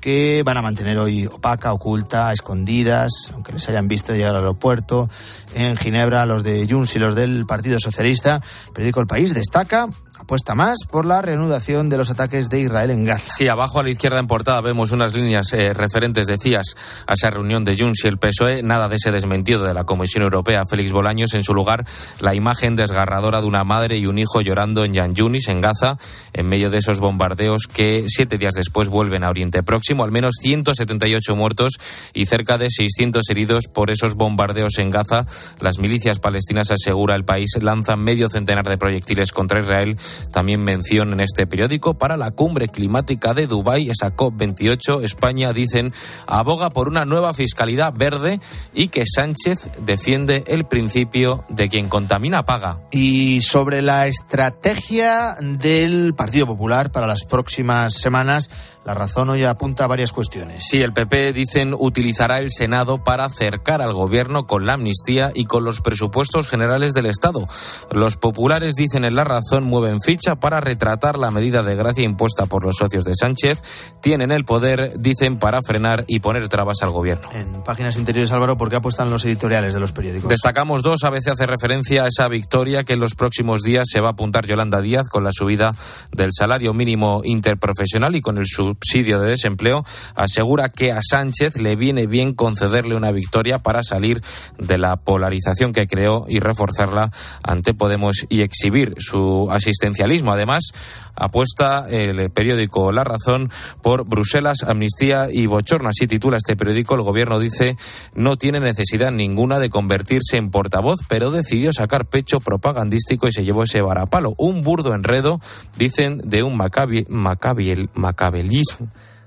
que 0.03 0.43
van 0.43 0.57
a 0.57 0.61
mantener 0.61 0.97
hoy 0.99 1.27
opaca, 1.27 1.71
oculta, 1.71 2.33
escondidas, 2.33 3.31
aunque 3.33 3.53
les 3.53 3.69
hayan 3.69 3.87
visto 3.87 4.11
llegar 4.11 4.31
al 4.31 4.41
aeropuerto 4.41 5.09
en 5.55 5.77
Ginebra, 5.77 6.25
los 6.25 6.43
de 6.43 6.67
Junts 6.69 6.97
y 6.97 6.99
los 6.99 7.15
del 7.15 7.45
Partido 7.45 7.77
Socialista. 7.79 8.41
El 8.67 8.73
periódico 8.73 8.99
El 8.99 9.07
País 9.07 9.33
destaca 9.33 9.87
apuesta 10.23 10.55
más 10.55 10.77
por 10.89 11.05
la 11.05 11.21
reanudación 11.21 11.89
de 11.89 11.97
los 11.97 12.09
ataques 12.09 12.49
de 12.49 12.61
Israel 12.61 12.91
en 12.91 13.03
Gaza. 13.05 13.31
Sí, 13.31 13.47
abajo 13.47 13.79
a 13.79 13.83
la 13.83 13.89
izquierda 13.89 14.19
en 14.19 14.27
portada 14.27 14.61
vemos 14.61 14.91
unas 14.91 15.13
líneas 15.13 15.51
eh, 15.53 15.73
referentes, 15.73 16.27
decías, 16.27 16.75
a 17.05 17.13
esa 17.13 17.29
reunión 17.29 17.65
de 17.65 17.77
Junts 17.77 18.05
y 18.05 18.07
el 18.07 18.17
PSOE. 18.17 18.63
Nada 18.63 18.87
de 18.87 18.95
ese 18.95 19.11
desmentido 19.11 19.63
de 19.63 19.73
la 19.73 19.83
Comisión 19.83 20.23
Europea, 20.23 20.65
Félix 20.65 20.91
Bolaños. 20.93 21.33
En 21.33 21.43
su 21.43 21.53
lugar, 21.53 21.85
la 22.21 22.35
imagen 22.35 22.75
desgarradora 22.75 23.41
de 23.41 23.47
una 23.47 23.63
madre 23.65 23.97
y 23.97 24.05
un 24.05 24.17
hijo 24.17 24.41
llorando 24.41 24.85
en 24.85 24.93
Yan 24.93 25.13
Yunis, 25.13 25.49
en 25.49 25.59
Gaza, 25.59 25.97
en 26.31 26.47
medio 26.47 26.69
de 26.69 26.77
esos 26.77 26.99
bombardeos 26.99 27.67
que 27.67 28.05
siete 28.07 28.37
días 28.37 28.53
después 28.53 28.87
vuelven 28.87 29.25
a 29.25 29.29
Oriente 29.29 29.61
Próximo. 29.61 30.05
Al 30.05 30.11
menos 30.11 30.35
178 30.41 31.35
muertos 31.35 31.73
y 32.13 32.25
cerca 32.27 32.57
de 32.57 32.69
600 32.69 33.23
heridos 33.29 33.65
por 33.67 33.91
esos 33.91 34.15
bombardeos 34.15 34.79
en 34.79 34.89
Gaza. 34.89 35.25
Las 35.59 35.79
milicias 35.79 36.19
palestinas, 36.19 36.71
asegura 36.71 37.15
el 37.15 37.25
país, 37.25 37.51
lanzan 37.61 37.99
medio 37.99 38.29
centenar 38.29 38.67
de 38.67 38.77
proyectiles 38.77 39.33
contra 39.33 39.59
Israel 39.59 39.97
también 40.31 40.63
mención 40.63 41.13
en 41.13 41.19
este 41.19 41.47
periódico 41.47 41.93
para 41.95 42.17
la 42.17 42.31
cumbre 42.31 42.67
climática 42.67 43.33
de 43.33 43.47
Dubái, 43.47 43.89
esa 43.89 44.15
COP28. 44.15 45.03
España, 45.03 45.53
dicen, 45.53 45.93
aboga 46.27 46.69
por 46.69 46.87
una 46.87 47.05
nueva 47.05 47.33
fiscalidad 47.33 47.93
verde 47.93 48.39
y 48.73 48.87
que 48.87 49.05
Sánchez 49.05 49.69
defiende 49.85 50.43
el 50.47 50.65
principio 50.65 51.45
de 51.49 51.69
quien 51.69 51.89
contamina 51.89 52.45
paga. 52.45 52.81
Y 52.91 53.41
sobre 53.41 53.81
la 53.81 54.07
estrategia 54.07 55.35
del 55.39 56.13
Partido 56.15 56.47
Popular 56.47 56.91
para 56.91 57.07
las 57.07 57.23
próximas 57.25 57.93
semanas, 57.93 58.49
la 58.85 58.93
razón 58.93 59.29
hoy 59.29 59.43
apunta 59.43 59.85
a 59.85 59.87
varias 59.87 60.11
cuestiones. 60.11 60.65
Sí, 60.67 60.81
el 60.81 60.93
PP, 60.93 61.33
dicen, 61.33 61.73
utilizará 61.77 62.39
el 62.39 62.49
Senado 62.49 63.03
para 63.03 63.25
acercar 63.25 63.81
al 63.81 63.93
gobierno 63.93 64.45
con 64.45 64.65
la 64.65 64.73
amnistía 64.73 65.31
y 65.33 65.45
con 65.45 65.63
los 65.63 65.81
presupuestos 65.81 66.47
generales 66.47 66.93
del 66.93 67.05
Estado. 67.05 67.47
Los 67.91 68.17
populares, 68.17 68.73
dicen 68.75 69.05
en 69.05 69.15
la 69.15 69.23
razón, 69.23 69.63
mueven 69.63 70.01
ficha 70.01 70.35
para 70.35 70.59
retratar 70.59 71.17
la 71.17 71.31
medida 71.31 71.63
de 71.63 71.75
gracia 71.75 72.03
impuesta 72.03 72.45
por 72.45 72.65
los 72.65 72.75
socios 72.75 73.05
de 73.05 73.15
Sánchez. 73.15 73.61
Tienen 74.01 74.31
el 74.31 74.43
poder, 74.43 74.99
dicen, 74.99 75.37
para 75.39 75.61
frenar 75.61 76.03
y 76.07 76.19
poner 76.19 76.49
trabas 76.49 76.81
al 76.81 76.91
gobierno. 76.91 77.29
En 77.33 77.63
páginas 77.63 77.97
interiores, 77.97 78.31
Álvaro, 78.31 78.57
¿por 78.57 78.69
qué 78.69 78.75
apuestan 78.75 79.09
los 79.09 79.23
editoriales 79.25 79.73
de 79.73 79.79
los 79.79 79.93
periódicos? 79.93 80.29
Destacamos 80.29 80.81
dos. 80.81 81.03
A 81.03 81.09
veces 81.09 81.33
hace 81.33 81.45
referencia 81.45 82.03
a 82.03 82.07
esa 82.07 82.27
victoria 82.27 82.83
que 82.83 82.93
en 82.93 82.99
los 82.99 83.15
próximos 83.15 83.61
días 83.61 83.87
se 83.89 84.01
va 84.01 84.09
a 84.09 84.11
apuntar 84.11 84.45
Yolanda 84.45 84.81
Díaz 84.81 85.07
con 85.07 85.23
la 85.23 85.31
subida 85.31 85.73
del 86.11 86.31
salario 86.33 86.73
mínimo 86.73 87.21
interprofesional 87.23 88.15
y 88.15 88.21
con 88.21 88.37
el 88.37 88.45
subsidio 88.73 89.19
de 89.19 89.31
desempleo. 89.31 89.85
Asegura 90.15 90.69
que 90.69 90.91
a 90.91 90.99
Sánchez 91.01 91.57
le 91.57 91.75
viene 91.75 92.07
bien 92.07 92.33
concederle 92.33 92.95
una 92.95 93.11
victoria 93.11 93.59
para 93.59 93.83
salir 93.83 94.21
de 94.57 94.77
la 94.77 94.97
polarización 94.97 95.73
que 95.73 95.87
creó 95.87 96.25
y 96.27 96.39
reforzarla 96.39 97.11
ante 97.43 97.73
Podemos 97.73 98.25
y 98.29 98.41
exhibir 98.41 98.95
su 98.99 99.47
asistencialismo. 99.51 100.31
Además, 100.31 100.71
apuesta 101.15 101.87
el 101.89 102.29
periódico 102.31 102.91
La 102.91 103.03
Razón 103.03 103.49
por 103.81 104.07
Bruselas, 104.07 104.59
amnistía 104.65 105.27
y 105.31 105.47
bochorno. 105.47 105.89
Así 105.89 106.07
titula 106.07 106.37
este 106.37 106.55
periódico. 106.55 106.95
El 106.95 107.01
gobierno 107.01 107.39
dice 107.39 107.77
no 108.15 108.37
tiene 108.37 108.59
necesidad 108.59 109.11
ninguna 109.11 109.59
de 109.59 109.69
convertirse 109.69 110.37
en 110.37 110.49
portavoz, 110.49 110.99
pero 111.07 111.31
decidió 111.31 111.73
sacar 111.73 112.05
pecho 112.05 112.39
propagandístico 112.39 113.27
y 113.27 113.31
se 113.31 113.43
llevó 113.43 113.63
ese 113.63 113.81
varapalo. 113.81 114.33
Un 114.37 114.61
burdo 114.61 114.93
enredo, 114.93 115.39
dicen, 115.77 116.21
de 116.23 116.43
un 116.43 116.57
macabi, 116.57 117.05
macabiel, 117.09 117.89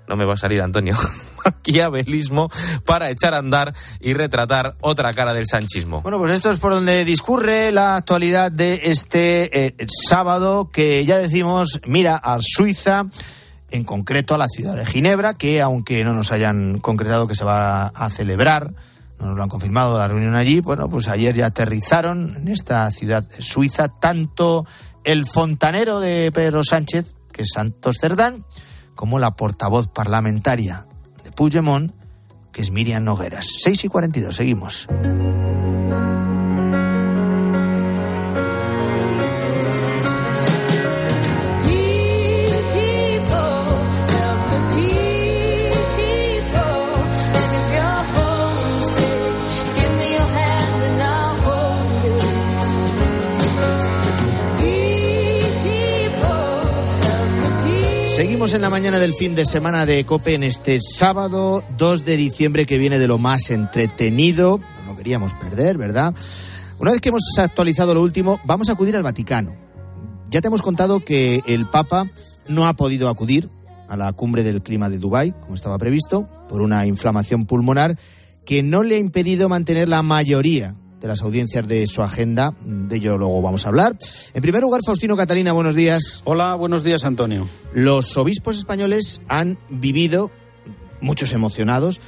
No 0.09 0.17
me 0.17 0.25
va 0.25 0.35
a 0.35 0.37
salir, 0.37 0.63
Antonio. 0.63 0.97
maquiavelismo 1.47 2.51
para 2.85 3.11
echar 3.11 3.35
a 3.35 3.39
andar 3.39 3.75
y 4.01 4.15
retratar 4.15 4.77
otra 4.81 5.13
cara 5.13 5.33
del 5.33 5.47
sanchismo. 5.47 6.03
Bueno, 6.03 6.19
pues 6.19 6.33
esto 6.33 6.51
es 6.51 6.59
por 6.59 6.73
donde 6.73 7.05
discurre 7.05 7.71
la 7.73 7.97
actualidad 7.97 8.51
de 8.53 8.81
este 8.85 9.67
eh, 9.67 9.75
sábado 10.09 10.71
que 10.73 11.05
ya 11.05 11.19
decimos 11.19 11.81
mira 11.87 12.17
a 12.17 12.39
Suiza 12.41 13.07
en 13.71 13.85
concreto 13.85 14.35
a 14.35 14.39
la 14.39 14.49
ciudad 14.49 14.77
de 14.77 14.87
Ginebra, 14.87 15.35
que 15.35 15.61
aunque 15.61 16.05
no 16.05 16.13
nos 16.13 16.33
hayan 16.33 16.79
concretado 16.79 17.27
que 17.27 17.35
se 17.35 17.45
va 17.45 17.87
a 17.89 18.11
celebrar, 18.11 18.73
no 19.19 19.27
nos 19.27 19.37
lo 19.37 19.43
han 19.43 19.49
confirmado 19.49 19.99
la 19.99 20.09
reunión 20.09 20.35
allí, 20.37 20.61
bueno, 20.61 20.89
pues 20.89 21.09
ayer 21.09 21.35
ya 21.35 21.47
aterrizaron 21.47 22.37
en 22.37 22.49
esta 22.49 22.89
ciudad 22.91 23.25
suiza 23.41 23.89
tanto 23.89 24.67
el 25.05 25.27
fontanero 25.27 26.01
de 26.01 26.31
Pedro 26.33 26.63
Sánchez, 26.63 27.15
que 27.33 27.43
es 27.43 27.51
Santos 27.53 27.97
Cerdán, 28.01 28.45
como 28.97 29.21
la 29.21 29.37
portavoz 29.37 29.87
parlamentaria 29.87 30.87
de 31.23 31.31
Puigdemont, 31.31 31.93
que 32.51 32.63
es 32.63 32.73
Miriam 32.73 33.05
Nogueras. 33.05 33.47
6 33.63 33.85
y 33.85 33.89
42, 33.89 34.35
seguimos. 34.35 34.89
En 58.55 58.63
la 58.63 58.71
mañana 58.71 59.01
del 59.01 59.13
fin 59.13 59.35
de 59.35 59.45
semana 59.45 59.87
de 59.87 60.05
COPE 60.05 60.35
en 60.35 60.45
este 60.45 60.79
sábado 60.81 61.65
2 61.79 62.05
de 62.05 62.17
diciembre 62.17 62.65
que 62.65 62.79
viene 62.79 63.01
de 63.01 63.09
lo 63.09 63.19
más 63.19 63.51
entretenido. 63.51 64.61
No 64.87 64.97
queríamos 64.97 65.35
perder, 65.35 65.77
¿verdad? 65.77 66.15
Una 66.79 66.93
vez 66.93 67.01
que 67.01 67.09
hemos 67.09 67.25
actualizado 67.39 67.93
lo 67.93 68.03
último, 68.03 68.39
vamos 68.45 68.69
a 68.69 68.73
acudir 68.73 68.95
al 68.95 69.03
Vaticano. 69.03 69.57
Ya 70.31 70.41
te 70.41 70.47
hemos 70.47 70.63
contado 70.63 71.01
que 71.01 71.43
el 71.47 71.67
Papa 71.67 72.09
no 72.47 72.69
ha 72.69 72.77
podido 72.77 73.09
acudir 73.09 73.51
a 73.89 73.97
la 73.97 74.13
cumbre 74.13 74.45
del 74.45 74.63
clima 74.63 74.89
de 74.89 74.99
Dubái, 74.99 75.33
como 75.33 75.57
estaba 75.57 75.77
previsto, 75.77 76.29
por 76.49 76.61
una 76.61 76.87
inflamación 76.87 77.47
pulmonar 77.47 77.99
que 78.45 78.63
no 78.63 78.85
le 78.85 78.95
ha 78.95 78.99
impedido 78.99 79.49
mantener 79.49 79.89
la 79.89 80.05
mayoría 80.05 80.77
de 81.07 81.13
las 81.13 81.23
audiencias 81.23 81.67
de 81.69 81.87
su 81.87 82.03
agenda. 82.03 82.53
De 82.65 82.97
ello 82.97 83.17
luego 83.17 83.41
vamos 83.41 83.65
a 83.65 83.69
hablar. 83.69 83.97
En 84.35 84.43
primer 84.43 84.63
lugar, 84.63 84.81
Faustino 84.85 85.17
Catalina, 85.17 85.53
buenos 85.53 85.75
días. 85.75 86.23
Hola, 86.25 86.55
buenos 86.57 86.83
días, 86.83 87.05
Antonio. 87.05 87.49
Los 87.73 88.17
obispos 88.17 88.59
españoles 88.59 89.21
han 89.29 89.57
vivido, 89.71 90.33
muchos 91.01 91.33
emocionados, 91.33 92.01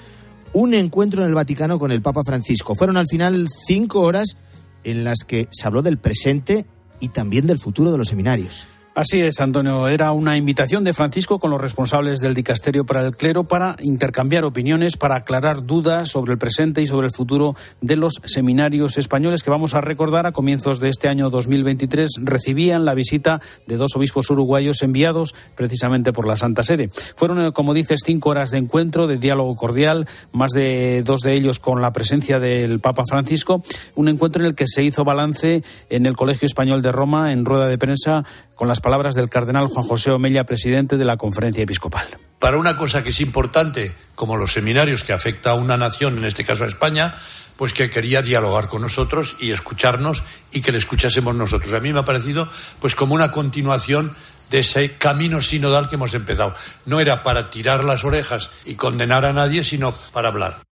un 0.53 0.75
encuentro 0.75 1.23
en 1.23 1.29
el 1.29 1.35
Vaticano 1.35 1.79
con 1.79 1.93
el 1.93 2.03
Papa 2.03 2.23
Francisco. 2.25 2.75
Fueron 2.75 2.97
al 2.97 3.07
final 3.07 3.47
cinco 3.67 4.01
horas 4.01 4.37
en 4.83 5.05
las 5.05 5.19
que 5.27 5.49
se 5.53 5.67
habló 5.67 5.83
del 5.83 5.99
presente 5.99 6.67
y 6.99 7.09
también 7.09 7.47
del 7.47 7.61
futuro 7.61 7.93
de 7.93 7.99
los 7.99 8.09
seminarios. 8.09 8.67
Así 8.99 9.21
es, 9.21 9.39
Antonio. 9.39 9.87
Era 9.87 10.11
una 10.11 10.37
invitación 10.37 10.83
de 10.83 10.93
Francisco 10.93 11.39
con 11.39 11.53
los 11.53 11.61
responsables 11.61 12.19
del 12.19 12.35
dicasterio 12.35 12.85
para 12.85 13.07
el 13.07 13.17
clero 13.17 13.45
para 13.45 13.77
intercambiar 13.81 14.45
opiniones, 14.45 14.97
para 14.97 15.15
aclarar 15.15 15.65
dudas 15.65 16.09
sobre 16.09 16.33
el 16.33 16.39
presente 16.39 16.83
y 16.83 16.89
sobre 16.89 17.07
el 17.07 17.13
futuro 17.13 17.55
de 17.81 17.95
los 17.95 18.15
seminarios 18.25 18.99
españoles 18.99 19.45
que 19.45 19.51
vamos 19.51 19.75
a 19.75 19.81
recordar 19.81 20.27
a 20.27 20.33
comienzos 20.33 20.81
de 20.81 20.89
este 20.89 21.07
año 21.07 21.31
2023 21.31 22.11
recibían 22.25 22.85
la 22.85 22.95
visita 22.95 23.41
de 23.69 23.77
dos 23.77 23.95
obispos 23.95 24.31
uruguayos 24.31 24.83
enviados 24.83 25.33
precisamente 25.55 26.13
por 26.13 26.27
la 26.27 26.37
Santa 26.37 26.65
Sede. 26.65 26.91
Fueron, 27.15 27.41
eh, 27.41 27.53
como 27.53 27.75
dices, 27.75 28.01
cinco 28.05 28.31
horas 28.31 28.51
de 28.51 28.59
encuentro, 28.59 29.07
de 29.07 29.19
diálogo 29.19 29.55
cordial, 29.55 30.09
más 30.33 30.51
de 30.51 31.05
dos 31.05 31.21
de 31.21 31.35
ellos 31.35 31.61
con 31.61 31.81
la 31.81 31.93
presencia 31.93 32.41
del 32.41 32.81
Papa 32.81 33.05
Francisco, 33.09 33.63
un 33.95 34.09
encuentro 34.09 34.43
en 34.43 34.49
el 34.49 34.57
que 34.57 34.67
se 34.67 34.83
hizo 34.83 35.05
balance 35.05 35.63
en 35.89 36.05
el 36.05 36.17
Colegio 36.17 36.47
Español 36.47 36.83
de 36.83 36.91
Roma 36.91 37.33
en 37.33 37.45
rueda 37.45 37.69
de 37.69 37.79
prensa 37.79 38.25
con 38.59 38.67
las 38.67 38.81
palabras 38.81 39.15
del 39.15 39.29
cardenal 39.29 39.69
Juan 39.69 39.87
José 39.87 40.11
Omella, 40.11 40.43
presidente 40.43 40.97
de 40.97 41.05
la 41.05 41.17
conferencia 41.17 41.63
episcopal. 41.63 42.19
Para 42.41 42.59
una 42.59 42.77
cosa 42.77 43.05
que 43.05 43.11
es 43.11 43.21
importante, 43.21 43.93
como 44.17 44.37
los 44.37 44.53
seminarios 44.53 45.05
que 45.05 45.13
afecta 45.13 45.53
a 45.53 45.55
una 45.55 45.77
nación, 45.77 46.19
en 46.19 46.25
este 46.25 46.45
caso 46.45 46.65
a 46.65 46.67
España, 46.67 47.15
pues 47.57 47.73
que 47.73 47.89
quería 47.89 48.21
dialogar 48.21 48.67
con 48.67 48.83
nosotros 48.83 49.37
y 49.39 49.53
escucharnos 49.53 50.25
y 50.51 50.61
que 50.61 50.73
le 50.73 50.79
escuchásemos 50.79 51.37
nosotros. 51.37 51.73
A 51.73 51.79
mí 51.79 51.93
me 51.93 52.01
ha 52.01 52.05
parecido 52.05 52.49
pues 52.81 52.97
como 52.97 53.15
una 53.15 53.31
continuación 53.31 54.13
de 54.51 54.59
ese 54.59 54.97
camino 54.97 55.41
sinodal 55.41 55.89
que 55.89 55.95
hemos 55.95 56.15
empezado. 56.15 56.53
No 56.85 56.99
era 56.99 57.23
para 57.23 57.51
tirar 57.51 57.85
las 57.85 58.05
orejas 58.05 58.51
y 58.65 58.75
condenar 58.75 59.25
a 59.25 59.33
nadie, 59.33 59.63
sino 59.63 59.95
para 60.13 60.29
hablar 60.29 60.68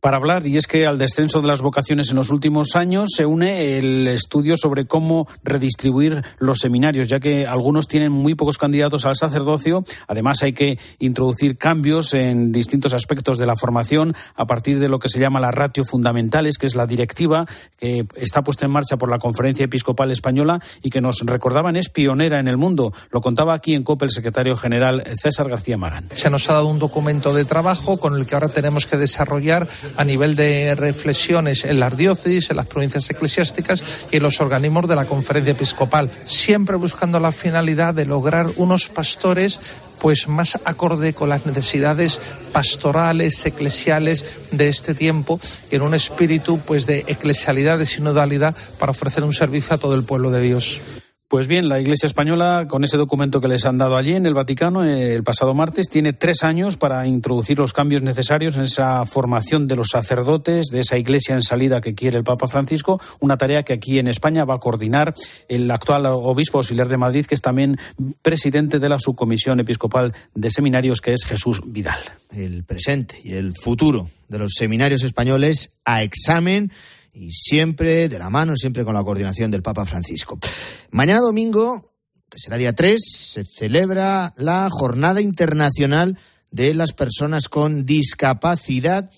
para 0.00 0.18
hablar 0.18 0.46
y 0.46 0.56
es 0.56 0.66
que 0.66 0.86
al 0.86 0.98
descenso 0.98 1.40
de 1.40 1.48
las 1.48 1.62
vocaciones 1.62 2.10
en 2.10 2.16
los 2.16 2.30
últimos 2.30 2.76
años 2.76 3.10
se 3.16 3.26
une 3.26 3.78
el 3.78 4.06
estudio 4.08 4.56
sobre 4.56 4.86
cómo 4.86 5.26
redistribuir 5.42 6.22
los 6.38 6.58
seminarios, 6.58 7.08
ya 7.08 7.18
que 7.18 7.46
algunos 7.46 7.88
tienen 7.88 8.12
muy 8.12 8.34
pocos 8.34 8.58
candidatos 8.58 9.04
al 9.04 9.16
sacerdocio. 9.16 9.84
Además, 10.06 10.42
hay 10.42 10.52
que 10.52 10.78
introducir 10.98 11.56
cambios 11.56 12.14
en 12.14 12.52
distintos 12.52 12.94
aspectos 12.94 13.38
de 13.38 13.46
la 13.46 13.56
formación 13.56 14.14
a 14.34 14.46
partir 14.46 14.78
de 14.78 14.88
lo 14.88 14.98
que 14.98 15.08
se 15.08 15.18
llama 15.18 15.40
la 15.40 15.50
ratio 15.50 15.84
fundamentales, 15.84 16.58
que 16.58 16.66
es 16.66 16.76
la 16.76 16.86
directiva 16.86 17.46
que 17.78 18.06
está 18.16 18.42
puesta 18.42 18.66
en 18.66 18.72
marcha 18.72 18.96
por 18.96 19.10
la 19.10 19.18
Conferencia 19.18 19.64
Episcopal 19.64 20.10
Española 20.10 20.60
y 20.82 20.90
que 20.90 21.00
nos 21.00 21.20
recordaban 21.20 21.76
es 21.76 21.88
pionera 21.88 22.38
en 22.38 22.48
el 22.48 22.56
mundo. 22.56 22.92
Lo 23.10 23.20
contaba 23.20 23.54
aquí 23.54 23.74
en 23.74 23.82
COPE 23.82 24.06
el 24.06 24.10
secretario 24.10 24.56
general 24.56 25.02
César 25.14 25.48
García 25.48 25.76
Magán. 25.76 26.08
Se 26.14 26.30
nos 26.30 26.48
ha 26.48 26.54
dado 26.54 26.68
un 26.68 26.78
documento 26.78 27.34
de 27.34 27.44
trabajo 27.44 27.98
con 27.98 28.14
el 28.14 28.26
que 28.26 28.34
ahora 28.34 28.48
tenemos 28.48 28.86
que 28.86 28.96
desarrollar 28.96 29.66
a 29.96 30.04
nivel 30.04 30.36
de 30.36 30.74
reflexiones 30.74 31.64
en 31.64 31.80
las 31.80 31.96
diócesis, 31.96 32.50
en 32.50 32.56
las 32.56 32.66
provincias 32.66 33.08
eclesiásticas 33.10 33.82
y 34.10 34.16
en 34.16 34.22
los 34.22 34.40
organismos 34.40 34.88
de 34.88 34.96
la 34.96 35.04
conferencia 35.04 35.52
episcopal, 35.52 36.10
siempre 36.24 36.76
buscando 36.76 37.20
la 37.20 37.32
finalidad 37.32 37.94
de 37.94 38.06
lograr 38.06 38.46
unos 38.56 38.88
pastores 38.88 39.60
pues 40.00 40.28
más 40.28 40.58
acorde 40.64 41.14
con 41.14 41.30
las 41.30 41.46
necesidades 41.46 42.20
pastorales, 42.52 43.44
eclesiales 43.46 44.24
de 44.50 44.68
este 44.68 44.94
tiempo, 44.94 45.40
en 45.70 45.82
un 45.82 45.94
espíritu 45.94 46.58
pues 46.58 46.86
de 46.86 47.04
eclesialidad, 47.06 47.78
de 47.78 47.86
sinodalidad, 47.86 48.54
para 48.78 48.90
ofrecer 48.90 49.24
un 49.24 49.32
servicio 49.32 49.74
a 49.74 49.78
todo 49.78 49.94
el 49.94 50.04
pueblo 50.04 50.30
de 50.30 50.42
Dios. 50.42 50.80
Pues 51.28 51.48
bien, 51.48 51.68
la 51.68 51.80
Iglesia 51.80 52.06
española, 52.06 52.66
con 52.68 52.84
ese 52.84 52.96
documento 52.96 53.40
que 53.40 53.48
les 53.48 53.66
han 53.66 53.78
dado 53.78 53.96
allí 53.96 54.14
en 54.14 54.26
el 54.26 54.34
Vaticano 54.34 54.84
el 54.84 55.24
pasado 55.24 55.54
martes, 55.54 55.88
tiene 55.88 56.12
tres 56.12 56.44
años 56.44 56.76
para 56.76 57.04
introducir 57.08 57.58
los 57.58 57.72
cambios 57.72 58.02
necesarios 58.02 58.54
en 58.54 58.62
esa 58.62 59.04
formación 59.06 59.66
de 59.66 59.74
los 59.74 59.88
sacerdotes, 59.88 60.66
de 60.66 60.78
esa 60.78 60.98
Iglesia 60.98 61.34
en 61.34 61.42
salida 61.42 61.80
que 61.80 61.96
quiere 61.96 62.16
el 62.16 62.22
Papa 62.22 62.46
Francisco, 62.46 63.00
una 63.18 63.36
tarea 63.36 63.64
que 63.64 63.72
aquí 63.72 63.98
en 63.98 64.06
España 64.06 64.44
va 64.44 64.54
a 64.54 64.58
coordinar 64.60 65.16
el 65.48 65.68
actual 65.68 66.06
obispo 66.06 66.58
auxiliar 66.58 66.88
de 66.88 66.96
Madrid, 66.96 67.26
que 67.26 67.34
es 67.34 67.42
también 67.42 67.76
presidente 68.22 68.78
de 68.78 68.88
la 68.88 69.00
subcomisión 69.00 69.58
episcopal 69.58 70.14
de 70.32 70.50
seminarios, 70.50 71.00
que 71.00 71.12
es 71.12 71.24
Jesús 71.24 71.60
Vidal. 71.66 72.04
El 72.30 72.62
presente 72.62 73.18
y 73.24 73.32
el 73.32 73.52
futuro 73.52 74.08
de 74.28 74.38
los 74.38 74.52
seminarios 74.56 75.02
españoles 75.02 75.72
a 75.84 76.04
examen 76.04 76.70
y 77.16 77.32
siempre 77.32 78.08
de 78.08 78.18
la 78.18 78.28
mano, 78.30 78.56
siempre 78.56 78.84
con 78.84 78.94
la 78.94 79.02
coordinación 79.02 79.50
del 79.50 79.62
Papa 79.62 79.86
Francisco. 79.86 80.38
Mañana 80.90 81.20
domingo, 81.20 81.94
que 82.28 82.38
será 82.38 82.58
día 82.58 82.74
3, 82.74 83.00
se 83.00 83.44
celebra 83.44 84.34
la 84.36 84.68
Jornada 84.70 85.20
Internacional 85.20 86.18
de 86.50 86.74
las 86.74 86.92
Personas 86.92 87.48
con 87.48 87.84
Discapacidad 87.84 89.10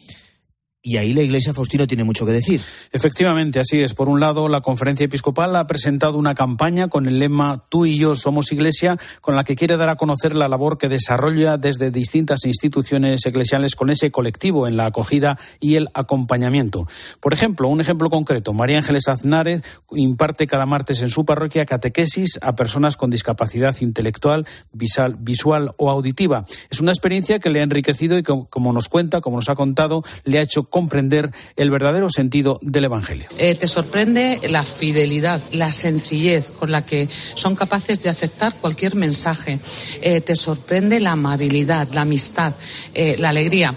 y 0.88 0.96
ahí 0.96 1.12
la 1.12 1.20
Iglesia 1.20 1.52
Faustino 1.52 1.86
tiene 1.86 2.02
mucho 2.02 2.24
que 2.24 2.32
decir. 2.32 2.62
Efectivamente, 2.92 3.60
así 3.60 3.82
es. 3.82 3.92
Por 3.92 4.08
un 4.08 4.20
lado, 4.20 4.48
la 4.48 4.62
Conferencia 4.62 5.04
Episcopal 5.04 5.54
ha 5.56 5.66
presentado 5.66 6.16
una 6.16 6.34
campaña 6.34 6.88
con 6.88 7.06
el 7.06 7.18
lema 7.18 7.62
Tú 7.68 7.84
y 7.84 7.98
yo 7.98 8.14
somos 8.14 8.52
Iglesia, 8.52 8.98
con 9.20 9.36
la 9.36 9.44
que 9.44 9.54
quiere 9.54 9.76
dar 9.76 9.90
a 9.90 9.96
conocer 9.96 10.34
la 10.34 10.48
labor 10.48 10.78
que 10.78 10.88
desarrolla 10.88 11.58
desde 11.58 11.90
distintas 11.90 12.46
instituciones 12.46 13.26
eclesiales 13.26 13.76
con 13.76 13.90
ese 13.90 14.10
colectivo 14.10 14.66
en 14.66 14.78
la 14.78 14.86
acogida 14.86 15.38
y 15.60 15.74
el 15.74 15.88
acompañamiento. 15.92 16.86
Por 17.20 17.34
ejemplo, 17.34 17.68
un 17.68 17.82
ejemplo 17.82 18.08
concreto, 18.08 18.54
María 18.54 18.78
Ángeles 18.78 19.08
Aznárez 19.08 19.62
imparte 19.90 20.46
cada 20.46 20.64
martes 20.64 21.02
en 21.02 21.10
su 21.10 21.26
parroquia 21.26 21.66
catequesis 21.66 22.38
a 22.40 22.54
personas 22.54 22.96
con 22.96 23.10
discapacidad 23.10 23.76
intelectual, 23.80 24.46
visual, 24.72 25.16
visual 25.20 25.72
o 25.76 25.90
auditiva. 25.90 26.46
Es 26.70 26.80
una 26.80 26.92
experiencia 26.92 27.40
que 27.40 27.50
le 27.50 27.60
ha 27.60 27.64
enriquecido 27.64 28.16
y, 28.16 28.22
como 28.22 28.72
nos 28.72 28.88
cuenta, 28.88 29.20
como 29.20 29.36
nos 29.36 29.50
ha 29.50 29.54
contado, 29.54 30.02
le 30.24 30.38
ha 30.38 30.42
hecho 30.42 30.64
comprender 30.78 31.32
el 31.56 31.72
verdadero 31.72 32.08
sentido 32.08 32.60
del 32.62 32.84
Evangelio. 32.84 33.26
Eh, 33.36 33.56
te 33.56 33.66
sorprende 33.66 34.38
la 34.48 34.62
fidelidad, 34.62 35.40
la 35.50 35.72
sencillez 35.72 36.52
con 36.52 36.70
la 36.70 36.86
que 36.86 37.08
son 37.34 37.56
capaces 37.56 38.00
de 38.00 38.10
aceptar 38.10 38.54
cualquier 38.54 38.94
mensaje. 38.94 39.58
Eh, 40.02 40.20
te 40.20 40.36
sorprende 40.36 41.00
la 41.00 41.12
amabilidad, 41.12 41.88
la 41.92 42.02
amistad, 42.02 42.52
eh, 42.94 43.16
la 43.18 43.30
alegría. 43.30 43.74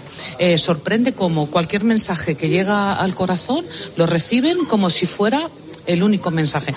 sorprende 0.56 1.12
como 1.12 1.50
cualquier 1.50 1.82
mensaje 1.82 2.36
que 2.36 2.48
llega 2.48 2.92
al 2.92 3.16
corazón 3.16 3.64
lo 3.96 4.06
reciben 4.06 4.64
como 4.66 4.88
si 4.88 5.06
fuera 5.06 5.48
el 5.86 6.04
único 6.04 6.30
mensaje. 6.30 6.72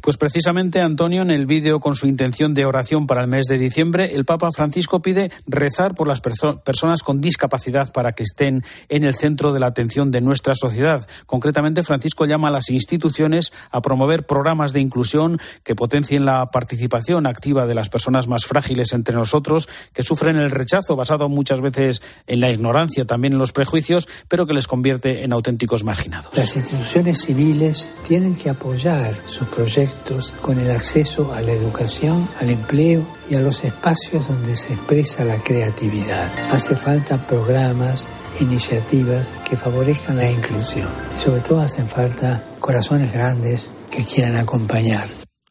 Pues 0.00 0.16
precisamente, 0.16 0.80
Antonio, 0.80 1.22
en 1.22 1.30
el 1.30 1.46
vídeo 1.46 1.80
con 1.80 1.94
su 1.94 2.06
intención 2.06 2.54
de 2.54 2.64
oración 2.64 3.06
para 3.06 3.22
el 3.22 3.28
mes 3.28 3.46
de 3.46 3.58
diciembre, 3.58 4.12
el 4.14 4.24
Papa 4.24 4.50
Francisco 4.52 5.00
pide 5.02 5.30
rezar 5.46 5.94
por 5.94 6.06
las 6.06 6.20
personas 6.20 7.02
con 7.02 7.20
discapacidad 7.20 7.92
para 7.92 8.12
que 8.12 8.22
estén 8.22 8.64
en 8.88 9.04
el 9.04 9.14
centro 9.14 9.52
de 9.52 9.60
la 9.60 9.66
atención 9.66 10.10
de 10.10 10.20
nuestra 10.20 10.54
sociedad. 10.54 11.06
Concretamente, 11.26 11.82
Francisco 11.82 12.24
llama 12.24 12.48
a 12.48 12.52
las 12.52 12.70
instituciones 12.70 13.52
a 13.70 13.80
promover 13.80 14.26
programas 14.26 14.72
de 14.72 14.80
inclusión 14.80 15.40
que 15.62 15.74
potencien 15.74 16.24
la 16.24 16.46
participación 16.46 17.26
activa 17.26 17.66
de 17.66 17.74
las 17.74 17.88
personas 17.88 18.28
más 18.28 18.44
frágiles 18.46 18.92
entre 18.92 19.14
nosotros, 19.14 19.68
que 19.92 20.02
sufren 20.02 20.36
el 20.36 20.50
rechazo 20.50 20.96
basado 20.96 21.28
muchas 21.28 21.60
veces 21.60 22.02
en 22.26 22.40
la 22.40 22.50
ignorancia, 22.50 23.04
también 23.04 23.34
en 23.34 23.38
los 23.38 23.52
prejuicios, 23.52 24.08
pero 24.28 24.46
que 24.46 24.54
les 24.54 24.66
convierte 24.66 25.24
en 25.24 25.32
auténticos 25.32 25.84
marginados. 25.84 26.36
Las 26.36 26.56
instituciones 26.56 27.18
civiles 27.18 27.92
tienen 28.06 28.34
que 28.34 28.50
apoyar 28.50 29.14
sus 29.26 29.48
proyectos 29.60 30.34
con 30.40 30.58
el 30.58 30.70
acceso 30.70 31.34
a 31.34 31.42
la 31.42 31.52
educación, 31.52 32.26
al 32.40 32.48
empleo 32.48 33.06
y 33.28 33.34
a 33.34 33.42
los 33.42 33.62
espacios 33.62 34.26
donde 34.26 34.56
se 34.56 34.72
expresa 34.72 35.22
la 35.22 35.38
creatividad. 35.42 36.32
Hace 36.50 36.74
falta 36.76 37.26
programas, 37.26 38.08
iniciativas 38.40 39.30
que 39.46 39.58
favorezcan 39.58 40.16
la 40.16 40.30
inclusión. 40.30 40.88
Y 41.14 41.20
sobre 41.20 41.42
todo 41.42 41.60
hacen 41.60 41.86
falta 41.86 42.42
corazones 42.58 43.12
grandes 43.12 43.70
que 43.90 44.02
quieran 44.02 44.36
acompañar. 44.36 45.06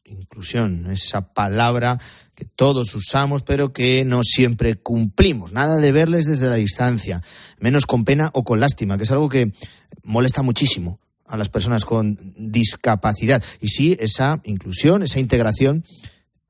Inclusión, 0.06 0.90
esa 0.90 1.32
palabra 1.32 2.00
que 2.34 2.46
todos 2.46 2.96
usamos 2.96 3.44
pero 3.44 3.74
que 3.74 4.06
no 4.06 4.24
siempre 4.24 4.82
cumplimos. 4.82 5.52
Nada 5.52 5.78
de 5.78 5.92
verles 5.92 6.26
desde 6.26 6.50
la 6.50 6.56
distancia, 6.56 7.22
menos 7.60 7.86
con 7.86 8.06
pena 8.06 8.32
o 8.34 8.44
con 8.44 8.60
lástima, 8.60 8.98
que 8.98 9.04
es 9.04 9.12
algo 9.12 9.30
que 9.30 9.54
molesta 10.02 10.42
muchísimo 10.42 11.00
a 11.30 11.38
las 11.38 11.50
personas 11.50 11.86
con 11.86 12.18
discapacidad. 12.36 13.44
Y 13.62 13.70
sí, 13.70 13.96
esa 14.00 14.42
inclusión, 14.44 15.04
esa 15.04 15.20
integración 15.20 15.86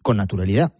con 0.01 0.17
naturalidad 0.17 0.73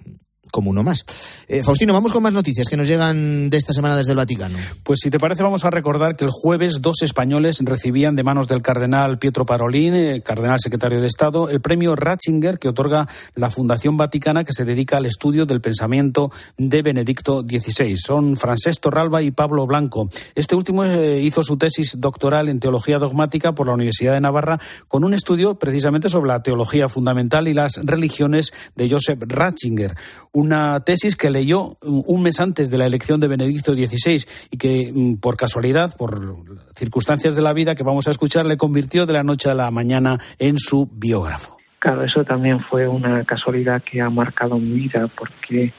como 0.52 0.70
uno 0.70 0.84
más. 0.84 1.06
Eh, 1.48 1.64
Faustino, 1.64 1.94
vamos 1.94 2.12
con 2.12 2.24
más 2.24 2.34
noticias 2.34 2.68
que 2.68 2.78
nos 2.78 2.88
llegan 2.88 3.50
de 3.50 3.58
esta 3.58 3.74
semana 3.74 3.96
desde 3.96 4.12
el 4.12 4.18
Vaticano. 4.18 4.58
Pues 4.84 5.00
si 5.02 5.10
te 5.10 5.20
parece, 5.20 5.44
vamos 5.44 5.66
a 5.66 5.70
recordar 5.70 6.16
que 6.16 6.26
el 6.26 6.32
jueves 6.32 6.82
dos 6.82 7.02
españoles 7.02 7.60
recibían 7.62 8.16
de 8.16 8.24
manos 8.24 8.48
del 8.48 8.62
cardenal 8.62 9.18
Pietro 9.18 9.46
Parolín, 9.46 9.94
eh, 9.94 10.22
cardenal 10.22 10.60
secretario 10.60 11.02
de 11.02 11.08
Estado, 11.08 11.50
el 11.50 11.62
premio 11.62 11.96
Ratzinger 11.96 12.60
que 12.60 12.70
otorga 12.70 13.08
la 13.36 13.50
Fundación 13.50 13.98
Vaticana 13.98 14.44
que 14.44 14.54
se 14.54 14.66
dedica 14.66 14.98
al 14.98 15.06
estudio 15.06 15.46
del 15.46 15.62
pensamiento 15.62 16.32
de 16.58 16.82
Benedicto 16.82 17.42
XVI. 17.42 17.96
Son 17.98 18.36
Francés 18.38 18.80
Torralba 18.80 19.22
y 19.22 19.32
Pablo 19.32 19.66
Blanco. 19.68 20.10
Este 20.36 20.56
último 20.56 20.84
eh, 20.84 21.22
hizo 21.22 21.44
su 21.44 21.58
tesis 21.58 22.00
doctoral 22.00 22.50
en 22.50 22.60
teología 22.60 23.00
dogmática 23.00 23.54
por 23.54 23.68
la 23.68 23.74
Universidad 23.74 24.14
de 24.14 24.22
Navarra 24.22 24.60
con 24.88 25.04
un 25.04 25.14
estudio 25.14 25.56
precisamente 25.56 26.10
sobre 26.10 26.30
la 26.30 26.44
teología 26.44 26.90
fundamental 26.90 27.48
y 27.48 27.54
las 27.54 27.80
religiones 27.84 28.54
de 28.76 28.90
Joseph 28.90 29.20
Ratzinger 29.26 29.96
una 30.40 30.80
tesis 30.82 31.16
que 31.16 31.30
leyó 31.30 31.78
un 31.82 32.24
mes 32.24 32.40
antes 32.40 32.72
de 32.72 32.78
la 32.78 32.86
elección 32.86 33.20
de 33.20 33.28
Benedicto 33.28 33.74
XVI 33.74 34.26
y 34.50 34.58
que, 34.58 34.92
mm, 34.94 35.16
por 35.18 35.38
casualidad, 35.38 35.96
por 35.98 36.38
circunstancias 36.76 37.36
de 37.36 37.42
la 37.42 37.54
vida 37.54 37.76
que 37.76 37.84
vamos 37.84 38.08
a 38.08 38.12
escuchar, 38.12 38.46
le 38.46 38.58
convirtió 38.58 39.06
de 39.06 39.14
la 39.14 39.24
noche 39.24 39.50
a 39.50 39.54
la 39.54 39.70
mañana 39.72 40.18
en 40.38 40.58
su 40.58 40.90
biógrafo. 40.92 41.58
Claro, 41.80 42.04
eso 42.04 42.24
también 42.24 42.60
fue 42.60 42.88
una 42.88 43.24
casualidad 43.24 43.82
que 43.84 44.02
ha 44.02 44.10
marcado 44.10 44.58
mi 44.58 44.72
vida 44.72 45.08
porque 45.18 45.74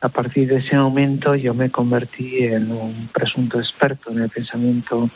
a 0.00 0.08
partir 0.08 0.48
de 0.48 0.58
ese 0.58 0.76
momento 0.76 1.34
yo 1.34 1.54
me 1.54 1.70
convertí 1.70 2.44
en 2.44 2.70
un 2.70 3.08
presunto 3.12 3.58
experto 3.58 4.10
en 4.10 4.22
el 4.22 4.30
pensamiento 4.30 5.10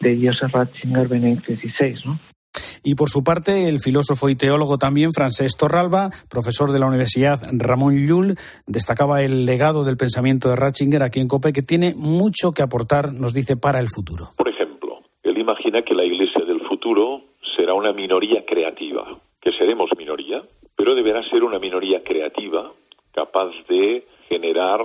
de 0.00 0.18
Joseph 0.22 0.52
Ratzinger 0.52 1.08
Benedicto 1.08 1.52
XVI, 1.54 1.96
¿no? 2.04 2.18
Y 2.84 2.94
por 2.96 3.10
su 3.10 3.22
parte, 3.22 3.68
el 3.68 3.78
filósofo 3.78 4.28
y 4.28 4.34
teólogo 4.34 4.76
también, 4.76 5.12
Francés 5.12 5.56
Torralba, 5.56 6.10
profesor 6.28 6.72
de 6.72 6.80
la 6.80 6.86
Universidad 6.86 7.38
Ramón 7.52 8.06
Llull, 8.06 8.36
destacaba 8.66 9.22
el 9.22 9.46
legado 9.46 9.84
del 9.84 9.96
pensamiento 9.96 10.48
de 10.48 10.56
Ratzinger 10.56 11.02
aquí 11.02 11.20
en 11.20 11.28
COPE, 11.28 11.52
que 11.52 11.62
tiene 11.62 11.94
mucho 11.96 12.52
que 12.52 12.62
aportar, 12.62 13.12
nos 13.12 13.32
dice, 13.32 13.56
para 13.56 13.78
el 13.78 13.88
futuro. 13.88 14.30
Por 14.36 14.48
ejemplo, 14.48 15.00
él 15.22 15.38
imagina 15.38 15.82
que 15.82 15.94
la 15.94 16.04
Iglesia 16.04 16.44
del 16.44 16.60
futuro 16.62 17.22
será 17.56 17.74
una 17.74 17.92
minoría 17.92 18.44
creativa, 18.44 19.18
que 19.40 19.52
seremos 19.52 19.90
minoría, 19.96 20.42
pero 20.76 20.94
deberá 20.94 21.22
ser 21.28 21.44
una 21.44 21.58
minoría 21.58 22.02
creativa, 22.02 22.72
capaz 23.12 23.50
de 23.68 24.04
generar, 24.28 24.80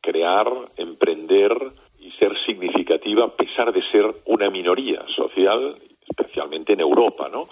crear, 0.00 0.46
emprender 0.76 1.52
y 1.98 2.10
ser 2.12 2.32
significativa 2.46 3.24
a 3.24 3.36
pesar 3.36 3.72
de 3.72 3.82
ser 3.90 4.06
una 4.26 4.48
minoría 4.50 5.02
social 5.16 5.76
especialmente 6.08 6.72
en 6.72 6.80
Europa, 6.80 7.28
¿no? 7.32 7.46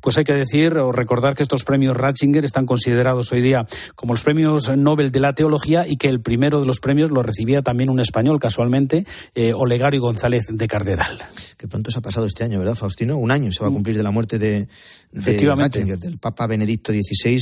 Pues 0.00 0.16
hay 0.16 0.24
que 0.24 0.32
decir 0.32 0.78
o 0.78 0.92
recordar 0.92 1.34
que 1.34 1.42
estos 1.42 1.64
premios 1.64 1.96
Ratzinger 1.96 2.44
están 2.44 2.66
considerados 2.66 3.32
hoy 3.32 3.42
día 3.42 3.66
como 3.94 4.14
los 4.14 4.22
premios 4.22 4.74
Nobel 4.76 5.10
de 5.10 5.20
la 5.20 5.34
teología 5.34 5.86
y 5.86 5.96
que 5.96 6.08
el 6.08 6.20
primero 6.20 6.60
de 6.60 6.66
los 6.66 6.80
premios 6.80 7.10
lo 7.10 7.22
recibía 7.22 7.62
también 7.62 7.90
un 7.90 8.00
español, 8.00 8.38
casualmente, 8.38 9.04
eh, 9.34 9.52
Olegario 9.54 10.00
González 10.00 10.46
de 10.48 10.66
Cardedal. 10.68 11.22
Que 11.58 11.68
pronto 11.68 11.90
se 11.90 11.98
ha 11.98 12.02
pasado 12.02 12.26
este 12.26 12.44
año, 12.44 12.58
¿verdad, 12.58 12.76
Faustino? 12.76 13.16
Un 13.18 13.30
año 13.30 13.50
se 13.52 13.62
va 13.62 13.68
a 13.68 13.72
cumplir 13.72 13.96
de 13.96 14.02
la 14.02 14.10
muerte 14.10 14.38
de, 14.38 14.68
de 15.10 15.54
Ratzinger, 15.54 15.98
del 15.98 16.18
Papa 16.18 16.46
Benedicto 16.46 16.92
XVI 16.92 17.40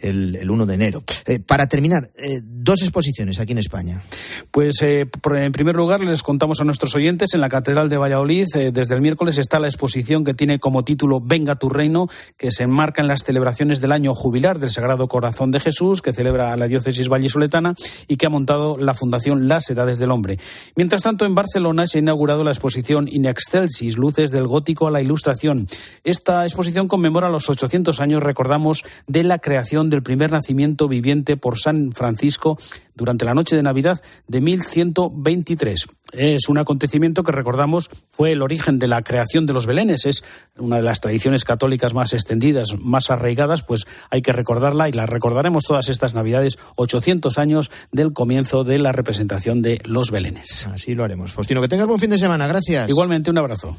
el, 0.00 0.36
el 0.36 0.50
1 0.50 0.66
de 0.66 0.74
enero. 0.74 1.02
Eh, 1.26 1.40
para 1.40 1.66
terminar, 1.66 2.10
eh, 2.16 2.40
dos 2.42 2.82
exposiciones 2.82 3.40
aquí 3.40 3.52
en 3.52 3.58
España. 3.58 4.02
Pues 4.50 4.82
eh, 4.82 5.08
en 5.24 5.52
primer 5.52 5.74
lugar 5.74 6.00
les 6.00 6.22
contamos 6.22 6.60
a 6.60 6.64
nuestros 6.64 6.94
oyentes 6.94 7.34
en 7.34 7.40
la 7.40 7.48
Catedral 7.48 7.88
de 7.88 7.96
Valladolid 7.96 8.46
desde 8.72 8.94
el 8.94 9.00
miércoles 9.00 9.38
está 9.38 9.58
la 9.58 9.68
exposición 9.68 10.24
que 10.24 10.34
tiene 10.34 10.58
como 10.58 10.84
título 10.84 11.20
Venga 11.20 11.56
tu 11.56 11.68
reino, 11.68 12.08
que 12.36 12.50
se 12.50 12.64
enmarca 12.64 13.02
en 13.02 13.08
las 13.08 13.22
celebraciones 13.24 13.80
del 13.80 13.92
año 13.92 14.14
jubilar 14.14 14.58
del 14.58 14.70
Sagrado 14.70 15.08
Corazón 15.08 15.50
de 15.50 15.60
Jesús 15.60 16.02
que 16.02 16.12
celebra 16.12 16.56
la 16.56 16.68
diócesis 16.68 17.08
vallisoletana 17.08 17.74
y 18.08 18.16
que 18.16 18.26
ha 18.26 18.30
montado 18.30 18.76
la 18.76 18.94
Fundación 18.94 19.48
Las 19.48 19.68
Edades 19.70 19.98
del 19.98 20.10
Hombre. 20.10 20.38
Mientras 20.74 21.02
tanto, 21.02 21.24
en 21.24 21.34
Barcelona 21.34 21.86
se 21.86 21.98
ha 21.98 22.00
inaugurado 22.00 22.44
la 22.44 22.50
exposición 22.50 23.08
In 23.10 23.26
Excelsis, 23.26 23.96
Luces 23.96 24.30
del 24.30 24.46
Gótico 24.46 24.86
a 24.86 24.90
la 24.90 25.00
Ilustración. 25.00 25.66
Esta 26.04 26.44
exposición 26.44 26.88
conmemora 26.88 27.30
los 27.30 27.48
800 27.48 28.00
años, 28.00 28.22
recordamos, 28.22 28.84
de 29.06 29.22
la 29.24 29.38
creación 29.38 29.85
celebración 29.86 29.90
del 29.90 30.02
primer 30.02 30.32
nacimiento 30.32 30.88
viviente 30.88 31.36
por 31.36 31.58
San 31.58 31.92
Francisco 31.92 32.58
durante 32.94 33.24
la 33.24 33.34
noche 33.34 33.56
de 33.56 33.62
Navidad 33.62 34.00
de 34.26 34.40
1123. 34.40 35.86
Es 36.12 36.48
un 36.48 36.58
acontecimiento 36.58 37.22
que 37.22 37.32
recordamos 37.32 37.90
fue 38.10 38.32
el 38.32 38.42
origen 38.42 38.78
de 38.78 38.88
la 38.88 39.02
creación 39.02 39.46
de 39.46 39.52
los 39.52 39.66
belenes. 39.66 40.06
Es 40.06 40.24
una 40.56 40.76
de 40.76 40.82
las 40.82 41.00
tradiciones 41.00 41.44
católicas 41.44 41.94
más 41.94 42.12
extendidas, 42.12 42.74
más 42.78 43.10
arraigadas, 43.10 43.62
pues 43.62 43.86
hay 44.10 44.22
que 44.22 44.32
recordarla 44.32 44.88
y 44.88 44.92
la 44.92 45.06
recordaremos 45.06 45.64
todas 45.64 45.88
estas 45.88 46.14
Navidades, 46.14 46.58
800 46.76 47.38
años 47.38 47.70
del 47.92 48.12
comienzo 48.12 48.64
de 48.64 48.78
la 48.78 48.92
representación 48.92 49.62
de 49.62 49.80
los 49.84 50.10
belenes. 50.10 50.66
Así 50.72 50.94
lo 50.94 51.04
haremos. 51.04 51.32
Faustino, 51.32 51.60
que 51.60 51.68
tengas 51.68 51.86
buen 51.86 52.00
fin 52.00 52.10
de 52.10 52.18
semana. 52.18 52.46
Gracias. 52.46 52.88
Igualmente, 52.88 53.30
un 53.30 53.38
abrazo. 53.38 53.76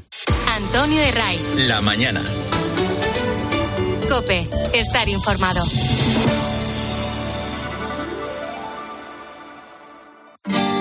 Antonio 0.56 1.00
de 1.00 1.10
Ray. 1.12 1.38
La 1.66 1.80
mañana. 1.80 2.22
Cope, 4.08 4.46
estar 4.72 5.08
informado. 5.08 5.60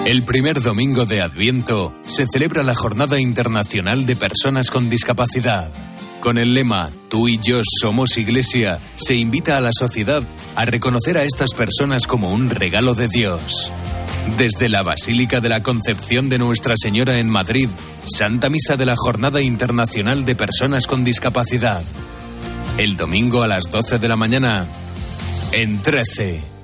El 0.07 0.23
primer 0.23 0.61
domingo 0.61 1.05
de 1.05 1.21
Adviento 1.21 1.93
se 2.05 2.25
celebra 2.31 2.63
la 2.63 2.75
Jornada 2.75 3.19
Internacional 3.19 4.05
de 4.05 4.15
Personas 4.15 4.71
con 4.71 4.89
Discapacidad. 4.89 5.69
Con 6.21 6.37
el 6.37 6.53
lema 6.53 6.91
Tú 7.09 7.27
y 7.27 7.37
yo 7.39 7.59
somos 7.81 8.17
Iglesia, 8.17 8.79
se 8.95 9.15
invita 9.15 9.57
a 9.57 9.59
la 9.61 9.71
sociedad 9.77 10.23
a 10.55 10.63
reconocer 10.63 11.17
a 11.17 11.25
estas 11.25 11.53
personas 11.53 12.07
como 12.07 12.31
un 12.31 12.49
regalo 12.49 12.95
de 12.95 13.09
Dios. 13.09 13.73
Desde 14.37 14.69
la 14.69 14.81
Basílica 14.81 15.41
de 15.41 15.49
la 15.49 15.61
Concepción 15.61 16.29
de 16.29 16.37
Nuestra 16.37 16.75
Señora 16.77 17.17
en 17.17 17.27
Madrid, 17.27 17.67
Santa 18.05 18.47
Misa 18.47 18.77
de 18.77 18.85
la 18.85 18.95
Jornada 18.95 19.41
Internacional 19.41 20.23
de 20.23 20.35
Personas 20.35 20.87
con 20.87 21.03
Discapacidad. 21.03 21.83
El 22.77 22.95
domingo 22.95 23.43
a 23.43 23.47
las 23.49 23.69
12 23.69 23.99
de 23.99 24.07
la 24.07 24.15
mañana, 24.15 24.67
en 25.51 25.81
13. 25.81 26.56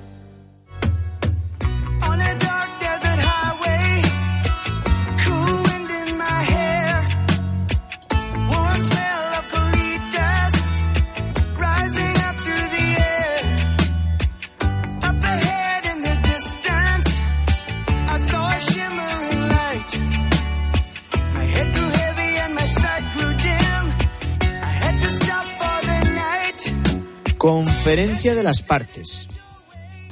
Conferencia 27.44 28.34
de 28.34 28.42
las 28.42 28.62
partes. 28.62 29.28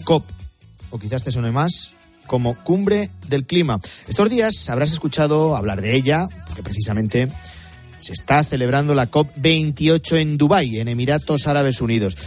COP, 0.05 0.23
o 0.91 0.99
quizás 0.99 1.25
te 1.25 1.33
suene 1.33 1.51
más, 1.51 1.95
como 2.27 2.63
Cumbre 2.63 3.09
del 3.29 3.47
Clima. 3.47 3.81
Estos 4.07 4.29
días 4.29 4.69
habrás 4.69 4.93
escuchado 4.93 5.57
hablar 5.57 5.81
de 5.81 5.97
ella, 5.97 6.27
porque 6.47 6.63
precisamente 6.63 7.31
se 8.01 8.13
está 8.13 8.45
celebrando 8.45 8.95
la 8.95 9.07
COP 9.07 9.31
28 9.37 10.19
en 10.19 10.37
Dubái, 10.37 10.79
en 10.79 10.89
Emiratos 10.89 11.47
Árabes 11.47 11.81
Unidos. 11.81 12.19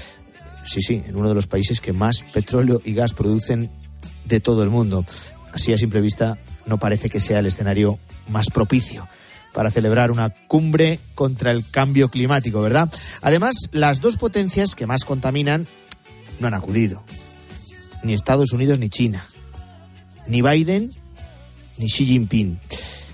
Sí, 0.65 0.81
sí, 0.81 1.03
en 1.05 1.15
uno 1.15 1.29
de 1.29 1.35
los 1.35 1.45
países 1.45 1.81
que 1.81 1.93
más 1.93 2.23
petróleo 2.33 2.81
y 2.83 2.95
gas 2.95 3.13
producen 3.13 3.69
de 4.25 4.39
todo 4.39 4.63
el 4.63 4.71
mundo. 4.71 5.05
Así 5.53 5.71
a 5.71 5.77
simple 5.77 6.01
vista 6.01 6.39
no 6.65 6.79
parece 6.79 7.11
que 7.11 7.19
sea 7.19 7.37
el 7.37 7.45
escenario 7.45 7.99
más 8.27 8.47
propicio 8.49 9.07
para 9.55 9.71
celebrar 9.71 10.11
una 10.11 10.29
cumbre 10.29 10.99
contra 11.15 11.49
el 11.51 11.63
cambio 11.71 12.09
climático, 12.09 12.61
¿verdad? 12.61 12.91
Además, 13.21 13.55
las 13.71 14.01
dos 14.01 14.17
potencias 14.17 14.75
que 14.75 14.85
más 14.85 15.05
contaminan 15.05 15.65
no 16.39 16.47
han 16.47 16.53
acudido. 16.53 17.03
Ni 18.03 18.13
Estados 18.13 18.51
Unidos 18.51 18.77
ni 18.79 18.89
China. 18.89 19.25
Ni 20.27 20.41
Biden 20.41 20.91
ni 21.77 21.87
Xi 21.87 22.05
Jinping. 22.05 22.59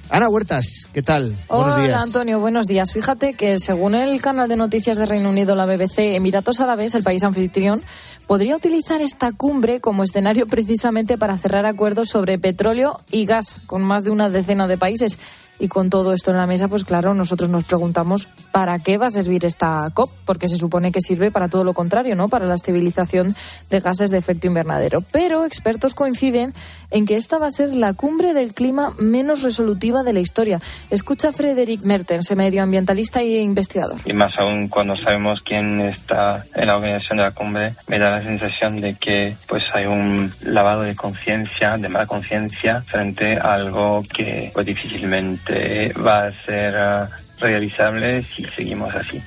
Ana 0.10 0.28
Huertas, 0.28 0.90
¿qué 0.92 1.02
tal? 1.02 1.34
Buenos 1.48 1.76
Hola, 1.76 2.02
Antonio, 2.02 2.40
buenos 2.40 2.68
días. 2.68 2.92
Fíjate 2.92 3.34
que 3.34 3.58
según 3.60 3.96
el 3.96 4.20
canal 4.20 4.50
de 4.50 4.58
noticias 4.58 4.98
de 4.98 5.06
Reino 5.06 5.30
Unido, 5.30 5.56
la 5.56 5.66
BBC, 5.66 6.16
Emiratos 6.16 6.60
Árabes, 6.60 6.96
el 6.96 7.04
país 7.04 7.24
anfitrión, 7.24 7.82
podría 8.28 8.58
utilizar 8.58 9.00
esta 9.00 9.32
cumbre 9.32 9.80
como 9.80 10.04
escenario 10.04 10.48
precisamente 10.48 11.18
para 11.18 11.38
cerrar 11.38 11.66
acuerdos 11.66 12.10
sobre 12.10 12.40
petróleo 12.40 13.00
y 13.10 13.26
gas 13.26 13.62
con 13.68 13.84
más 13.84 14.04
de 14.04 14.12
una 14.12 14.30
decena 14.30 14.68
de 14.68 14.78
países. 14.78 15.18
Y 15.62 15.68
con 15.68 15.92
todo 15.92 16.12
esto 16.12 16.32
en 16.32 16.38
la 16.38 16.48
mesa, 16.48 16.68
pues 16.68 16.84
claro, 16.84 17.14
nosotros 17.14 17.48
nos 17.48 17.66
preguntamos 17.66 18.28
para 18.52 18.80
qué 18.80 18.98
va 18.98 19.06
a 19.06 19.12
servir 19.12 19.46
esta 19.46 19.88
COP, 19.94 20.10
porque 20.26 20.48
se 20.48 20.58
supone 20.58 20.92
que 20.92 21.02
sirve 21.02 21.30
para 21.30 21.50
todo 21.50 21.64
lo 21.64 21.76
contrario, 21.76 22.16
¿no? 22.16 22.30
Para 22.30 22.48
la 22.48 22.56
estabilización 22.56 23.36
de 23.70 23.80
gases 23.80 24.10
de 24.10 24.18
efecto 24.18 24.48
invernadero. 24.48 25.02
Pero 25.12 25.46
expertos 25.46 25.94
coinciden 25.94 26.52
en 26.90 27.06
que 27.06 27.16
esta 27.16 27.38
va 27.38 27.46
a 27.46 27.52
ser 27.52 27.76
la 27.76 27.94
cumbre 27.94 28.34
del 28.34 28.56
clima 28.56 28.96
menos 28.98 29.44
resolutiva 29.44 30.02
de 30.02 30.14
la 30.14 30.20
historia. 30.20 30.60
Escucha 30.90 31.30
a 31.30 31.32
Frederick 31.32 31.84
Mertens, 31.84 32.36
medioambientalista 32.36 33.22
e 33.22 33.40
investigador. 33.40 34.00
Y 34.04 34.14
más 34.14 34.40
aún 34.40 34.68
cuando 34.68 34.96
sabemos 34.98 35.42
quién 35.42 35.80
está 35.82 36.44
en 36.56 36.66
la 36.66 36.78
organización 36.78 37.18
de 37.18 37.24
la 37.24 37.32
cumbre, 37.32 37.76
me 37.88 38.00
da 38.00 38.10
la 38.10 38.24
sensación 38.24 38.82
de 38.82 38.96
que 38.96 39.36
pues 39.48 39.64
hay 39.76 39.86
un 39.86 40.32
lavado 40.44 40.82
de 40.82 40.96
conciencia, 40.96 41.78
de 41.78 41.88
mala 41.88 42.08
conciencia, 42.08 42.82
frente 42.82 43.38
a 43.38 43.54
algo 43.54 44.04
que 44.12 44.50
pues 44.56 44.66
difícilmente 44.66 45.51
va 45.94 46.28
a 46.28 46.46
ser 46.46 46.76
ah, 46.76 47.10
realizable 47.40 48.24
si 48.24 48.46
seguimos 48.46 48.94
así. 48.96 49.22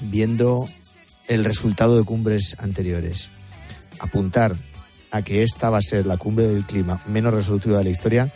Viendo 0.00 0.66
el 1.28 1.44
resultado 1.44 1.96
de 1.96 2.04
cumbres 2.04 2.56
anteriores, 2.58 3.30
apuntar 3.98 4.54
a 5.10 5.22
que 5.22 5.42
esta 5.42 5.70
va 5.70 5.78
a 5.78 5.82
ser 5.82 6.06
la 6.06 6.16
cumbre 6.16 6.46
del 6.46 6.64
clima 6.64 7.02
menos 7.06 7.32
resolutiva 7.32 7.78
de 7.78 7.84
la 7.84 7.90
historia, 7.90 8.32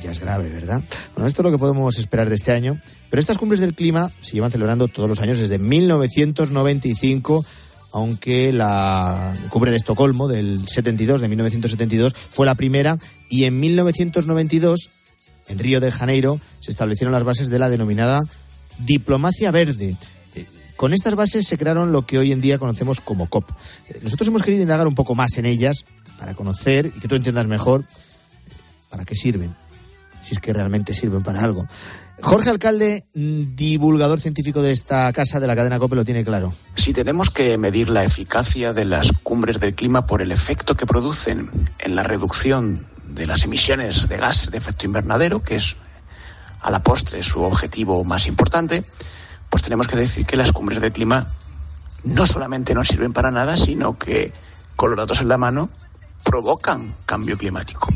ya 0.00 0.10
es 0.10 0.20
grave, 0.20 0.48
¿verdad? 0.48 0.82
Bueno, 1.14 1.26
esto 1.26 1.42
es 1.42 1.44
lo 1.44 1.50
que 1.50 1.58
podemos 1.58 1.98
esperar 1.98 2.28
de 2.28 2.34
este 2.36 2.52
año, 2.52 2.78
pero 3.10 3.20
estas 3.20 3.38
cumbres 3.38 3.60
del 3.60 3.74
clima 3.74 4.12
se 4.20 4.32
llevan 4.32 4.50
celebrando 4.50 4.88
todos 4.88 5.08
los 5.08 5.20
años 5.20 5.40
desde 5.40 5.58
1995 5.58 7.44
aunque 7.92 8.52
la 8.52 9.34
cumbre 9.48 9.70
de 9.70 9.78
Estocolmo 9.78 10.28
del 10.28 10.68
72, 10.68 11.22
de 11.22 11.28
1972, 11.28 12.12
fue 12.14 12.44
la 12.44 12.54
primera, 12.54 12.98
y 13.30 13.44
en 13.44 13.58
1992 13.58 14.90
en 15.48 15.58
Río 15.58 15.80
de 15.80 15.90
Janeiro 15.90 16.40
se 16.68 16.72
establecieron 16.72 17.14
las 17.14 17.24
bases 17.24 17.48
de 17.48 17.58
la 17.58 17.70
denominada 17.70 18.20
diplomacia 18.80 19.50
verde. 19.50 19.96
Eh, 20.34 20.44
con 20.76 20.92
estas 20.92 21.14
bases 21.14 21.46
se 21.48 21.56
crearon 21.56 21.92
lo 21.92 22.04
que 22.04 22.18
hoy 22.18 22.30
en 22.30 22.42
día 22.42 22.58
conocemos 22.58 23.00
como 23.00 23.26
COP. 23.26 23.50
Eh, 23.88 24.00
nosotros 24.02 24.28
hemos 24.28 24.42
querido 24.42 24.64
indagar 24.64 24.86
un 24.86 24.94
poco 24.94 25.14
más 25.14 25.38
en 25.38 25.46
ellas 25.46 25.86
para 26.18 26.34
conocer 26.34 26.92
y 26.94 27.00
que 27.00 27.08
tú 27.08 27.14
entiendas 27.14 27.46
mejor 27.46 27.86
para 28.90 29.06
qué 29.06 29.14
sirven, 29.14 29.56
si 30.20 30.34
es 30.34 30.40
que 30.40 30.52
realmente 30.52 30.92
sirven 30.92 31.22
para 31.22 31.40
algo. 31.40 31.66
Jorge 32.20 32.50
Alcalde, 32.50 33.06
mm, 33.14 33.56
divulgador 33.56 34.20
científico 34.20 34.60
de 34.60 34.72
esta 34.72 35.10
casa 35.14 35.40
de 35.40 35.46
la 35.46 35.56
cadena 35.56 35.78
COPE, 35.78 35.96
lo 35.96 36.04
tiene 36.04 36.22
claro. 36.22 36.52
Si 36.74 36.92
tenemos 36.92 37.30
que 37.30 37.56
medir 37.56 37.88
la 37.88 38.04
eficacia 38.04 38.74
de 38.74 38.84
las 38.84 39.12
cumbres 39.22 39.58
del 39.58 39.74
clima 39.74 40.06
por 40.06 40.20
el 40.20 40.32
efecto 40.32 40.76
que 40.76 40.84
producen 40.84 41.50
en 41.78 41.96
la 41.96 42.02
reducción 42.02 42.86
de 43.06 43.26
las 43.26 43.44
emisiones 43.44 44.06
de 44.10 44.18
gases 44.18 44.50
de 44.50 44.58
efecto 44.58 44.84
invernadero, 44.84 45.42
que 45.42 45.56
es 45.56 45.78
a 46.60 46.70
la 46.70 46.82
postre 46.82 47.22
su 47.22 47.42
objetivo 47.42 48.04
más 48.04 48.26
importante, 48.26 48.84
pues 49.48 49.62
tenemos 49.62 49.88
que 49.88 49.96
decir 49.96 50.26
que 50.26 50.36
las 50.36 50.52
cumbres 50.52 50.80
del 50.80 50.92
clima 50.92 51.26
no 52.04 52.26
solamente 52.26 52.74
no 52.74 52.84
sirven 52.84 53.12
para 53.12 53.30
nada, 53.30 53.56
sino 53.56 53.98
que, 53.98 54.32
con 54.76 54.90
los 54.90 54.98
datos 54.98 55.20
en 55.20 55.28
la 55.28 55.38
mano, 55.38 55.68
provocan 56.24 56.94
cambio 57.06 57.36
climático. 57.36 57.88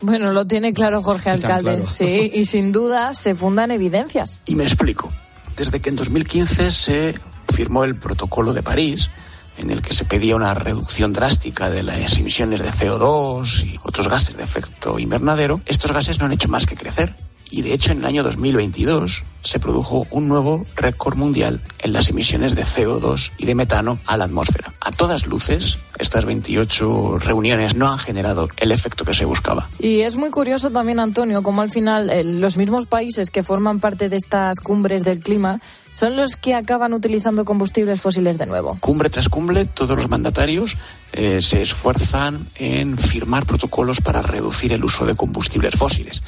Bueno, 0.00 0.32
lo 0.32 0.46
tiene 0.46 0.72
claro 0.72 1.02
Jorge 1.02 1.30
Alcalde, 1.30 1.84
sí, 1.86 2.30
y 2.34 2.44
sin 2.44 2.72
duda 2.72 3.14
se 3.14 3.34
fundan 3.34 3.70
evidencias. 3.70 4.40
Y 4.44 4.56
me 4.56 4.64
explico. 4.64 5.10
Desde 5.56 5.80
que 5.80 5.88
en 5.88 5.96
2015 5.96 6.70
se 6.70 7.14
firmó 7.48 7.84
el 7.84 7.96
Protocolo 7.96 8.52
de 8.52 8.62
París, 8.62 9.10
en 9.56 9.70
el 9.70 9.82
que 9.82 9.94
se 9.94 10.04
pedía 10.04 10.36
una 10.36 10.52
reducción 10.54 11.12
drástica 11.12 11.70
de 11.70 11.84
las 11.84 12.18
emisiones 12.18 12.60
de 12.60 12.70
CO2 12.70 13.64
y 13.64 13.78
otros 13.84 14.08
gases 14.08 14.36
de 14.36 14.42
efecto 14.42 14.98
invernadero, 14.98 15.60
estos 15.66 15.92
gases 15.92 16.18
no 16.18 16.26
han 16.26 16.32
hecho 16.32 16.48
más 16.48 16.66
que 16.66 16.76
crecer. 16.76 17.14
Y 17.54 17.62
de 17.62 17.72
hecho 17.72 17.92
en 17.92 17.98
el 17.98 18.06
año 18.06 18.24
2022 18.24 19.22
se 19.44 19.60
produjo 19.60 20.08
un 20.10 20.26
nuevo 20.26 20.66
récord 20.74 21.16
mundial 21.16 21.60
en 21.84 21.92
las 21.92 22.08
emisiones 22.08 22.56
de 22.56 22.64
CO2 22.64 23.30
y 23.38 23.46
de 23.46 23.54
metano 23.54 24.00
a 24.06 24.16
la 24.16 24.24
atmósfera. 24.24 24.74
A 24.80 24.90
todas 24.90 25.28
luces, 25.28 25.78
estas 26.00 26.24
28 26.24 27.20
reuniones 27.20 27.76
no 27.76 27.92
han 27.92 28.00
generado 28.00 28.48
el 28.56 28.72
efecto 28.72 29.04
que 29.04 29.14
se 29.14 29.24
buscaba. 29.24 29.70
Y 29.78 30.00
es 30.00 30.16
muy 30.16 30.30
curioso 30.30 30.72
también, 30.72 30.98
Antonio, 30.98 31.44
como 31.44 31.62
al 31.62 31.70
final 31.70 32.10
eh, 32.10 32.24
los 32.24 32.56
mismos 32.56 32.86
países 32.86 33.30
que 33.30 33.44
forman 33.44 33.78
parte 33.78 34.08
de 34.08 34.16
estas 34.16 34.58
cumbres 34.58 35.04
del 35.04 35.20
clima 35.20 35.60
son 35.94 36.16
los 36.16 36.36
que 36.36 36.54
acaban 36.54 36.92
utilizando 36.92 37.44
combustibles 37.44 38.00
fósiles 38.00 38.36
de 38.36 38.46
nuevo. 38.46 38.76
Cumbre 38.80 39.10
tras 39.10 39.28
cumbre, 39.28 39.64
todos 39.64 39.96
los 39.96 40.08
mandatarios 40.08 40.76
eh, 41.12 41.40
se 41.40 41.62
esfuerzan 41.62 42.46
en 42.56 42.98
firmar 42.98 43.46
protocolos 43.46 44.00
para 44.00 44.20
reducir 44.20 44.72
el 44.72 44.84
uso 44.84 45.06
de 45.06 45.14
combustibles 45.14 45.76
fósiles. 45.76 46.20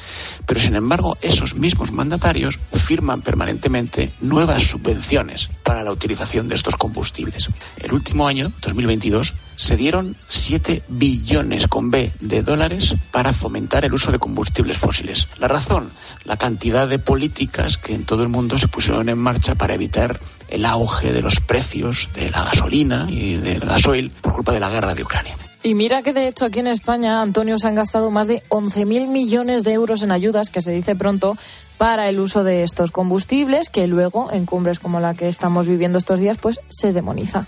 Pero, 0.45 0.59
sin 0.59 0.75
embargo, 0.75 1.17
esos 1.21 1.55
mismos 1.55 1.91
mandatarios 1.91 2.59
firman 2.71 3.21
permanentemente 3.21 4.11
nuevas 4.21 4.63
subvenciones 4.63 5.49
para 5.63 5.83
la 5.83 5.91
utilización 5.91 6.47
de 6.47 6.55
estos 6.55 6.77
combustibles. 6.77 7.49
El 7.77 7.93
último 7.93 8.27
año, 8.27 8.51
2022, 8.61 9.33
se 9.57 9.75
dieron 9.75 10.15
7 10.29 10.83
billones 10.87 11.67
con 11.67 11.91
B 11.91 12.09
de 12.21 12.43
dólares 12.43 12.95
para 13.11 13.33
fomentar 13.33 13.83
el 13.83 13.93
uso 13.93 14.13
de 14.13 14.19
combustibles 14.19 14.77
fósiles. 14.77 15.27
La 15.39 15.49
razón, 15.49 15.89
la 16.23 16.37
cantidad 16.37 16.87
de 16.87 16.99
políticas 16.99 17.77
que 17.77 17.93
en 17.93 18.05
todo 18.05 18.23
el 18.23 18.29
mundo 18.29 18.57
se 18.57 18.69
pusieron 18.69 19.09
en 19.09 19.17
marcha 19.17 19.55
para 19.55 19.73
evitar 19.73 20.21
el 20.47 20.63
auge 20.63 21.11
de 21.11 21.21
los 21.21 21.41
precios 21.41 22.07
de 22.13 22.29
la 22.29 22.45
gasolina 22.45 23.07
y 23.09 23.33
del 23.33 23.59
gasoil 23.59 24.11
por 24.21 24.33
culpa 24.33 24.53
de 24.53 24.61
la 24.61 24.69
guerra 24.69 24.93
de 24.93 25.03
Ucrania. 25.03 25.35
Y 25.63 25.73
mira 25.73 26.03
que 26.03 26.13
de 26.13 26.27
hecho 26.27 26.45
aquí 26.45 26.59
en 26.59 26.67
España, 26.67 27.21
Antonio, 27.21 27.57
se 27.57 27.67
han 27.67 27.75
gastado 27.75 28.11
más 28.11 28.27
de 28.27 28.43
11.000 28.49 29.07
millones 29.07 29.63
de 29.63 29.73
euros 29.73 30.03
en 30.03 30.11
ayudas, 30.11 30.49
que 30.49 30.61
se 30.61 30.71
dice 30.71 30.95
pronto, 30.95 31.35
para 31.77 32.07
el 32.07 32.19
uso 32.19 32.43
de 32.43 32.63
estos 32.63 32.91
combustibles, 32.91 33.69
que 33.69 33.87
luego 33.87 34.31
en 34.31 34.45
cumbres 34.45 34.79
como 34.79 34.99
la 34.99 35.13
que 35.13 35.27
estamos 35.27 35.67
viviendo 35.67 35.97
estos 35.97 36.19
días, 36.19 36.37
pues 36.39 36.61
se 36.69 36.93
demoniza. 36.93 37.47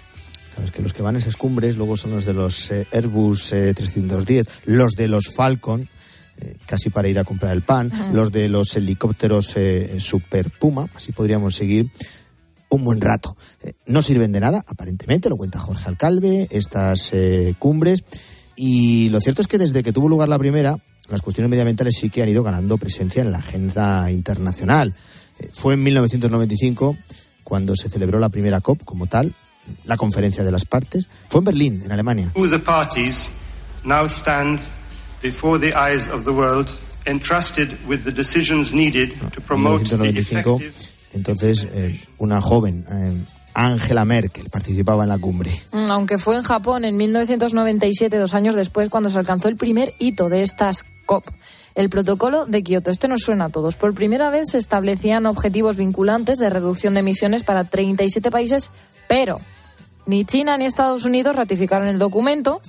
Sabes 0.60 0.72
que 0.72 0.82
los 0.82 0.91
que 0.91 1.01
van 1.01 1.16
a 1.16 1.20
esas 1.20 1.38
cumbres 1.38 1.78
luego 1.78 1.95
son 1.95 2.12
los 2.12 2.26
de 2.26 2.34
los 2.34 2.70
eh, 2.72 2.86
Airbus 2.91 3.51
310, 3.51 4.45
eh, 4.45 4.49
los 4.66 4.91
de 4.91 5.07
los 5.07 5.30
Falcon, 5.30 5.88
eh, 6.38 6.57
casi 6.66 6.89
para 6.89 7.07
ir 7.07 7.18
a 7.18 7.24
comprar 7.24 7.53
el 7.53 7.62
pan, 7.62 7.89
los 8.12 8.34
de 8.34 8.49
los 8.49 8.76
helicópteros 8.76 9.55
Super 9.99 10.51
Puma, 10.51 10.89
así 10.95 11.14
podríamos 11.14 11.55
seguir 11.55 11.89
un 12.68 12.84
buen 12.84 12.99
rato. 12.99 13.38
no 13.86 14.01
sirven 14.01 14.34
de 14.34 14.41
nada, 14.41 14.66
aparentemente, 14.68 15.30
lo 15.30 15.38
cuenta 15.38 15.60
Jorge 15.60 15.88
Alcalde, 15.88 16.49
estas 16.51 17.14
cumbres. 17.57 18.03
Y 18.57 19.07
lo 19.10 19.22
cierto 19.22 19.41
es 19.41 19.47
que 19.47 19.57
desde 19.57 19.82
que 19.82 19.93
tuvo 19.93 20.10
lugar 20.10 20.28
la 20.28 20.38
primera, 20.38 20.76
las 21.10 21.22
cuestiones 21.22 21.49
medioambientales 21.49 21.95
sí 21.95 22.10
que 22.10 22.22
han 22.22 22.28
ido 22.28 22.43
ganando 22.43 22.78
presencia 22.78 23.22
en 23.22 23.32
la 23.32 23.38
agenda 23.38 24.12
internacional. 24.12 24.93
fue 25.53 25.76
en 25.76 25.84
1995 25.84 26.97
cuando 27.45 27.78
se 27.78 27.88
celebró 27.88 28.20
la 28.20 28.28
primera 28.28 28.60
COP 28.60 28.84
como 28.84 29.07
tal, 29.07 29.34
la 29.86 29.97
conferencia 29.97 30.43
de 30.43 30.51
las 30.51 30.66
partes. 30.66 31.07
Fue 31.30 31.39
en 31.39 31.45
Berlín, 31.45 31.82
en 31.84 31.91
Alemania. 31.91 32.32
The 32.34 32.60
parties 32.60 33.32
now 33.84 34.05
stand 34.05 34.60
before 35.22 35.60
the 35.60 35.74
eyes 35.76 36.10
of 36.10 36.24
the 36.24 36.32
world, 36.32 36.70
entrusted 37.05 37.78
with 37.88 38.03
the 38.03 38.12
decisions 38.12 38.74
needed 38.74 39.14
to 39.32 39.41
promote 39.41 39.86
the 39.86 40.10
effective... 40.10 40.74
Entonces, 41.12 41.68
eh, 41.74 41.99
una 42.20 42.39
joven, 42.39 42.86
eh, 42.88 43.26
Angela 43.55 44.05
Merkel, 44.05 44.49
participaba 44.49 45.03
en 45.03 45.10
la 45.10 45.18
cumbre. 45.18 45.51
Mm, 45.72 45.89
aunque 45.89 46.20
fue 46.20 46.38
en 46.38 46.43
Japón 46.43 46.86
en 46.86 46.97
1997, 46.97 48.18
dos 48.18 48.36
años 48.36 48.53
después, 48.53 48.89
cuando 48.89 49.10
se 49.10 49.18
alcanzó 49.18 49.47
el 49.47 49.55
primer 49.55 49.91
hito 49.99 50.30
de 50.30 50.43
estas 50.43 50.86
COP. 51.05 51.26
El 51.74 51.89
protocolo 51.89 52.45
de 52.45 52.62
Kioto, 52.62 52.91
este 52.91 53.07
nos 53.07 53.22
suena 53.22 53.45
a 53.45 53.49
todos. 53.49 53.76
Por 53.76 53.95
primera 53.95 54.30
vez 54.30 54.51
se 54.51 54.57
establecían 54.60 55.26
objetivos 55.26 55.78
vinculantes 55.78 56.38
de 56.38 56.49
reducción 56.49 56.93
de 56.93 56.99
emisiones 56.99 57.43
para 57.43 57.64
37 57.64 58.30
países, 58.30 58.70
pero 59.10 59.38
ni 60.05 60.24
China 60.24 60.55
ni 60.55 60.66
Estados 60.66 61.03
Unidos 61.03 61.36
ratificaron 61.36 61.88
el 61.88 61.97
documento, 61.97 62.62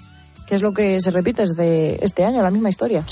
que 0.48 0.54
es 0.54 0.62
lo 0.62 0.72
que 0.72 0.98
se 1.00 1.10
repite 1.10 1.42
desde 1.42 2.02
este 2.02 2.24
año, 2.24 2.42
la 2.42 2.50
misma 2.50 2.70
historia. 2.70 3.04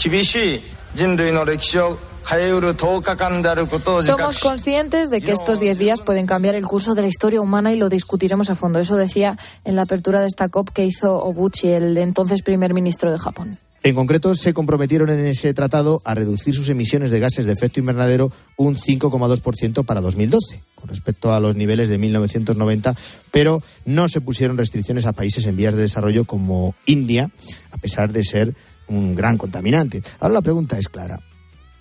Somos 4.03 4.41
conscientes 4.41 5.11
de 5.11 5.21
que 5.21 5.33
estos 5.33 5.61
10 5.61 5.79
días 5.79 6.01
pueden 6.01 6.27
cambiar 6.27 6.55
el 6.55 6.65
curso 6.65 6.95
de 6.95 7.03
la 7.03 7.09
historia 7.09 7.41
humana 7.41 7.73
y 7.73 7.77
lo 7.77 7.91
discutiremos 7.91 8.49
a 8.49 8.55
fondo. 8.55 8.79
Eso 8.79 8.97
decía 8.97 9.37
en 9.65 9.77
la 9.77 9.83
apertura 9.83 10.21
de 10.21 10.27
esta 10.27 10.49
COP 10.49 10.71
que 10.71 10.85
hizo 10.85 11.17
Obuchi, 11.23 11.69
el 11.69 11.97
entonces 11.99 12.43
primer 12.43 12.73
ministro 12.73 13.11
de 13.13 13.19
Japón. 13.19 13.59
En 13.83 13.95
concreto, 13.95 14.35
se 14.35 14.53
comprometieron 14.53 15.09
en 15.11 15.21
ese 15.21 15.55
tratado 15.55 16.03
a 16.05 16.15
reducir 16.15 16.55
sus 16.55 16.69
emisiones 16.69 17.11
de 17.11 17.21
gases 17.21 17.47
de 17.47 17.53
efecto 17.53 17.79
invernadero 17.79 18.33
un 18.57 18.77
5,2% 18.77 19.85
para 19.85 20.01
2012, 20.01 20.63
con 20.75 20.89
respecto 20.89 21.33
a 21.33 21.39
los 21.39 21.55
niveles 21.55 21.89
de 21.89 21.99
1990, 21.99 22.95
pero 23.31 23.63
no 23.85 24.09
se 24.09 24.21
pusieron 24.21 24.59
restricciones 24.59 25.07
a 25.07 25.13
países 25.13 25.47
en 25.47 25.57
vías 25.57 25.75
de 25.75 25.83
desarrollo 25.83 26.25
como 26.25 26.75
India, 26.87 27.31
a 27.71 27.79
pesar 27.79 28.13
de 28.13 28.25
ser 28.25 28.55
un 28.89 29.15
gran 29.15 29.39
contaminante. 29.39 30.03
Ahora 30.19 30.35
la 30.35 30.43
pregunta 30.43 30.77
es 30.77 30.89
clara. 30.89 31.21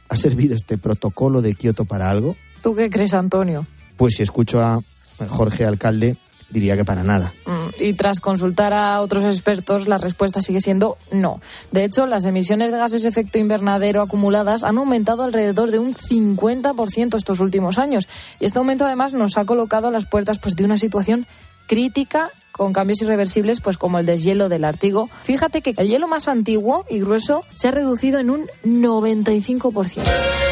¿Ha 0.09 0.15
servido 0.15 0.55
este 0.55 0.77
protocolo 0.77 1.41
de 1.41 1.55
Kioto 1.55 1.85
para 1.85 2.09
algo? 2.09 2.35
¿Tú 2.61 2.75
qué 2.75 2.89
crees, 2.89 3.13
Antonio? 3.13 3.65
Pues 3.97 4.15
si 4.15 4.23
escucho 4.23 4.61
a 4.61 4.79
Jorge 5.27 5.65
Alcalde, 5.65 6.15
diría 6.49 6.77
que 6.77 6.85
para 6.85 7.03
nada. 7.03 7.33
Mm, 7.45 7.56
y 7.79 7.93
tras 7.93 8.19
consultar 8.19 8.73
a 8.73 9.01
otros 9.01 9.23
expertos, 9.25 9.87
la 9.87 9.97
respuesta 9.97 10.41
sigue 10.41 10.61
siendo 10.61 10.97
no. 11.11 11.39
De 11.71 11.83
hecho, 11.83 12.05
las 12.05 12.25
emisiones 12.25 12.71
de 12.71 12.77
gases 12.77 13.03
de 13.03 13.09
efecto 13.09 13.37
invernadero 13.37 14.01
acumuladas 14.01 14.63
han 14.63 14.77
aumentado 14.77 15.23
alrededor 15.23 15.71
de 15.71 15.79
un 15.79 15.93
50% 15.93 17.15
estos 17.15 17.39
últimos 17.39 17.77
años. 17.77 18.07
Y 18.39 18.45
este 18.45 18.59
aumento 18.59 18.85
además 18.85 19.13
nos 19.13 19.37
ha 19.37 19.45
colocado 19.45 19.87
a 19.87 19.91
las 19.91 20.05
puertas 20.05 20.39
pues, 20.39 20.55
de 20.55 20.65
una 20.65 20.77
situación 20.77 21.27
crítica 21.67 22.31
con 22.51 22.73
cambios 22.73 23.01
irreversibles 23.01 23.61
pues 23.61 23.77
como 23.77 23.99
el 23.99 24.05
deshielo 24.05 24.49
del 24.49 24.65
Ártico. 24.65 25.09
Fíjate 25.23 25.61
que 25.61 25.73
el 25.77 25.87
hielo 25.87 26.07
más 26.07 26.27
antiguo 26.27 26.85
y 26.89 26.99
grueso 26.99 27.45
se 27.55 27.67
ha 27.67 27.71
reducido 27.71 28.19
en 28.19 28.31
un 28.31 28.47
95%. 28.65 30.46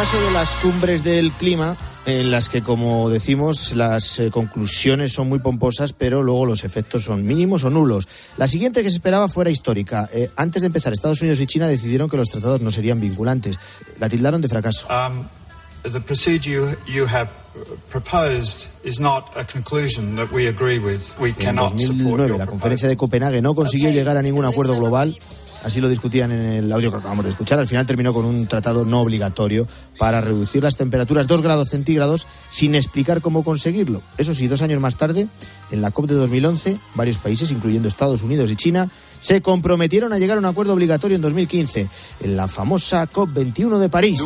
Repaso 0.00 0.26
de 0.26 0.32
las 0.32 0.56
cumbres 0.56 1.04
del 1.04 1.30
clima 1.32 1.76
en 2.06 2.30
las 2.30 2.48
que, 2.48 2.62
como 2.62 3.10
decimos, 3.10 3.74
las 3.74 4.18
eh, 4.18 4.30
conclusiones 4.30 5.12
son 5.12 5.28
muy 5.28 5.40
pomposas, 5.40 5.92
pero 5.92 6.22
luego 6.22 6.46
los 6.46 6.64
efectos 6.64 7.04
son 7.04 7.26
mínimos 7.26 7.64
o 7.64 7.70
nulos. 7.70 8.08
La 8.38 8.48
siguiente 8.48 8.82
que 8.82 8.88
se 8.88 8.96
esperaba 8.96 9.28
fuera 9.28 9.50
histórica. 9.50 10.08
Eh, 10.14 10.30
antes 10.36 10.62
de 10.62 10.68
empezar, 10.68 10.94
Estados 10.94 11.20
Unidos 11.20 11.42
y 11.42 11.46
China 11.46 11.68
decidieron 11.68 12.08
que 12.08 12.16
los 12.16 12.30
tratados 12.30 12.62
no 12.62 12.70
serían 12.70 12.98
vinculantes. 12.98 13.58
La 13.98 14.08
tildaron 14.08 14.40
de 14.40 14.48
fracaso. 14.48 14.88
Um, 14.88 15.26
the 15.82 16.00
procedure 16.00 16.78
you 16.86 17.04
have 17.06 17.28
proposed 17.90 18.68
is 18.82 19.00
not 19.00 19.36
a 19.36 19.44
conclusion 19.44 20.16
that 20.16 20.32
we 20.32 20.48
agree 20.48 20.78
with. 20.78 21.12
We 21.20 21.34
en 21.40 21.56
2009, 21.56 22.38
la 22.38 22.46
conferencia 22.46 22.88
de 22.88 22.96
Copenhague 22.96 23.42
no 23.42 23.54
consiguió 23.54 23.90
llegar 23.90 24.16
a 24.16 24.22
ningún 24.22 24.46
acuerdo 24.46 24.74
global 24.76 25.18
Así 25.64 25.80
lo 25.80 25.88
discutían 25.88 26.32
en 26.32 26.40
el 26.40 26.72
audio 26.72 26.90
que 26.90 26.98
acabamos 26.98 27.24
de 27.24 27.30
escuchar. 27.30 27.58
Al 27.58 27.66
final 27.66 27.86
terminó 27.86 28.12
con 28.12 28.24
un 28.24 28.46
tratado 28.46 28.84
no 28.84 29.00
obligatorio 29.00 29.66
para 29.98 30.20
reducir 30.20 30.62
las 30.62 30.76
temperaturas 30.76 31.26
2 31.26 31.42
grados 31.42 31.68
centígrados 31.68 32.26
sin 32.48 32.74
explicar 32.74 33.20
cómo 33.20 33.44
conseguirlo. 33.44 34.02
Eso 34.18 34.34
sí, 34.34 34.46
dos 34.48 34.62
años 34.62 34.80
más 34.80 34.96
tarde, 34.96 35.28
en 35.70 35.82
la 35.82 35.90
COP 35.90 36.06
de 36.06 36.14
2011, 36.14 36.78
varios 36.94 37.18
países, 37.18 37.50
incluyendo 37.50 37.88
Estados 37.88 38.22
Unidos 38.22 38.50
y 38.50 38.56
China, 38.56 38.90
se 39.20 39.42
comprometieron 39.42 40.12
a 40.12 40.18
llegar 40.18 40.38
a 40.38 40.40
un 40.40 40.46
acuerdo 40.46 40.72
obligatorio 40.72 41.16
en 41.16 41.22
2015, 41.22 41.88
en 42.22 42.36
la 42.36 42.48
famosa 42.48 43.06
COP 43.06 43.32
21 43.34 43.78
de 43.78 43.88
París. 43.88 44.18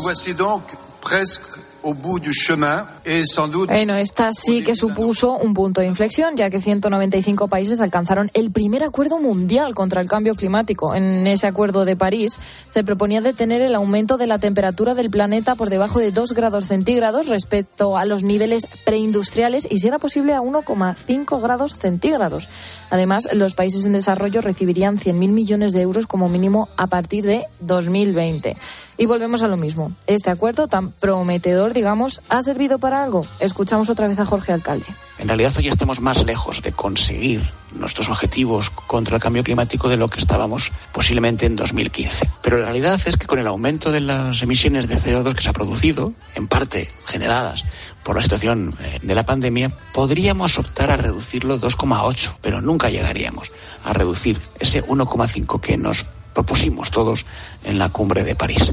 Bueno, 3.74 3.94
esta 3.94 4.32
sí 4.32 4.64
que 4.64 4.74
supuso 4.74 5.32
un 5.32 5.52
punto 5.52 5.80
de 5.80 5.86
inflexión, 5.86 6.36
ya 6.36 6.48
que 6.48 6.60
195 6.60 7.48
países 7.48 7.80
alcanzaron 7.80 8.30
el 8.34 8.50
primer 8.50 8.82
acuerdo 8.82 9.18
mundial 9.18 9.74
contra 9.74 10.00
el 10.00 10.08
cambio 10.08 10.34
climático. 10.34 10.94
En 10.94 11.26
ese 11.26 11.46
acuerdo 11.46 11.84
de 11.84 11.96
París 11.96 12.38
se 12.68 12.82
proponía 12.84 13.20
detener 13.20 13.60
el 13.60 13.74
aumento 13.74 14.16
de 14.16 14.26
la 14.26 14.38
temperatura 14.38 14.94
del 14.94 15.10
planeta 15.10 15.54
por 15.54 15.68
debajo 15.68 15.98
de 15.98 16.12
2 16.12 16.32
grados 16.32 16.66
centígrados 16.66 17.28
respecto 17.28 17.98
a 17.98 18.04
los 18.04 18.22
niveles 18.22 18.66
preindustriales 18.86 19.68
y, 19.70 19.78
si 19.78 19.88
era 19.88 19.98
posible, 19.98 20.34
a 20.34 20.40
1,5 20.40 21.42
grados 21.42 21.78
centígrados. 21.78 22.48
Además, 22.90 23.28
los 23.34 23.54
países 23.54 23.84
en 23.84 23.92
desarrollo 23.92 24.40
recibirían 24.40 24.98
100.000 24.98 25.14
millones 25.30 25.72
de 25.72 25.82
euros 25.82 26.06
como 26.06 26.28
mínimo 26.28 26.68
a 26.76 26.86
partir 26.86 27.24
de 27.24 27.44
2020. 27.60 28.56
Y 28.96 29.06
volvemos 29.06 29.42
a 29.42 29.48
lo 29.48 29.56
mismo. 29.56 29.90
Este 30.06 30.30
acuerdo 30.30 30.68
tan 30.68 30.92
prometedor, 30.92 31.72
digamos, 31.72 32.20
ha 32.28 32.42
servido 32.42 32.78
para 32.78 32.93
algo. 32.94 33.26
Escuchamos 33.40 33.90
otra 33.90 34.08
vez 34.08 34.18
a 34.18 34.26
Jorge 34.26 34.52
Alcalde. 34.52 34.86
En 35.18 35.28
realidad 35.28 35.52
hoy 35.56 35.68
estamos 35.68 36.00
más 36.00 36.24
lejos 36.24 36.62
de 36.62 36.72
conseguir 36.72 37.42
nuestros 37.72 38.08
objetivos 38.08 38.70
contra 38.70 39.16
el 39.16 39.22
cambio 39.22 39.44
climático 39.44 39.88
de 39.88 39.96
lo 39.96 40.08
que 40.08 40.18
estábamos 40.18 40.72
posiblemente 40.92 41.46
en 41.46 41.56
2015. 41.56 42.30
Pero 42.42 42.58
la 42.58 42.64
realidad 42.64 43.00
es 43.04 43.16
que 43.16 43.26
con 43.26 43.38
el 43.38 43.46
aumento 43.46 43.92
de 43.92 44.00
las 44.00 44.42
emisiones 44.42 44.88
de 44.88 44.96
CO2 44.96 45.34
que 45.34 45.42
se 45.42 45.50
ha 45.50 45.52
producido, 45.52 46.12
en 46.34 46.48
parte 46.48 46.88
generadas 47.06 47.64
por 48.02 48.16
la 48.16 48.22
situación 48.22 48.74
eh, 48.80 48.98
de 49.02 49.14
la 49.14 49.24
pandemia, 49.24 49.70
podríamos 49.92 50.58
optar 50.58 50.90
a 50.90 50.96
reducirlo 50.96 51.60
2,8, 51.60 52.36
pero 52.40 52.60
nunca 52.60 52.90
llegaríamos 52.90 53.48
a 53.84 53.92
reducir 53.92 54.40
ese 54.58 54.84
1,5 54.84 55.60
que 55.60 55.76
nos 55.76 56.06
propusimos 56.34 56.90
todos 56.90 57.24
en 57.64 57.78
la 57.78 57.88
cumbre 57.88 58.24
de 58.24 58.34
París. 58.34 58.72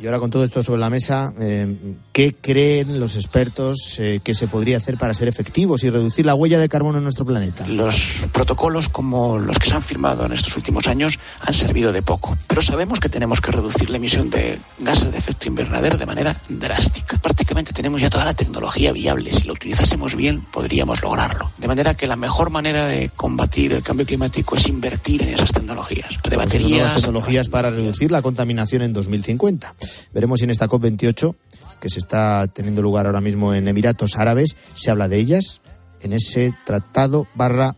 Y 0.00 0.06
ahora 0.06 0.20
con 0.20 0.30
todo 0.30 0.44
esto 0.44 0.62
sobre 0.62 0.80
la 0.80 0.90
mesa, 0.90 1.34
eh, 1.40 1.76
¿qué 2.12 2.32
creen 2.40 3.00
los 3.00 3.16
expertos 3.16 3.96
eh, 3.98 4.20
que 4.22 4.32
se 4.32 4.46
podría 4.46 4.76
hacer 4.76 4.96
para 4.96 5.12
ser 5.12 5.26
efectivos 5.26 5.82
y 5.82 5.90
reducir 5.90 6.24
la 6.24 6.36
huella 6.36 6.60
de 6.60 6.68
carbono 6.68 6.98
en 6.98 7.04
nuestro 7.04 7.26
planeta? 7.26 7.66
Los 7.66 8.20
protocolos 8.32 8.88
como 8.88 9.38
los 9.38 9.58
que 9.58 9.68
se 9.68 9.74
han 9.74 9.82
firmado 9.82 10.24
en 10.24 10.32
estos 10.32 10.56
últimos 10.56 10.86
años 10.86 11.18
han 11.40 11.52
servido 11.52 11.92
de 11.92 12.02
poco, 12.02 12.38
pero 12.46 12.62
sabemos 12.62 13.00
que 13.00 13.08
tenemos 13.08 13.40
que 13.40 13.50
reducir 13.50 13.90
la 13.90 13.96
emisión 13.96 14.30
de 14.30 14.60
gases 14.78 15.10
de 15.10 15.18
efecto 15.18 15.48
invernadero 15.48 15.96
de 15.96 16.06
manera 16.06 16.36
drástica. 16.48 17.18
Prácticamente 17.18 17.72
tenemos 17.72 18.00
ya 18.00 18.08
toda 18.08 18.24
la 18.24 18.34
tecnología 18.34 18.92
viable. 18.92 19.32
Si 19.32 19.48
lo 19.48 19.54
utilizásemos 19.54 20.14
bien, 20.14 20.42
podríamos 20.52 21.02
lograrlo. 21.02 21.50
De 21.58 21.66
manera 21.66 21.94
que 21.94 22.06
la 22.06 22.16
mejor 22.16 22.50
manera 22.50 22.86
de 22.86 23.08
combatir 23.08 23.72
el 23.72 23.82
cambio 23.82 24.06
climático 24.06 24.54
es 24.54 24.68
invertir 24.68 25.22
en 25.22 25.30
esas 25.30 25.52
tecnologías. 25.52 26.10
De 26.10 26.18
Pues 26.22 26.36
baterías. 26.36 26.70
nuevas 26.70 26.94
tecnologías 26.94 27.48
para 27.48 27.70
reducir 27.70 28.12
la 28.12 28.22
contaminación 28.22 28.82
en 28.82 28.92
2050. 28.92 29.74
Veremos 30.12 30.38
si 30.38 30.44
en 30.44 30.50
esta 30.50 30.68
COP28, 30.68 31.34
que 31.80 31.88
se 31.88 31.98
está 31.98 32.46
teniendo 32.48 32.82
lugar 32.82 33.06
ahora 33.06 33.20
mismo 33.20 33.54
en 33.54 33.68
Emiratos 33.68 34.16
Árabes, 34.16 34.56
se 34.74 34.90
habla 34.90 35.08
de 35.08 35.18
ellas 35.18 35.60
en 36.00 36.12
ese 36.12 36.54
tratado 36.64 37.26
barra 37.34 37.76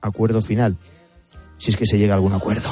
acuerdo 0.00 0.42
final. 0.42 0.76
Si 1.58 1.70
es 1.70 1.76
que 1.76 1.86
se 1.86 1.98
llega 1.98 2.14
a 2.14 2.16
algún 2.16 2.32
acuerdo. 2.32 2.68